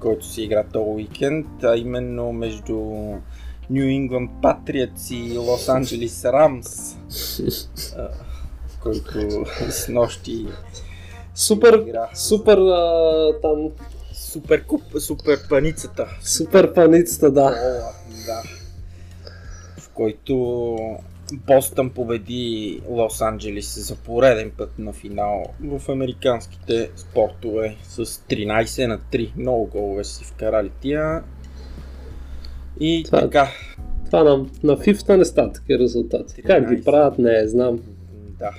[0.00, 2.72] който се игра този уикенд, а именно между
[3.72, 6.96] New England Patriots и Лос Анджелис Рамс,
[8.82, 10.46] който с нощи
[11.34, 12.08] Супер, игра.
[12.14, 13.68] супер а, там,
[14.12, 16.06] Супер куп, супер паницата.
[16.22, 17.40] супер паницата, да.
[17.42, 17.92] Ола,
[18.26, 18.42] да.
[19.80, 20.76] В който
[21.32, 28.98] Бостън победи Лос Анджелис за пореден път на финал в американските спортове с 13 на
[28.98, 29.30] 3.
[29.36, 31.22] Много голове си вкарали тия.
[32.80, 33.48] И Това- така,
[34.06, 36.42] Това на, на FIFA не стават такива резултати.
[36.42, 36.84] Как ги 13.
[36.84, 37.78] правят, не знам.
[38.38, 38.50] Да.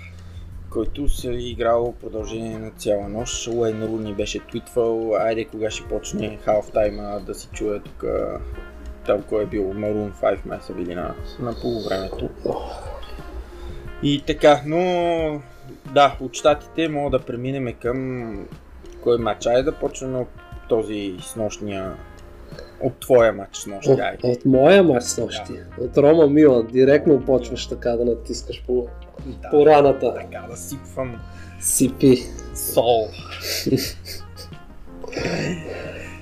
[0.70, 3.48] Който се е играл в продължение на цяла нощ.
[3.48, 8.04] Уейн Руни беше твитвал, айде кога ще почне халфтайма да се чуе тук
[9.10, 12.30] там кой е бил Maroon 5 май са били на, на полувремето.
[14.04, 14.80] И така, но
[15.94, 18.48] да, от щатите мога да преминем към
[19.02, 19.46] кой матч.
[19.46, 20.28] Айде да почнем от
[20.70, 21.94] този с нощния
[22.82, 23.92] от твоя матч с нощи.
[23.92, 24.18] От, Айде.
[24.24, 25.54] от моя мач с нощи.
[25.82, 26.68] От Рома Милан.
[26.68, 28.88] Директно почваш така да натискаш по,
[29.26, 30.14] Да, по раната.
[30.14, 31.22] Така да сипвам
[31.60, 32.18] Сипи.
[32.56, 33.08] сол.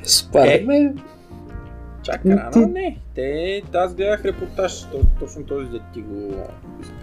[0.03, 0.65] Според Е.
[0.65, 0.99] мен,
[2.07, 2.97] Чака рано, не.
[3.15, 6.31] Те, аз гледах репортаж, то- точно този дет ти го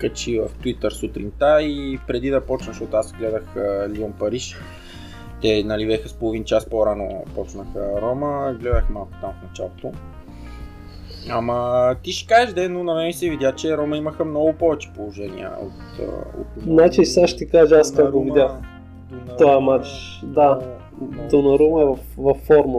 [0.00, 3.56] качи в Twitter сутринта и преди да почна, защото аз гледах
[3.88, 4.56] Лион Париж,
[5.42, 9.92] те нали беха с половин час по-рано почнаха Рома, гледах малко там в началото.
[11.30, 14.90] Ама ти ще кажеш, де, но на мен се видя, че Рома имаха много повече
[14.96, 16.08] положения от...
[16.38, 18.52] от значи сега ще ти кажа аз как го видях.
[19.38, 19.88] Това матч,
[20.22, 20.60] да.
[21.30, 22.78] Донарума е в, в форма.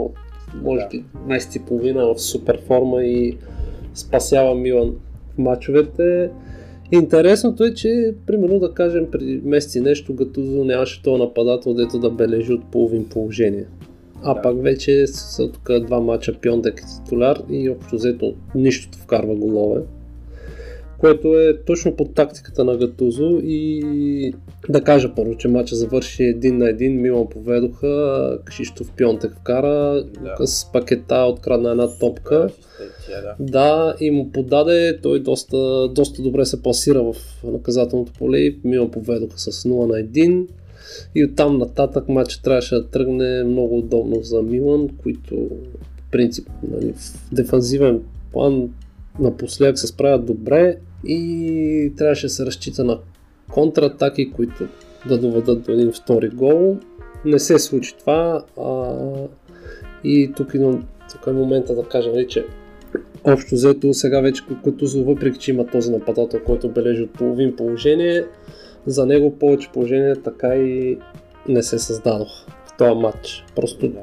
[0.64, 3.38] Може би месец и половина в супер форма и
[3.94, 4.96] спасява Милан
[5.34, 6.30] в мачовете.
[6.92, 12.10] Интересното е, че примерно да кажем преди месеци нещо Гатузо нямаше този нападател, дето да
[12.10, 13.66] бележи от половин положение.
[14.24, 14.42] А Да.
[14.42, 19.82] пак вече са тук два мача Пиондек е титуляр и общо взето нищото вкарва голове.
[20.98, 24.34] Което е точно под тактиката на Гатузо и
[24.70, 30.70] да кажа първо, че матча завърши един на един, Милан поведоха, Кшиштов Пионтек вкара, Лукас
[30.74, 32.50] Пакета открадна една топка.
[33.10, 33.36] Да.
[33.40, 38.92] Да, и му подаде, той доста, доста добре се пласира в наказателното поле и Милан
[38.92, 40.48] поведоха с 0 на 1.
[41.16, 45.50] И оттам нататък матчът трябваше да тръгне много удобно за Милан, които
[46.12, 48.02] принцип нали, в дефанзивен
[48.32, 48.70] план
[49.20, 50.78] напоследък се справят добре
[51.08, 53.00] и трябваше да се разчита на
[53.52, 54.68] контратаки, които
[55.08, 56.78] да доведат до един втори гол.
[57.26, 58.94] Не се случи това а,
[60.04, 62.46] и тук, идвам, тук е момента да кажа, нали, че
[63.24, 68.26] общо взето сега вече като въпреки че има този нападател, който бележи от половин положение,
[68.86, 70.98] за него повече положения така и
[71.48, 73.46] не се създадох в този матч.
[73.56, 74.00] Просто Да.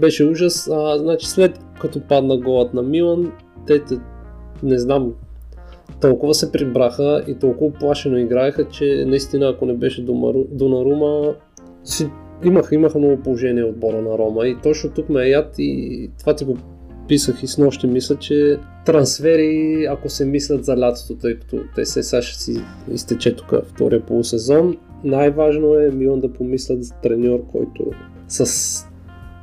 [0.00, 0.68] беше ужас.
[0.72, 3.32] А, значи след като падна голът на Милан,
[3.66, 3.98] те, те
[4.62, 5.12] не знам,
[6.00, 10.04] толкова се прибраха и толкова плашено играеха, че наистина ако не беше
[10.50, 11.34] Донарума,
[11.84, 12.10] си,
[12.44, 14.46] имаха, имаха много положение отбора на Рома.
[14.46, 16.56] И точно тук ме е яд и това ти го
[17.08, 21.84] писах и с нощи мисля, че трансфери, ако се мислят за лятото, тъй като те
[21.84, 22.60] се сега ще си
[22.92, 27.90] изтече тук втория полусезон, най-важно е Милан да помислят за треньор, който
[28.28, 28.86] с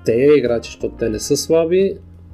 [0.06, 1.94] те играчи, защото те не са слаби,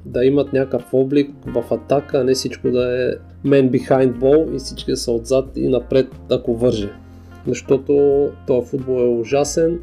[0.10, 3.12] да имат някакъв облик в атака, а не всичко да е
[3.48, 6.90] man behind ball и всички са отзад и напред, ако върже.
[7.48, 9.80] Защото този футбол е ужасен.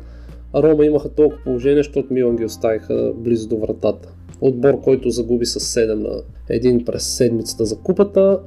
[0.53, 4.09] А Рома имаха толкова положение, защото Милан ги оставиха близо до вратата.
[4.41, 8.41] Отбор, който загуби с 7 на 1 през седмицата за купата.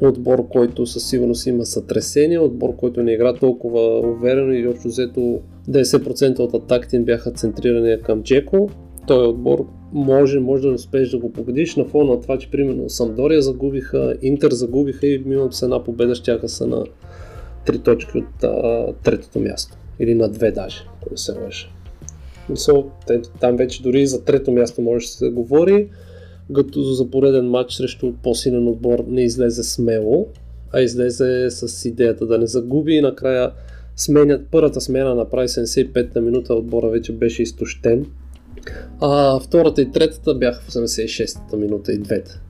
[0.00, 2.38] Отбор, който със сигурност има сътресение.
[2.38, 5.40] Отбор, който не игра толкова уверено и общо взето
[5.70, 8.68] 10% от атаките им бяха центрирани към Джеко.
[9.06, 12.90] Той отбор може, може да успееш да го победиш на фона на това, че примерно
[12.90, 16.84] Самдория загубиха, Интер загубиха и Милан с една победа щяха са на
[17.66, 19.76] 3 точки от а, третото място.
[20.00, 21.68] Или на две даже, ако се лъжа.
[23.40, 25.88] Там вече дори за трето място може да се говори.
[26.50, 30.26] Гатузо за пореден матч срещу по-силен отбор не излезе смело,
[30.72, 33.50] а излезе с идеята да не загуби и накрая
[33.96, 38.06] сменят, първата смена направи 75-та минута, отбора вече беше изтощен.
[39.00, 42.40] А втората и третата бяха в 86-та минута и двете.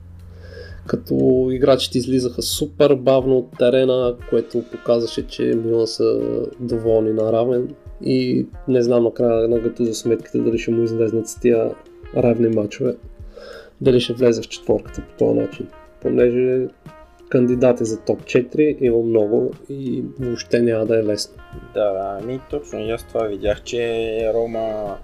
[0.87, 6.19] Като играчите излизаха супер бавно от терена, което показваше, че Милан са
[6.59, 7.75] доволни на равен.
[8.05, 11.71] И не знам накрая на гато за сметките дали ще му излезнат с тия
[12.17, 12.95] равни матчове.
[13.81, 15.67] Дали ще влезе в четворката по този начин.
[16.01, 16.67] Понеже
[17.29, 21.35] кандидати за топ 4 има много и въобще няма да е лесно.
[21.73, 24.97] Да, да, ми точно и аз това видях, че Рома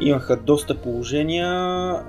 [0.00, 1.46] имаха доста положения.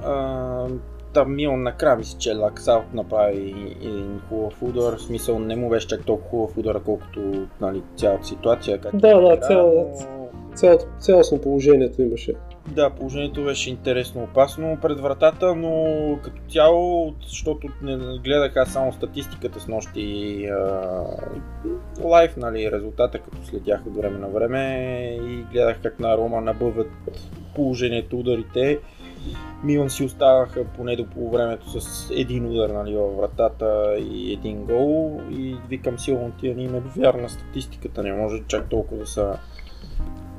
[0.05, 0.65] А,
[1.13, 4.95] там Милан накрая мисля, че Лаксаут направи един хубав удар.
[4.97, 7.19] В смисъл не му беше чак толкова хубав удар, колкото
[7.61, 8.81] нали, цялата ситуация.
[8.81, 10.22] Как Да, е да, цяло- но-
[10.55, 12.33] Цялото, цялостно положението имаше.
[12.67, 15.85] Да, положението беше интересно, опасно пред вратата, но
[16.23, 20.81] като цяло, защото не гледах аз само статистиката с нощи а,
[22.03, 26.91] лайф, нали, резултата, като следях от време на време и гледах как на Рома набъват
[27.55, 28.79] положението, ударите
[29.63, 35.21] Милан си оставаха поне до полувремето с един удар нали, във вратата и един гол
[35.31, 39.37] и викам силно тия ни вярна статистиката, не може чак толкова да са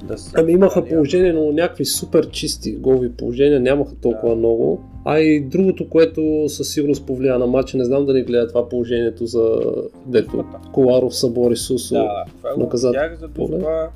[0.04, 4.36] да са Ами имаха положение, но някакви супер чисти голови положения нямаха толкова Да.
[4.36, 4.84] много.
[5.04, 9.26] А и другото, което със сигурност повлия на матча, не знам дали гледа това положението
[9.26, 9.60] за
[10.06, 10.44] дето.
[10.72, 11.94] Коларов събори Сусо.
[11.94, 13.88] Да, да, това е за Дуспа.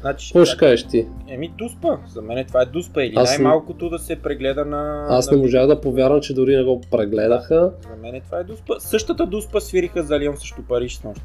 [0.00, 1.06] Значи, Какво ще кажеш ти?
[1.28, 5.06] Еми Дуспа, за мен това е Дуспа или Аз най-малкото да се прегледа на...
[5.08, 7.72] Аз не можах да повярвам, че дори не го прегледаха.
[7.82, 8.74] За мен това е Дуспа.
[8.78, 11.22] Същата Дуспа свириха за Лион срещу Париж с нощи.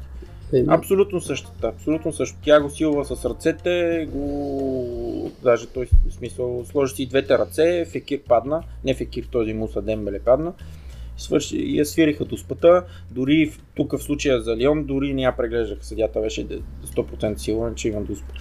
[0.52, 2.38] Еми, Абсолютно същата, абсолютно също.
[2.44, 5.30] Тя го силва с ръцете, го...
[5.42, 10.18] даже той в смисъл сложи си двете ръце, Фекир падна, не Фекир, този Муса Дембеле
[10.18, 10.52] падна.
[11.18, 15.84] Свърши, я свириха дуспата, дори в- тук в случая за Лион, дори не я преглеждаха.
[15.84, 16.46] Съдята беше
[16.86, 18.32] 100% сигурен, че има дуспа.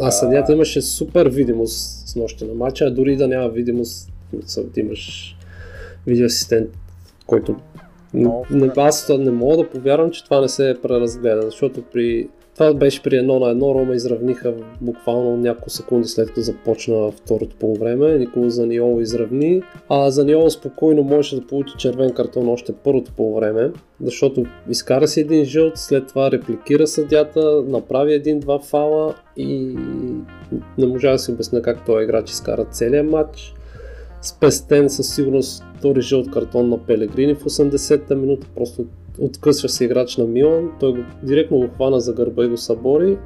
[0.00, 4.12] а съдята имаше супер видимост с нощи на матча, а дори да няма видимост,
[4.74, 5.36] ти имаш
[6.06, 6.70] видеоасистент,
[7.26, 7.56] който
[8.14, 12.28] Много не, аз не мога да повярвам, че това не се е преразгледа, защото при
[12.54, 17.56] това беше при едно на едно, Рома изравниха буквално няколко секунди след като започна второто
[17.56, 18.18] по време.
[18.18, 23.70] Никола Заниоло изравни, а Заниоло спокойно можеше да получи червен картон още първото по време,
[24.02, 29.76] защото изкара си един жълт, след това репликира съдята, направи един-два фала и
[30.78, 33.54] не можа да си обясня как този играч изкара целият матч
[34.22, 38.84] спестен със сигурност втори жълт картон на Пелегрини в 80-та минута, просто
[39.18, 43.18] откъсва се играч на Милан, той го, директно го хвана за гърба и го събори,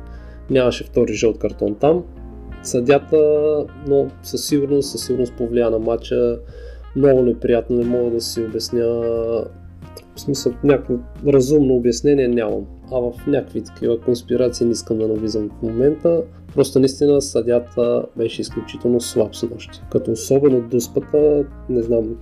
[0.50, 2.04] нямаше втори жълт картон там.
[2.62, 3.18] Съдята,
[3.88, 6.38] но със сигурност, със сигурност повлия на матча,
[6.96, 8.86] много неприятно, не мога да си обясня,
[10.16, 10.94] в смисъл някакво
[11.26, 12.66] разумно обяснение нямам.
[12.92, 16.22] А в някакви такива конспирации не искам да навлизам в момента.
[16.56, 19.80] Просто наистина съдята беше изключително слаб с нощи.
[19.90, 22.16] Като особено дуспата, не знам.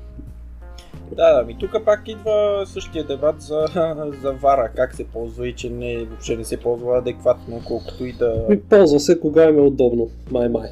[1.12, 3.66] Да, да, ми тук пак идва същия дебат за,
[4.22, 8.12] за вара, как се ползва и че не, въобще не се ползва адекватно, колкото и
[8.12, 8.46] да...
[8.48, 10.08] Ми ползва се кога им е удобно.
[10.30, 10.68] Май-май.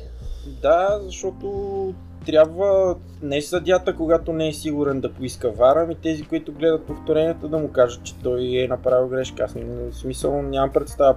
[0.63, 1.49] Да, защото
[2.27, 7.49] трябва не съдята, когато не е сигурен да поиска вара, ами тези, които гледат повторенията
[7.49, 9.45] да му кажат, че той е направил грешка.
[9.45, 11.15] Аз не, в смисъл нямам представа.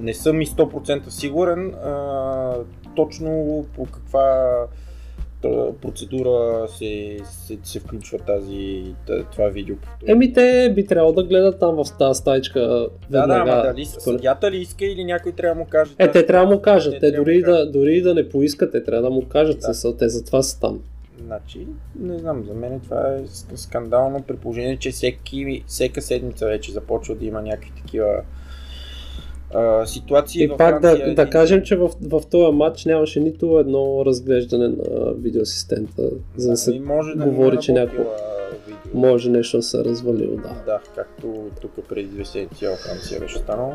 [0.00, 2.54] Не съм и 100% сигурен а,
[2.96, 4.50] точно по каква
[5.82, 9.76] процедура се, се, се включва тази, та- това видео.
[10.06, 12.60] Еми те би трябвало да гледат там в тази стайчка
[13.10, 15.92] да, да, ама дали съдята ли иска или някой трябва да му каже?
[15.98, 16.94] Е, те трябва да му кажат.
[17.00, 19.60] Те дори, да дори да не поискат, те трябва да му кажат.
[19.60, 19.72] Да.
[19.84, 19.96] Да.
[19.96, 20.80] Те затова са там.
[21.26, 21.66] Значи,
[22.00, 26.72] не знам, за мен това е ск- скандално при положение, че всеки, всека седмица вече
[26.72, 28.22] започва да има някакви такива
[29.54, 30.44] а, ситуации.
[30.44, 33.58] И Във пак Франция да, да един- кажем, че в, в този матч нямаше нито
[33.58, 36.02] едно разглеждане на видеоасистента,
[36.36, 38.06] за да Ами се може да говори, е че някой
[38.94, 40.36] може нещо да се е развалило.
[40.36, 40.62] Да.
[40.66, 43.72] Да, както тук преди две седмици във Франция беше станало.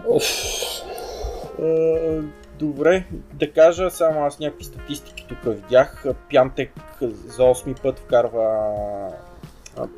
[2.60, 6.06] Добре, да кажа само аз някакви статистики тук видях.
[6.32, 6.72] Пянтек
[7.02, 8.66] за 8 път вкарва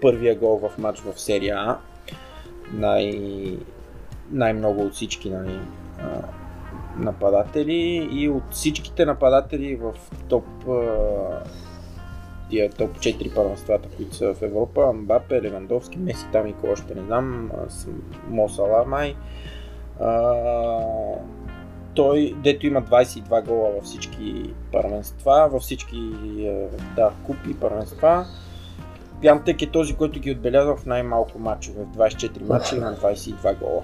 [0.02, 1.78] първия гол в матч в серия А.
[2.74, 3.20] Най...
[4.32, 5.60] Най-много от всички нали,
[6.98, 9.94] нападатели и от всичките нападатели в
[10.30, 10.46] топ
[12.50, 16.96] тия топ 4 първенствата, които са в Европа, Мбапе, Левандовски, Меси, там и кой още
[16.96, 17.88] не знам, а, с-
[18.28, 19.16] Мо Сала май.
[20.00, 20.80] А,
[21.96, 25.98] той, дето има 22 гола във всички първенства, във всички
[26.40, 28.26] е, да, купи първенства.
[29.22, 31.84] Пянтек е този, който ги отбелязва в най-малко мачове.
[31.84, 33.82] В 24 мача има 22 гола.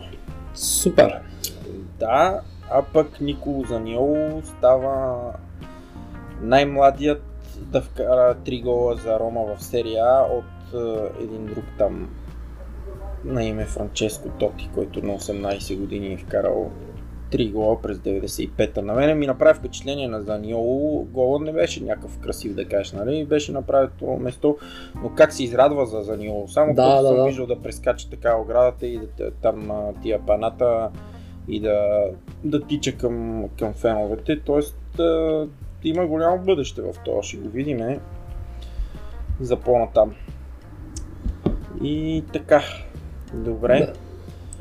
[0.56, 1.22] Супер.
[2.00, 2.42] Да,
[2.72, 5.34] а пък Николо Заниоло става
[6.42, 7.24] най-младият
[7.58, 12.10] да вкара 3 гола за Рома в серия А от е, един друг там
[13.24, 16.72] на име Франческо Тоти, който на 18 години е вкарал
[17.36, 18.82] 3 гола през 95-та.
[18.82, 21.04] На мен ми направи впечатление на Заниоло.
[21.04, 23.26] Гола не беше някакъв красив да кажеш, нали?
[23.26, 24.58] Беше направил това место,
[25.04, 26.48] но как се израдва за Заниоло.
[26.48, 27.26] Само Да, да, да, съм да.
[27.26, 29.72] виждал да прескача така оградата и да, там
[30.02, 30.90] тия паната
[31.48, 32.06] и да,
[32.44, 34.40] да тича към, към феновете.
[34.40, 34.78] Тоест
[35.84, 38.00] има голямо бъдеще в това, ще го видим
[39.40, 40.14] за по-натам.
[41.84, 42.62] И така,
[43.34, 43.80] добре.
[43.80, 44.05] Да.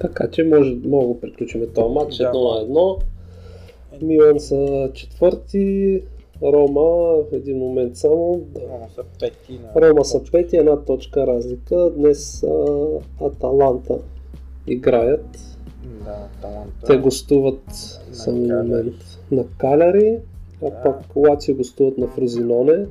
[0.00, 2.24] Така че може, мога да приключим този матч Да.
[2.24, 2.98] едно на едно.
[4.02, 6.02] Милан са четвърти,
[6.42, 6.80] Рома
[7.22, 8.42] в един момент само.
[8.54, 8.60] Да.
[8.60, 9.82] Рома са пети на...
[9.82, 11.90] Рома са пети, една точка разлика.
[11.96, 12.86] Днес а,
[13.20, 13.98] Аталанта
[14.66, 15.38] играят.
[16.04, 16.86] Да, таланта.
[16.86, 17.62] Те гостуват
[18.12, 18.62] само Каляри.
[18.66, 18.94] момент
[19.30, 20.18] на Каляри,
[20.62, 20.82] а Да.
[20.82, 22.86] пък Лацио гостуват на Фрозиноне.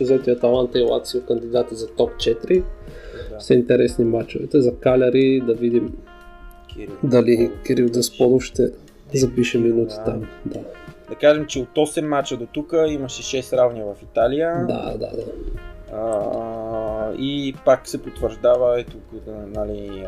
[0.00, 2.62] взето Аталанта и Лацио кандидати за топ 4.
[3.30, 3.40] Да.
[3.40, 5.96] Са интересни мачовете за Каляри, да видим
[6.68, 6.96] Кирил.
[7.02, 8.70] дали Кирил Десподов ще
[9.14, 10.04] запише минути Да.
[10.04, 10.26] там.
[10.46, 10.60] Да,
[11.08, 14.66] Да кажем, че от 8 мача до тук имаше 6 равния в Италия.
[14.68, 14.98] да, да.
[14.98, 15.24] да.
[15.92, 18.96] А, и пак се потвърждава, ето,
[19.46, 20.04] нали,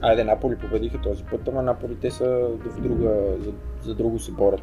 [0.00, 2.24] айде Наполи победиха този път, ама Наполи те са
[2.66, 3.50] в друга, за,
[3.82, 4.62] за друго се борят.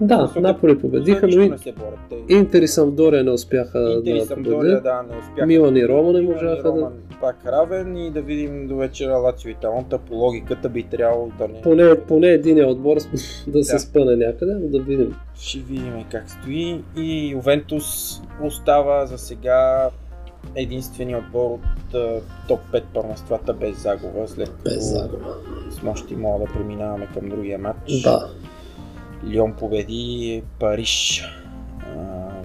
[0.00, 1.98] Да, те Наполи победиха, но не се борят.
[2.10, 4.82] Те, Интер и Самдория не успяха Интер да победят.
[4.82, 5.46] да, не успяха.
[5.46, 9.50] Милан и Рома не можаха да- Рома пак равен и да видим до вечера Лацио
[9.50, 11.60] и Таланта по логиката би трябвало да не...
[11.62, 12.96] Поне, поне един отбор
[13.46, 13.80] да се Да.
[13.80, 15.14] спъне някъде, но да видим.
[15.36, 16.82] Ще видим как стои.
[16.96, 17.84] И Ювентус
[18.42, 19.90] остава за сега
[20.54, 25.34] единствения отбор от а, топ 5 първенствата без загуба, след като Без загуба.
[25.70, 28.02] с нощи мога да преминаваме към другия матч.
[28.02, 28.30] Да.
[29.26, 31.22] Лион победи Париж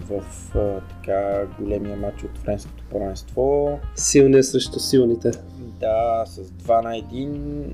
[0.09, 0.23] в
[0.55, 3.79] а, така големия матч от френското първенство.
[3.95, 5.31] Силни срещу силните.
[5.79, 7.73] Да, с 2 на 1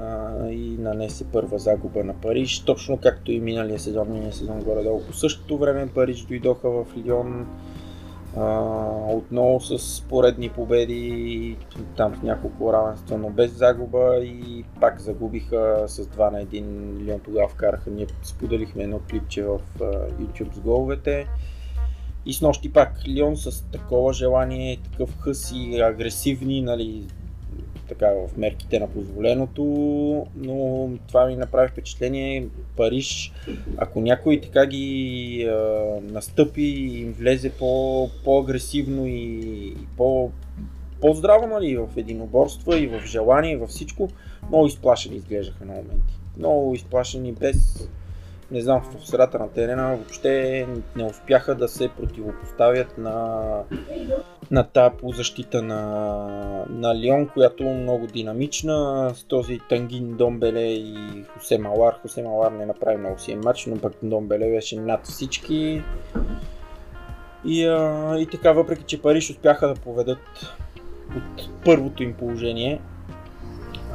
[0.00, 5.00] а, и нанесе първа загуба на Париж, точно както и миналия сезон, миналия сезон горе-долу.
[5.06, 7.46] По същото време Париж дойдоха в Лион
[9.08, 11.56] отново с поредни победи,
[11.96, 17.04] там с няколко равенства, но без загуба и пак загубиха с 2 на 1.
[17.04, 19.60] Лион тогава вкараха, ние споделихме едно клипче в
[20.20, 21.26] YouTube с головете.
[22.26, 27.06] И с нощи пак Лион с такова желание, такъв хъс и агресивни, нали,
[27.88, 29.62] така в мерките на позволеното,
[30.36, 32.46] но това ми направи впечатление.
[32.76, 33.32] Париж,
[33.76, 35.54] ако някой така ги а,
[36.02, 40.30] настъпи и им влезе по, по-агресивно и, по,
[41.00, 44.08] по-здраво нали, в единоборство и в желание, и във всичко,
[44.48, 46.18] много изплашени изглеждаха на моменти.
[46.38, 47.88] Много изплашени без
[48.50, 50.66] не знам, в средата на терена въобще
[50.96, 53.44] не успяха да се противопоставят на,
[54.50, 61.24] на тази полузащита на, на Лион, която е много динамична, с този Тангин Домбеле и
[61.34, 61.94] Хосе Малар.
[62.02, 65.82] Хосе Малар не направи много си матч, но пък Домбеле беше над всички.
[67.44, 70.56] И, а, и така, въпреки че Париж успяха да поведат
[71.16, 72.80] от първото им положение,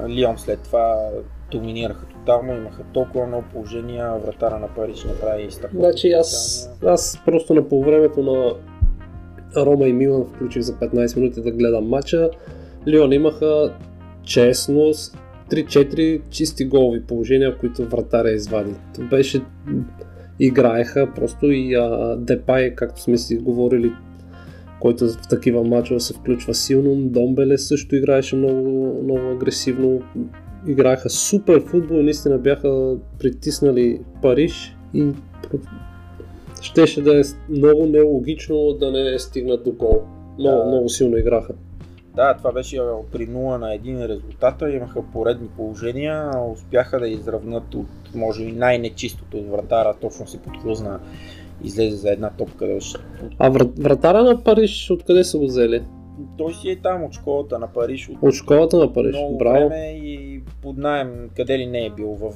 [0.08, 1.10] Лион след това
[1.52, 5.80] доминираха тотално, имаха толкова много положения, вратара на Париж направи страхотно.
[5.80, 8.54] Значи аз, аз просто на полувремето на
[9.58, 12.30] Рома и Милан включих за 15 минути да гледам матча.
[12.88, 13.74] Лион имаха
[14.24, 14.94] честно
[15.52, 18.74] 3-4 чисти голови положения, които вратаря извади.
[18.96, 19.42] То беше
[20.40, 23.92] играеха просто и а, Депай, както сме си говорили,
[24.80, 26.96] който в такива мачове се включва силно.
[26.96, 30.02] Домбеле също играеше много, много агресивно.
[30.68, 35.08] Играеха супер футбол, наистина бяха притиснали Париж и
[36.62, 40.02] щеше да е много нелогично да не стигнат до гол.
[40.40, 40.66] Много, Да.
[40.66, 41.54] много силно играха.
[42.16, 42.78] Да, това беше
[43.12, 49.38] при 0 на 1 резултата, имаха поредни положения, успяха да изравнат от, може и най-нечистото
[49.38, 51.00] от вратара, точно се подхлъзна,
[51.64, 52.68] излезе за една топка.
[52.68, 52.80] Да
[53.40, 55.84] А вра- вратаря на Париж откъде са го взели?
[56.38, 59.16] Той си е там от школата на Париж, от От школата на Париж.
[59.16, 59.70] много Браво.
[59.70, 62.08] време и под найем къде ли не е бил.
[62.08, 62.34] В...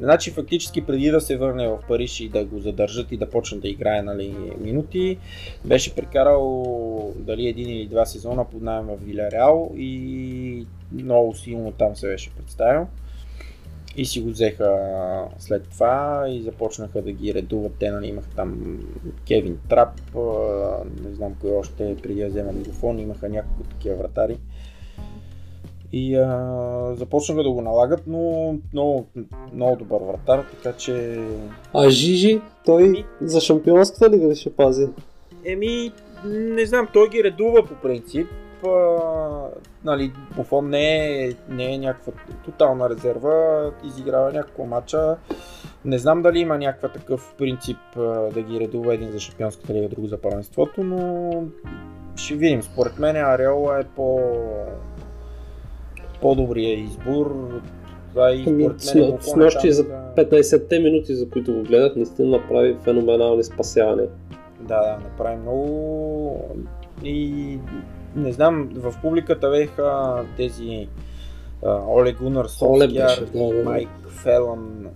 [0.00, 3.58] Значи фактически преди да се върне в Париж и да го задържат и да почне
[3.58, 5.18] да играе нали, минути,
[5.64, 11.96] беше прекарал дали един или два сезона под найем в Вилареал и много силно там
[11.96, 12.86] се беше представил.
[13.98, 14.78] И си го взеха
[15.38, 17.72] след това и започнаха да ги редуват.
[17.78, 18.78] Те нали, имаха там
[19.26, 20.00] Кевин Трап,
[21.04, 24.38] не знам кой още преди да взема микрофон, имаха няколко такива вратари.
[25.92, 29.06] И а, започнаха да го налагат, но много,
[29.54, 31.20] много добър вратар, така че...
[31.74, 34.86] А Жижи, той за шампионската лига ли ще пази?
[35.44, 35.92] Еми,
[36.24, 38.26] не знам, той ги редува по принцип.
[38.66, 38.68] А,
[39.84, 42.12] нали, Буфон не е, не е някаква
[42.44, 45.16] тотална резерва, изиграва няколко мача.
[45.84, 47.78] Не знам дали има някаква такъв принцип
[48.34, 51.30] да ги редува един за шампионската лига, друг за първенството, но
[52.16, 52.62] ще видим.
[52.62, 54.20] Според мен Ареола е по
[56.20, 57.50] по-добрия избор.
[58.10, 61.30] Това и Ами, според с, мен с е нощи там за да- 15-те минути, за
[61.30, 64.08] които го гледах, наистина направи феноменални спасявания.
[64.60, 66.44] Да, да, направи много
[67.04, 67.58] и
[68.16, 70.88] не знам, в публиката беха тези
[71.88, 73.26] Оле Гунар Солскияр.
[73.64, 74.86] Майк Фелън,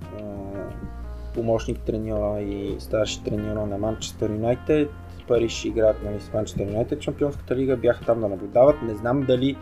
[1.34, 4.90] помощник треньора и старши треньора на Манчестър Юнайтед.
[5.28, 8.76] Париж играят нали, с Манчестър Юнайтед, Чемпионската лига, бяха там да наблюдават.
[8.82, 9.56] Не знам дали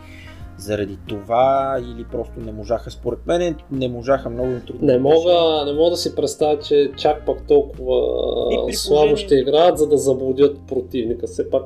[0.57, 4.87] заради това или просто не можаха, според мен не можаха много им трудно.
[4.87, 9.89] Не мога, не мога да си представя, че чак пак толкова слабо ще играят, за
[9.89, 11.27] да заблудят противника.
[11.27, 11.63] Все пак,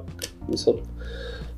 [0.49, 0.73] мисля,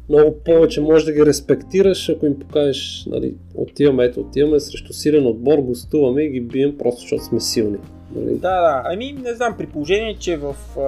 [0.09, 5.27] много повече можеш да ги респектираш, ако им покажеш, нали, отиваме, ето, отиваме срещу силен
[5.27, 7.77] отбор, гостуваме и ги бием просто защото сме силни.
[8.15, 8.34] Нали?
[8.34, 8.81] Да, да.
[8.85, 10.81] Ами не знам, при положение, че в, а,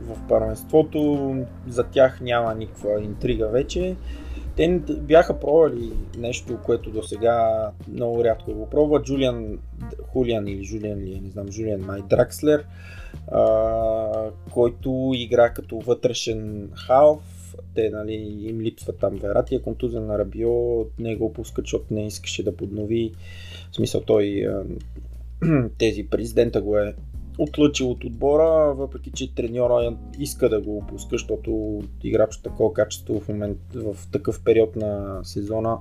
[0.00, 1.34] в първенството
[1.68, 3.96] за тях няма никаква интрига вече.
[4.56, 9.02] Те бяха пробвали нещо, което до сега много рядко го пробва.
[9.02, 9.58] Джулиан
[10.12, 12.64] Хулиан или Жулиан ли, е, не знам, Жулиан Май Дракслер,
[14.50, 17.33] който игра като вътрешен халф.
[17.74, 18.12] Те, нали,
[18.48, 22.56] им липсва там Верати, е контузен на Рабио, не го пускат, защото не искаше да
[22.56, 23.12] поднови.
[23.70, 24.64] В смисъл той а,
[25.78, 26.94] тези президента го е
[27.38, 33.20] отлъчил от отбора, въпреки че треньора иска да го пуска, защото играч от такова качество
[33.20, 35.78] в момент, в такъв период на сезона,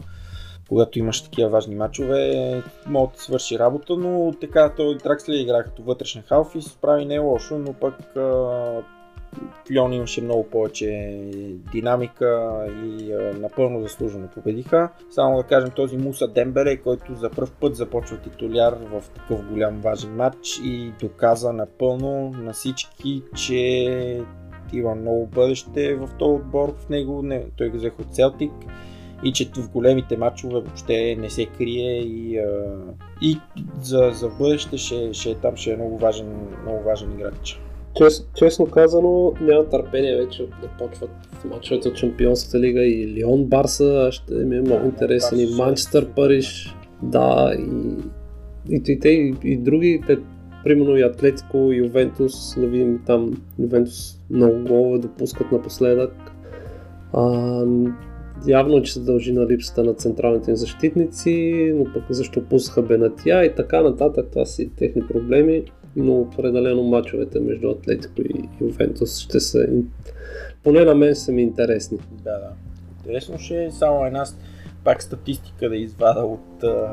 [0.70, 5.84] когато имаш такива важни матчове, може да свърши работа, но така той Дракслер игра като
[5.84, 7.96] вътрешен халф и се справи не е лошо, но пък
[9.72, 11.20] Лион имаше много повече
[11.72, 14.90] динамика и напълно заслужено победиха.
[15.12, 19.82] Само да кажем този Муса Дембеле, който за първ път започва титуляр в такъв голям
[19.82, 24.24] важен матч и доказа напълно на всички, че
[24.74, 27.22] има много бъдеще в този отбор в него.
[27.24, 28.52] Не, той го взех от Селтик
[29.24, 32.76] и че в големите матчове въобще не се крие и, а,
[33.22, 33.40] и
[33.82, 37.60] за, за бъдеще ще, ще, там ще е много важен, много важен играч.
[37.98, 41.10] Чест, честно казано, няма търпение вече да почват
[41.46, 46.08] мачовете от Чемпионската лига и Лион Барса, ще ми е много интересен и Манчестър.
[46.16, 50.18] Париж, да, и, и, и, те, и, и други, те,
[50.64, 53.34] примерно и Атлетико, и Ювентус, да видим там.
[53.60, 56.14] Ювентус много голове допускат напоследък.
[57.14, 57.66] А,
[58.48, 63.46] явно, че се дължи на липсата на централните им защитници, но пък защо пуснаха Бенатия
[63.46, 65.64] и така нататък, това си техни проблеми
[65.96, 69.68] но определено мачовете между Атлетико и Ювентус ще са,
[70.64, 71.98] поне на мен са ми интересни.
[72.12, 72.50] Да, да.
[72.98, 74.26] Интересно ще е само една
[74.84, 76.88] пак статистика да извада от а,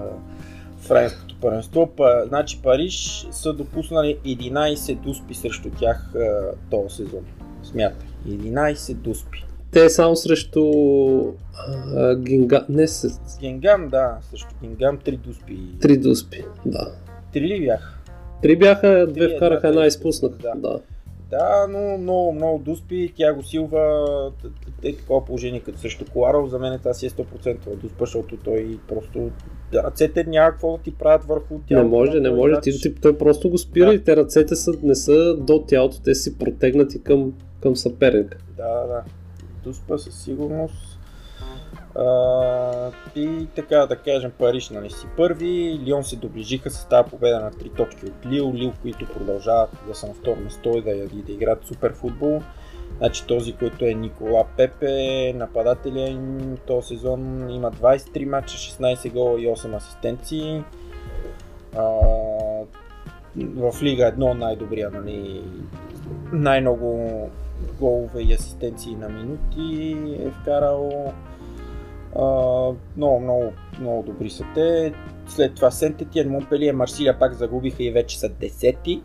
[0.78, 1.90] френското първенство.
[1.96, 7.20] Па, значи Париж са допуснали 11 дуспи срещу тях а, този сезон.
[7.62, 8.08] Смятай.
[8.28, 9.44] 11 дуспи.
[9.72, 10.64] Те само срещу
[11.96, 12.64] а, Гинга...
[12.68, 15.58] Не, с Генгам, да, срещу Генгам 3 дуспи.
[15.80, 16.92] три дуспи, да.
[17.32, 17.99] Три ли бяха?
[18.42, 20.36] Три бяха, две Три, вкараха, една, изпуснаха.
[20.42, 20.52] Да.
[20.56, 20.80] Да.
[21.30, 23.12] Да, но много, много дуспи.
[23.16, 24.32] Тя го силва.
[24.84, 26.50] Е такова положение като срещу Коларов.
[26.50, 29.30] За мен това си е 100% дуспа, защото той просто
[29.74, 31.88] ръцете няма какво да ти правят върху Не тялото.
[31.88, 32.60] може, на не може.
[32.62, 33.94] Ти, ти, той просто го спира Да.
[33.94, 38.38] и те ръцете са, не са до тялото, те си протегнати към, към съперника.
[38.56, 39.02] Да, да.
[39.64, 40.99] Дуспа със сигурност.
[43.16, 47.50] И така да кажем, Париж нали си първи, Лион се доближиха с тази победа на
[47.50, 51.22] 3 точки от Лил, Лил, които продължават да са на второ место и да, и
[51.22, 52.42] да играят супер футбол.
[52.98, 59.40] Значи този, който е Никола Пепе, нападателя им този сезон има 23 мача, 16 гола
[59.40, 60.62] и 8 асистенции.
[61.76, 61.82] А,
[63.36, 65.42] в Лига 1 най-добрия, нали,
[66.32, 67.30] най-много
[67.80, 71.12] голове и асистенции на минути е вкарал.
[72.16, 72.24] А,
[72.96, 74.92] много, много, много добри са те.
[75.26, 79.02] След това Сент-Етиен, Монпелие, Марсилия пак загубиха и вече са десети,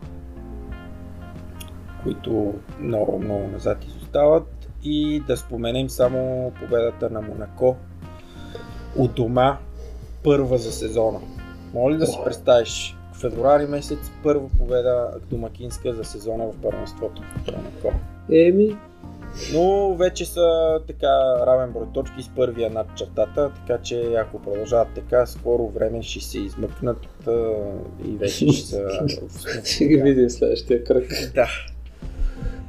[2.02, 4.68] които много, много назад изостават.
[4.82, 7.76] И да споменем само победата на Монако
[8.98, 9.58] от дома,
[10.24, 11.20] първа за сезона.
[11.74, 17.22] Моля да си представиш, февруари месец първа победа домакинска за сезона в първенството.
[18.32, 18.76] Еми,
[19.52, 24.88] Но вече са така равен брой точки с първия над чертата, така че ако продължават
[24.94, 27.30] така, скоро време ще се измъкнат а,
[28.04, 28.88] и вече ще са...
[29.64, 31.10] ще ги видим следващия кръг.
[31.34, 31.48] Да,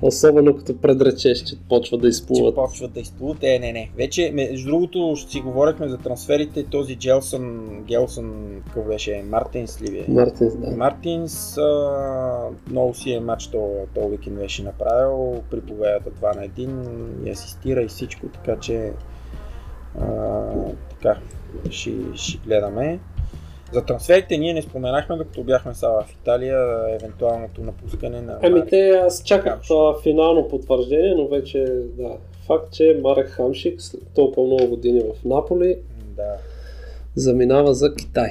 [0.01, 2.55] Особено като предречеш, че почва да че изплуват.
[2.55, 3.37] почват да изплуват.
[3.43, 3.91] Е, не, не.
[3.97, 6.63] Вече, между другото, ще си говорихме за трансферите.
[6.63, 9.23] Този Джелсън, Гелсън, какъв беше?
[9.29, 10.13] Мартинс ли бе?
[10.13, 10.71] Мартинс, да.
[10.71, 16.47] Мартинс а, много си е матч този то уикенд беше направил при победата 2 на
[16.47, 18.91] 1 и асистира и всичко, така че
[19.99, 20.43] а,
[20.89, 21.19] така,
[21.69, 22.99] ще, ще гледаме.
[23.73, 28.39] За трансферите ние не споменахме, докато бяхме сега в Италия, евентуалното напускане на...
[28.43, 31.65] Ами те, аз чаках това финално потвърждение, но вече,
[31.97, 32.17] да,
[32.47, 35.77] факт, че Марек Хамшик след толкова много години в Наполи
[36.15, 36.37] Да,
[37.15, 38.29] заминава за Китай.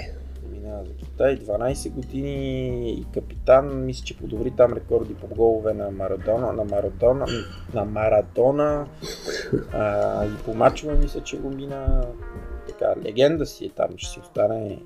[0.52, 5.90] минава за Китай, 12 години и капитан, мисля, че подобри там рекорди по голове на
[5.90, 7.26] Марадона, на Марадона,
[7.74, 8.86] на Марадона.
[9.72, 12.04] А, и по мачове мисля, че го мина.
[12.68, 14.78] Така легенда си е там, ще си остане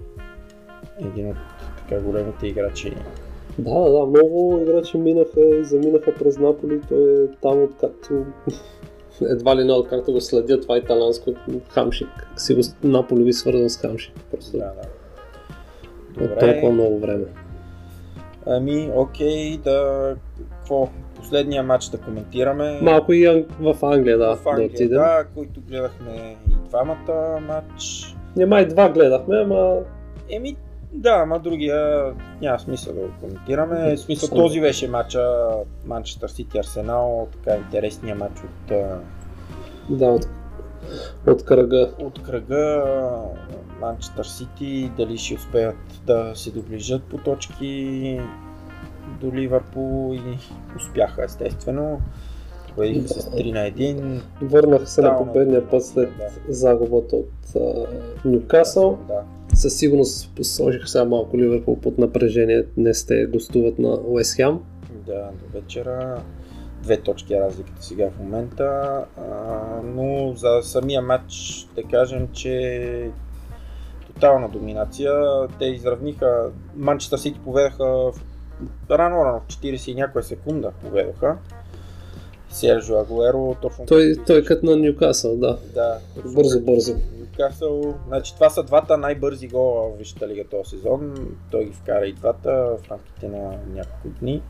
[1.01, 1.36] един от
[1.77, 2.94] така големите играчи.
[3.59, 6.81] Да, да, да, много играчи минаха заминаха през Наполи.
[6.89, 8.24] Той е там откакто
[9.22, 11.31] едва ли не откакто го следя това италянско
[11.68, 12.28] Хамшик.
[12.36, 14.14] Си го Наполи ви свързан с Хамшик.
[14.31, 14.72] Просто Да,
[16.18, 16.24] да.
[16.24, 17.24] от толкова много време.
[18.47, 20.14] Ами, окей, да...
[20.51, 20.89] Какво?
[21.16, 22.78] Последния матч да коментираме.
[22.82, 24.98] Малко и в Англия, да, в Англия, да отидем.
[24.98, 28.14] да, които гледахме и двамата матч.
[28.36, 29.78] Няма и два гледахме, ама
[30.31, 30.56] Еми,
[30.92, 33.96] да, ама другия няма смисъл да го коментираме.
[33.96, 35.48] В смисъл този беше матча
[35.86, 38.72] Манчестър Сити Арсенал, така интересния матч от,
[39.98, 40.28] да, от,
[41.26, 41.90] от кръга.
[41.98, 42.84] от кръга
[43.80, 45.76] Манчестър Сити, дали ще успеят
[46.06, 48.20] да се доближат по точки
[49.20, 50.38] до Ливърпул и
[50.76, 52.00] успяха естествено.
[52.74, 54.20] Победиха с 3 на 1.
[54.42, 55.32] Върнаха се на Тотално.
[55.32, 56.52] победния път след Да.
[56.52, 57.26] загубата от
[58.24, 58.98] Нюкасъл.
[59.08, 59.22] Да.
[59.60, 62.64] Със сигурност сложиха сега малко Ливърпул под напрежение.
[62.76, 64.58] Днес те гостуват на Уест Хем.
[65.06, 66.22] Да, до вечера.
[66.82, 68.64] Две точки е разликата сега в момента.
[69.16, 69.22] А,
[69.84, 73.10] но за самия матч да кажем, че
[74.06, 75.12] тотална доминация.
[75.58, 76.50] Те изравниха.
[76.76, 78.12] Манчестър Сити поведаха в
[78.90, 81.36] рано, рано, в 40 и някоя секунда поведаха.
[82.50, 85.58] Сержо Агуеро точно Той, той като на Нюкасъл, да.
[85.74, 86.94] Да, точно Бързо, бързо.
[87.40, 87.94] Нюкасъл.
[88.06, 91.14] Значи това са двата най-бързи гола в Висшата лига този сезон.
[91.50, 94.42] Той ги вкара и двата в рамките на няколко дни.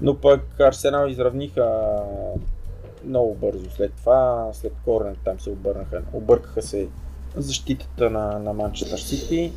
[0.00, 1.96] Но пък Арсенал изравниха
[3.04, 4.50] много бързо след това.
[4.52, 6.02] След корнер там се обърнаха.
[6.12, 6.88] Объркаха се
[7.36, 9.52] защитата на, на Манчестър Сити.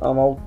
[0.00, 0.38] Ама от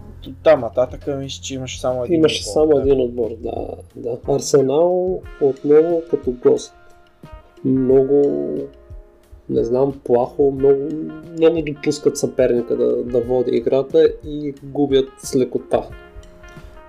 [0.43, 2.15] там нататък мисля, че имаше само един.
[2.15, 2.81] Имаше отбор, само да.
[2.81, 4.17] един отбор, да, да.
[4.35, 6.73] Арсенал отново като гост.
[7.65, 8.55] Много,
[9.49, 10.89] не знам, плахо, много,
[11.31, 15.83] много допускат съперника да, да води играта и губят с лекота.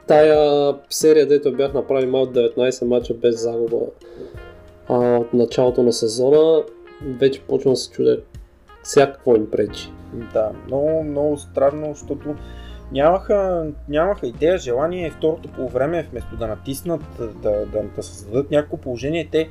[0.07, 3.81] Тая серия, дето бях направили малко 19 мача без загуба
[4.89, 6.63] а, от началото на сезона,
[7.03, 8.19] вече почвам да се чудя
[8.83, 9.91] всякакво им пречи.
[10.33, 12.35] Да, много, много странно, защото
[12.93, 18.77] нямаха, нямаха идея, желание второто по време, вместо да натиснат, да, да, да създадат някакво
[18.77, 19.49] положение, те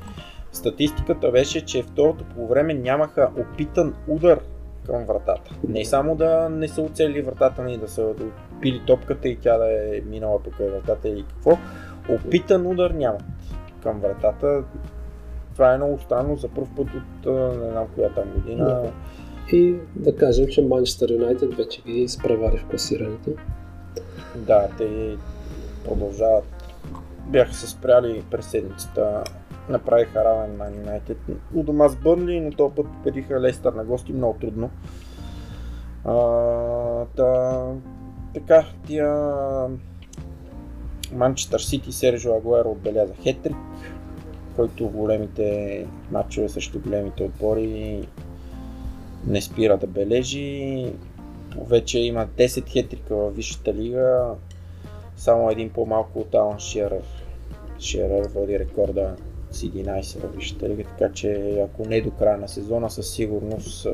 [0.52, 4.40] статистиката беше, че второто по време нямаха опитан удар
[4.86, 5.50] към вратата.
[5.68, 8.14] Не само да не са оцелили вратата ни, да са
[8.60, 11.58] пили топката и тя да е минала покрай вратата или какво.
[12.08, 13.22] Опитан удар нямат
[13.82, 14.64] към вратата.
[15.52, 17.26] Това е много странно за първ път от
[17.60, 18.64] не знам коя там година.
[18.64, 18.90] Да.
[19.52, 23.30] И да кажем, че Манчестър Юнайтед вече ги изпревари в класирането.
[24.36, 25.16] Да, те
[25.84, 26.44] продължават.
[27.26, 29.24] Бяха се спряли през седмицата.
[29.68, 31.18] Направиха равен на Юнайтед.
[31.54, 34.70] У дома с Бърнли, но този път победиха Лестър на гости много трудно.
[36.04, 36.14] А,
[37.16, 37.64] да,
[38.34, 39.14] така, тия
[41.12, 43.56] Манчестър Сити Сержо Агуеро отбеляза хетрик,
[44.56, 48.08] който в големите матчове срещу големите отбори
[49.26, 50.86] не спира да бележи.
[51.66, 54.34] Вече има 10 хетрика в Висшата лига,
[55.16, 57.02] само един по-малко от Алан Шерър.
[57.78, 59.16] Шерър води рекорда
[59.50, 63.86] с 11 в Висшата лига, така че ако не до края на сезона, със сигурност,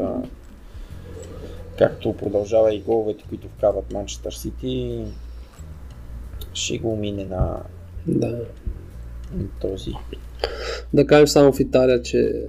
[1.79, 5.05] както продължава и головете, които вкарват Манчестър Сити,
[6.55, 7.63] ще го мине на,
[8.07, 8.29] Да.
[9.35, 9.91] на този.
[10.93, 12.47] Да кажем само в Италия, че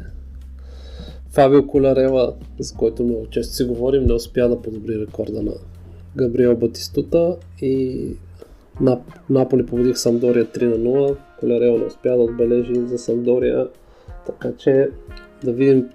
[1.30, 5.52] Фабио Коларела, за който много често си говорим, не успя да подобри рекорда на
[6.16, 8.08] Габриел Батистута и
[8.82, 9.00] Нап...
[9.30, 11.18] Наполи победих Самдория 3 на 0.
[11.40, 13.68] Коларел не успя да отбележи за Самдория,
[14.26, 14.90] така че
[15.44, 15.90] да видим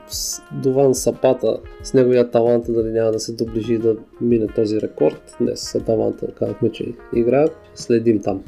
[0.52, 5.36] Дован Сапата с неговия талант дали няма да се доближи да мине този рекорд.
[5.40, 7.56] Днес с таланта казахме, че играят.
[7.74, 8.44] Следим там.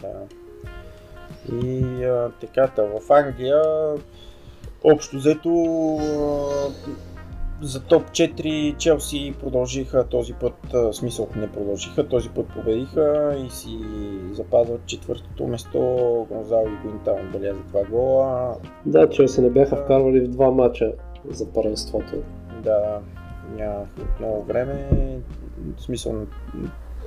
[0.00, 0.08] Да.
[1.62, 3.62] И а, така, та, в Англия
[4.84, 5.50] общо взето
[5.96, 6.68] а,
[7.62, 10.54] за топ 4 Челси продължиха този път,
[10.92, 13.78] смисъл не продължиха, този път победиха и си
[14.32, 15.78] запазват четвъртото место.
[16.30, 18.54] Гонзало и Гуинтаун беляза два гола.
[18.86, 20.92] Да, Челси не бяха вкарвали в два мача
[21.30, 22.14] за първенството.
[22.62, 23.00] Да,
[23.56, 23.88] нямах
[24.20, 24.88] много време.
[25.76, 26.14] В смисъл,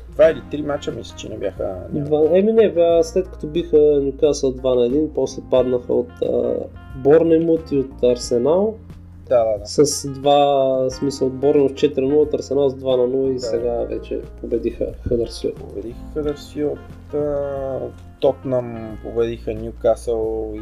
[0.10, 1.76] два или три мача мисля, че не бяха.
[1.94, 2.38] Няма.
[2.38, 6.12] Еми не, бе, след като биха Нюкасъл 2 на 1, после паднаха от
[6.96, 8.76] Борнемут и от Арсенал
[9.30, 9.66] Да, да, да.
[9.66, 10.56] с два,
[10.90, 13.40] смисъл от Борнемут 4 0, от Арсенал с 2 на 0 и Да.
[13.40, 15.56] сега вече победиха Хъдърсфилд.
[15.56, 16.80] Победиха Хъдърсфилд,
[18.20, 20.62] Тотнам победиха Ньюкасъл и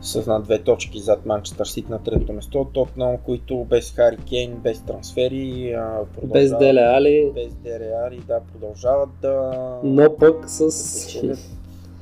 [0.00, 2.66] с на две точки зад Манчестър Сити на трето место.
[2.74, 5.74] Тотнам, които без Хари Кейн, без трансфери,
[6.12, 9.50] Без продължават- Деле Али, без Деле Али, да, продължават да
[9.84, 10.68] но пък с
[11.06, 11.38] печелят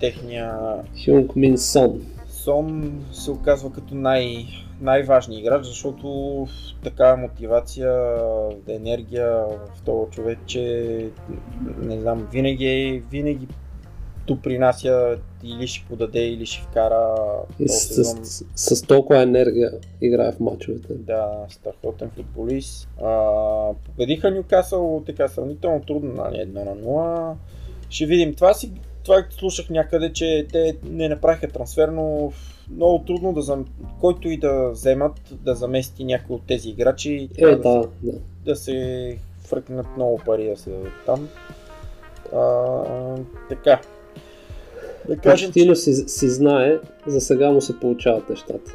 [0.00, 0.54] техния
[1.04, 2.00] Хюнг Мин Сон.
[2.28, 4.46] Сон се оказва като най-
[4.80, 6.46] най-важният играч, защото
[6.84, 8.16] такава мотивация,
[8.68, 9.30] енергия
[9.76, 11.06] в този човек, че
[11.78, 13.48] не знам, винаги, винаги
[14.26, 17.16] допринася или ще подаде, или ще вкара
[17.58, 20.94] И с, с, с, толкова енергия играе в мачовете.
[20.94, 22.88] Да, страхотен футболист.
[23.02, 27.34] А, победиха Нюкасъл така сравнително трудно, нали, 1 на 0.
[27.90, 28.34] Ще видим.
[28.34, 28.72] Това си
[29.04, 32.32] това слушах някъде, че те не направиха трансфер, но
[32.74, 33.64] много трудно да зам...
[34.00, 37.28] който и да вземат, да замести някой от тези играчи.
[37.36, 38.18] Е, трябва да, се, да.
[38.44, 41.28] да се фръкнат много пари да се дадат там.
[42.34, 42.82] А,
[43.48, 43.80] така.
[45.08, 48.72] Да кажем, Почтино си, си знае, за сега му се получават нещата.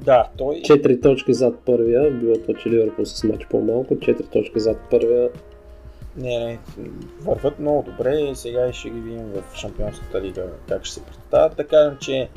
[0.00, 4.60] да, той 4 точки зад първия, било то, че Ливърпул с матч по-малко, 4 точки
[4.60, 5.28] зад първия.
[6.16, 6.58] Не, не,
[7.20, 8.30] върват много добре.
[8.34, 11.56] Сега и ще ги видим в Шампионската лига как ще се представят.
[11.56, 12.28] Да кажем, че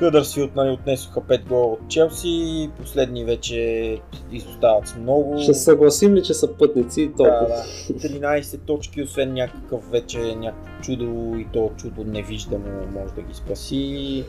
[0.00, 3.98] Хъдърсфилд нали, отнесоха 5 гола от Челси, последни вече
[4.32, 5.38] изостават с много.
[5.38, 7.64] Ще съгласим ли, че са пътници и да, толкова?
[7.88, 8.08] да.
[8.08, 14.24] 13 точки, освен някакъв вече някакво чудо и то чудо невиждано може да ги спаси.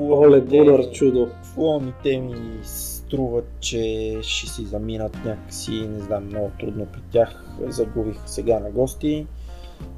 [0.00, 1.28] Оле Гунар чудо.
[1.42, 7.44] фулмите ми струват, че ще си заминат някакси, не знам, много трудно при тях.
[7.68, 9.26] Загубих сега на гости.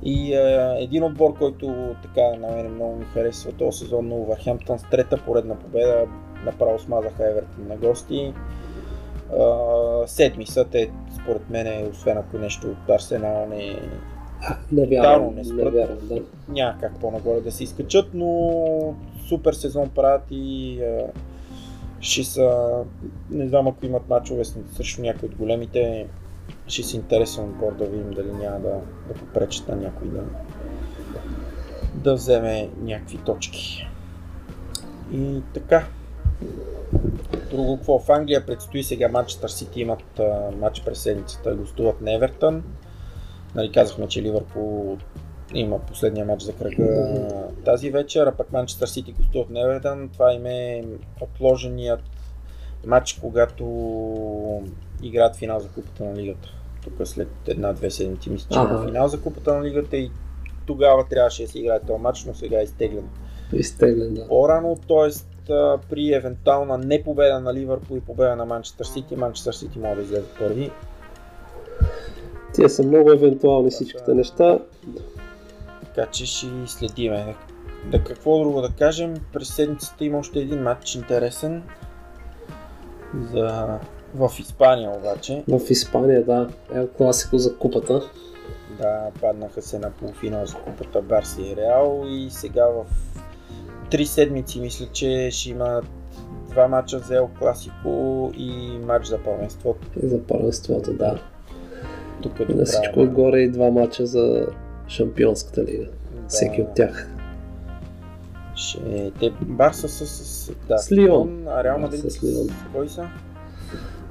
[0.03, 4.79] И е, един отбор, който така на мен много ми харесва този сезон на Увърхемптън
[4.79, 6.07] с трета поредна победа,
[6.45, 8.35] направо смазаха Евертон на гости.
[9.39, 10.91] А, седми са те,
[11.23, 13.77] според мен, освен ако нещо от Арсенал не,
[14.73, 15.75] Не вярвам, не не спрат.
[15.75, 16.23] вярвам, да.
[16.49, 18.95] няма как по-нагоре да се изкачат, но
[19.29, 21.07] супер сезон правят и а,
[22.01, 22.69] ще са,
[23.31, 26.07] не знам ако имат мачове срещу някой от големите,
[26.67, 30.23] ще си интересен отбор да видим дали няма да, да попречат на някой да,
[31.95, 33.89] да вземе някакви точки.
[35.13, 35.87] И така.
[37.51, 37.99] Друго какво?
[37.99, 42.65] В Англия предстои сега Манчестър Сити имат а, матч през седмицата, гостуват на Евертън.
[43.55, 44.99] Нали, казахме, че Ливърпул
[45.55, 47.29] има последния матч за кръга
[47.65, 50.09] тази вечер, а пък Манчестър Сити гостуват на Евертън.
[50.09, 50.85] Това им е
[51.21, 52.03] отложеният
[52.87, 53.65] матч, когато
[55.03, 56.49] играят финал за Купата на Лигата.
[56.85, 58.87] Тук след една-две седмици мисля, че Ага.
[58.87, 60.11] финал за Купата на Лигата и
[60.67, 63.09] тогава трябваше да се играе този матч, но сега е изтеглен
[63.53, 64.29] Изтеглен, да.
[64.29, 65.11] по-рано, т.е.
[65.91, 70.27] при евентуална непобеда на Ливърпул и победа на Манчестър Сити, Манчестър Сити може да излезе
[70.39, 70.71] първи.
[72.55, 74.59] Тия са много евентуални всичките неща.
[75.85, 77.35] Така че ще следиме.
[77.91, 81.63] Да какво друго да кажем, през седмицата има още един матч интересен.
[83.33, 83.79] За...
[84.17, 85.45] В Испания обаче.
[85.49, 88.03] В Испания, да, е класико за купата.
[88.81, 92.85] Да, паднаха се на полуфинал за купата Барси и Реал и сега в
[93.91, 95.83] три седмици мисля, че ще има
[96.51, 99.87] два мача за Ел Класико и матч за първенството.
[100.03, 101.19] За първенството, да.
[102.23, 104.47] Тук И на всичко отгоре и два мача за
[104.89, 105.87] Шампионската лига.
[106.29, 107.09] Всеки от тях.
[108.55, 109.13] Ще...
[109.21, 110.53] Те Барса са с...
[110.69, 111.49] Да, С Лион.
[111.49, 112.21] а Реал Мадрид с...
[112.75, 113.09] Кой са?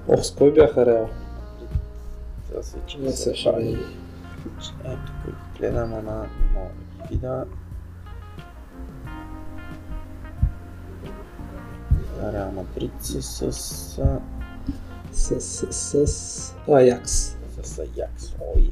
[0.07, 1.09] О, с кой бяха Реал?
[2.47, 3.79] Сега се че Не се видим.
[4.85, 5.11] Ето,
[5.59, 7.45] гледам, ама мога да ги видя.
[12.33, 14.01] Реал Мадрид са с...
[15.11, 17.37] С, с, с Аякс.
[17.63, 18.35] с Аякс.
[18.41, 18.69] О, е.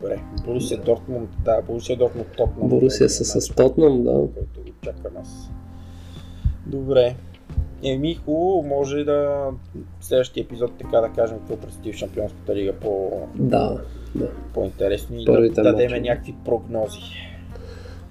[0.00, 0.22] Добре.
[0.44, 2.68] Борусия Дортмунд, да, Борусия Дортмунд Тотнам.
[2.68, 4.12] Борусия са с Тотнам, да.
[4.12, 5.50] който го чакам аз.
[6.66, 7.16] Добре.
[7.84, 9.46] Еми, хубаво, може да
[10.00, 13.80] следващия епизод така да кажем какво предстои в Шампионската лига по, Да,
[14.14, 14.30] да.
[14.54, 17.00] по-интересно и Първите да дадем някакви прогнози.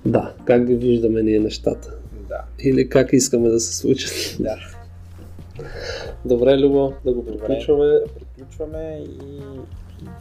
[0.06, 1.94] Да, как ги виждаме ние нещата.
[2.30, 4.12] Да, Или как искаме да се случат.
[4.40, 4.56] да.
[6.26, 7.86] Добре, Любо, да го Добре, приключваме.
[7.86, 9.40] да приключваме и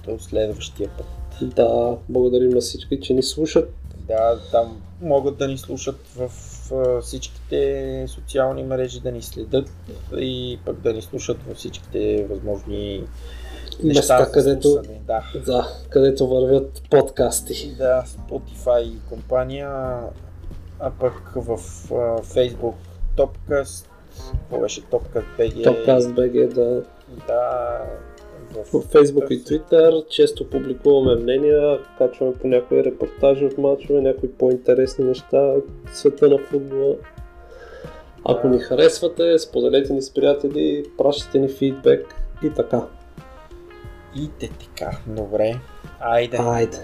[0.06, 1.06] до следващия път.
[1.56, 3.74] Да, благодарим на всички, че ни слушат.
[4.08, 6.30] Да, там могат да ни слушат в
[7.02, 9.70] всичките социални мрежи, да ни следят
[10.16, 13.04] и пък да ни слушат във всичките възможни
[13.82, 15.00] неща Места, където, слушане.
[15.06, 15.22] Да.
[15.46, 17.74] да, където вървят подкасти.
[17.78, 19.70] Да, Spotify и компания,
[20.80, 21.48] а пък в
[21.90, 22.74] а, Facebook
[23.16, 23.86] Topcast,
[24.30, 26.82] какво беше Topcast BG, Топкаст БГ, да.
[27.26, 27.78] да,
[28.54, 35.04] В Facebook и Twitter често публикуваме мнения, качваме по някои репортажи от мачове, някои по-интересни
[35.04, 36.94] неща от света на футбола.
[38.24, 42.14] Ако ни харесвате, споделете ни с приятели, пращате ни фидбек
[42.44, 42.86] и така.
[44.16, 44.98] И те така.
[45.06, 45.54] Добре.
[46.00, 46.36] Айде.
[46.40, 46.78] Айде.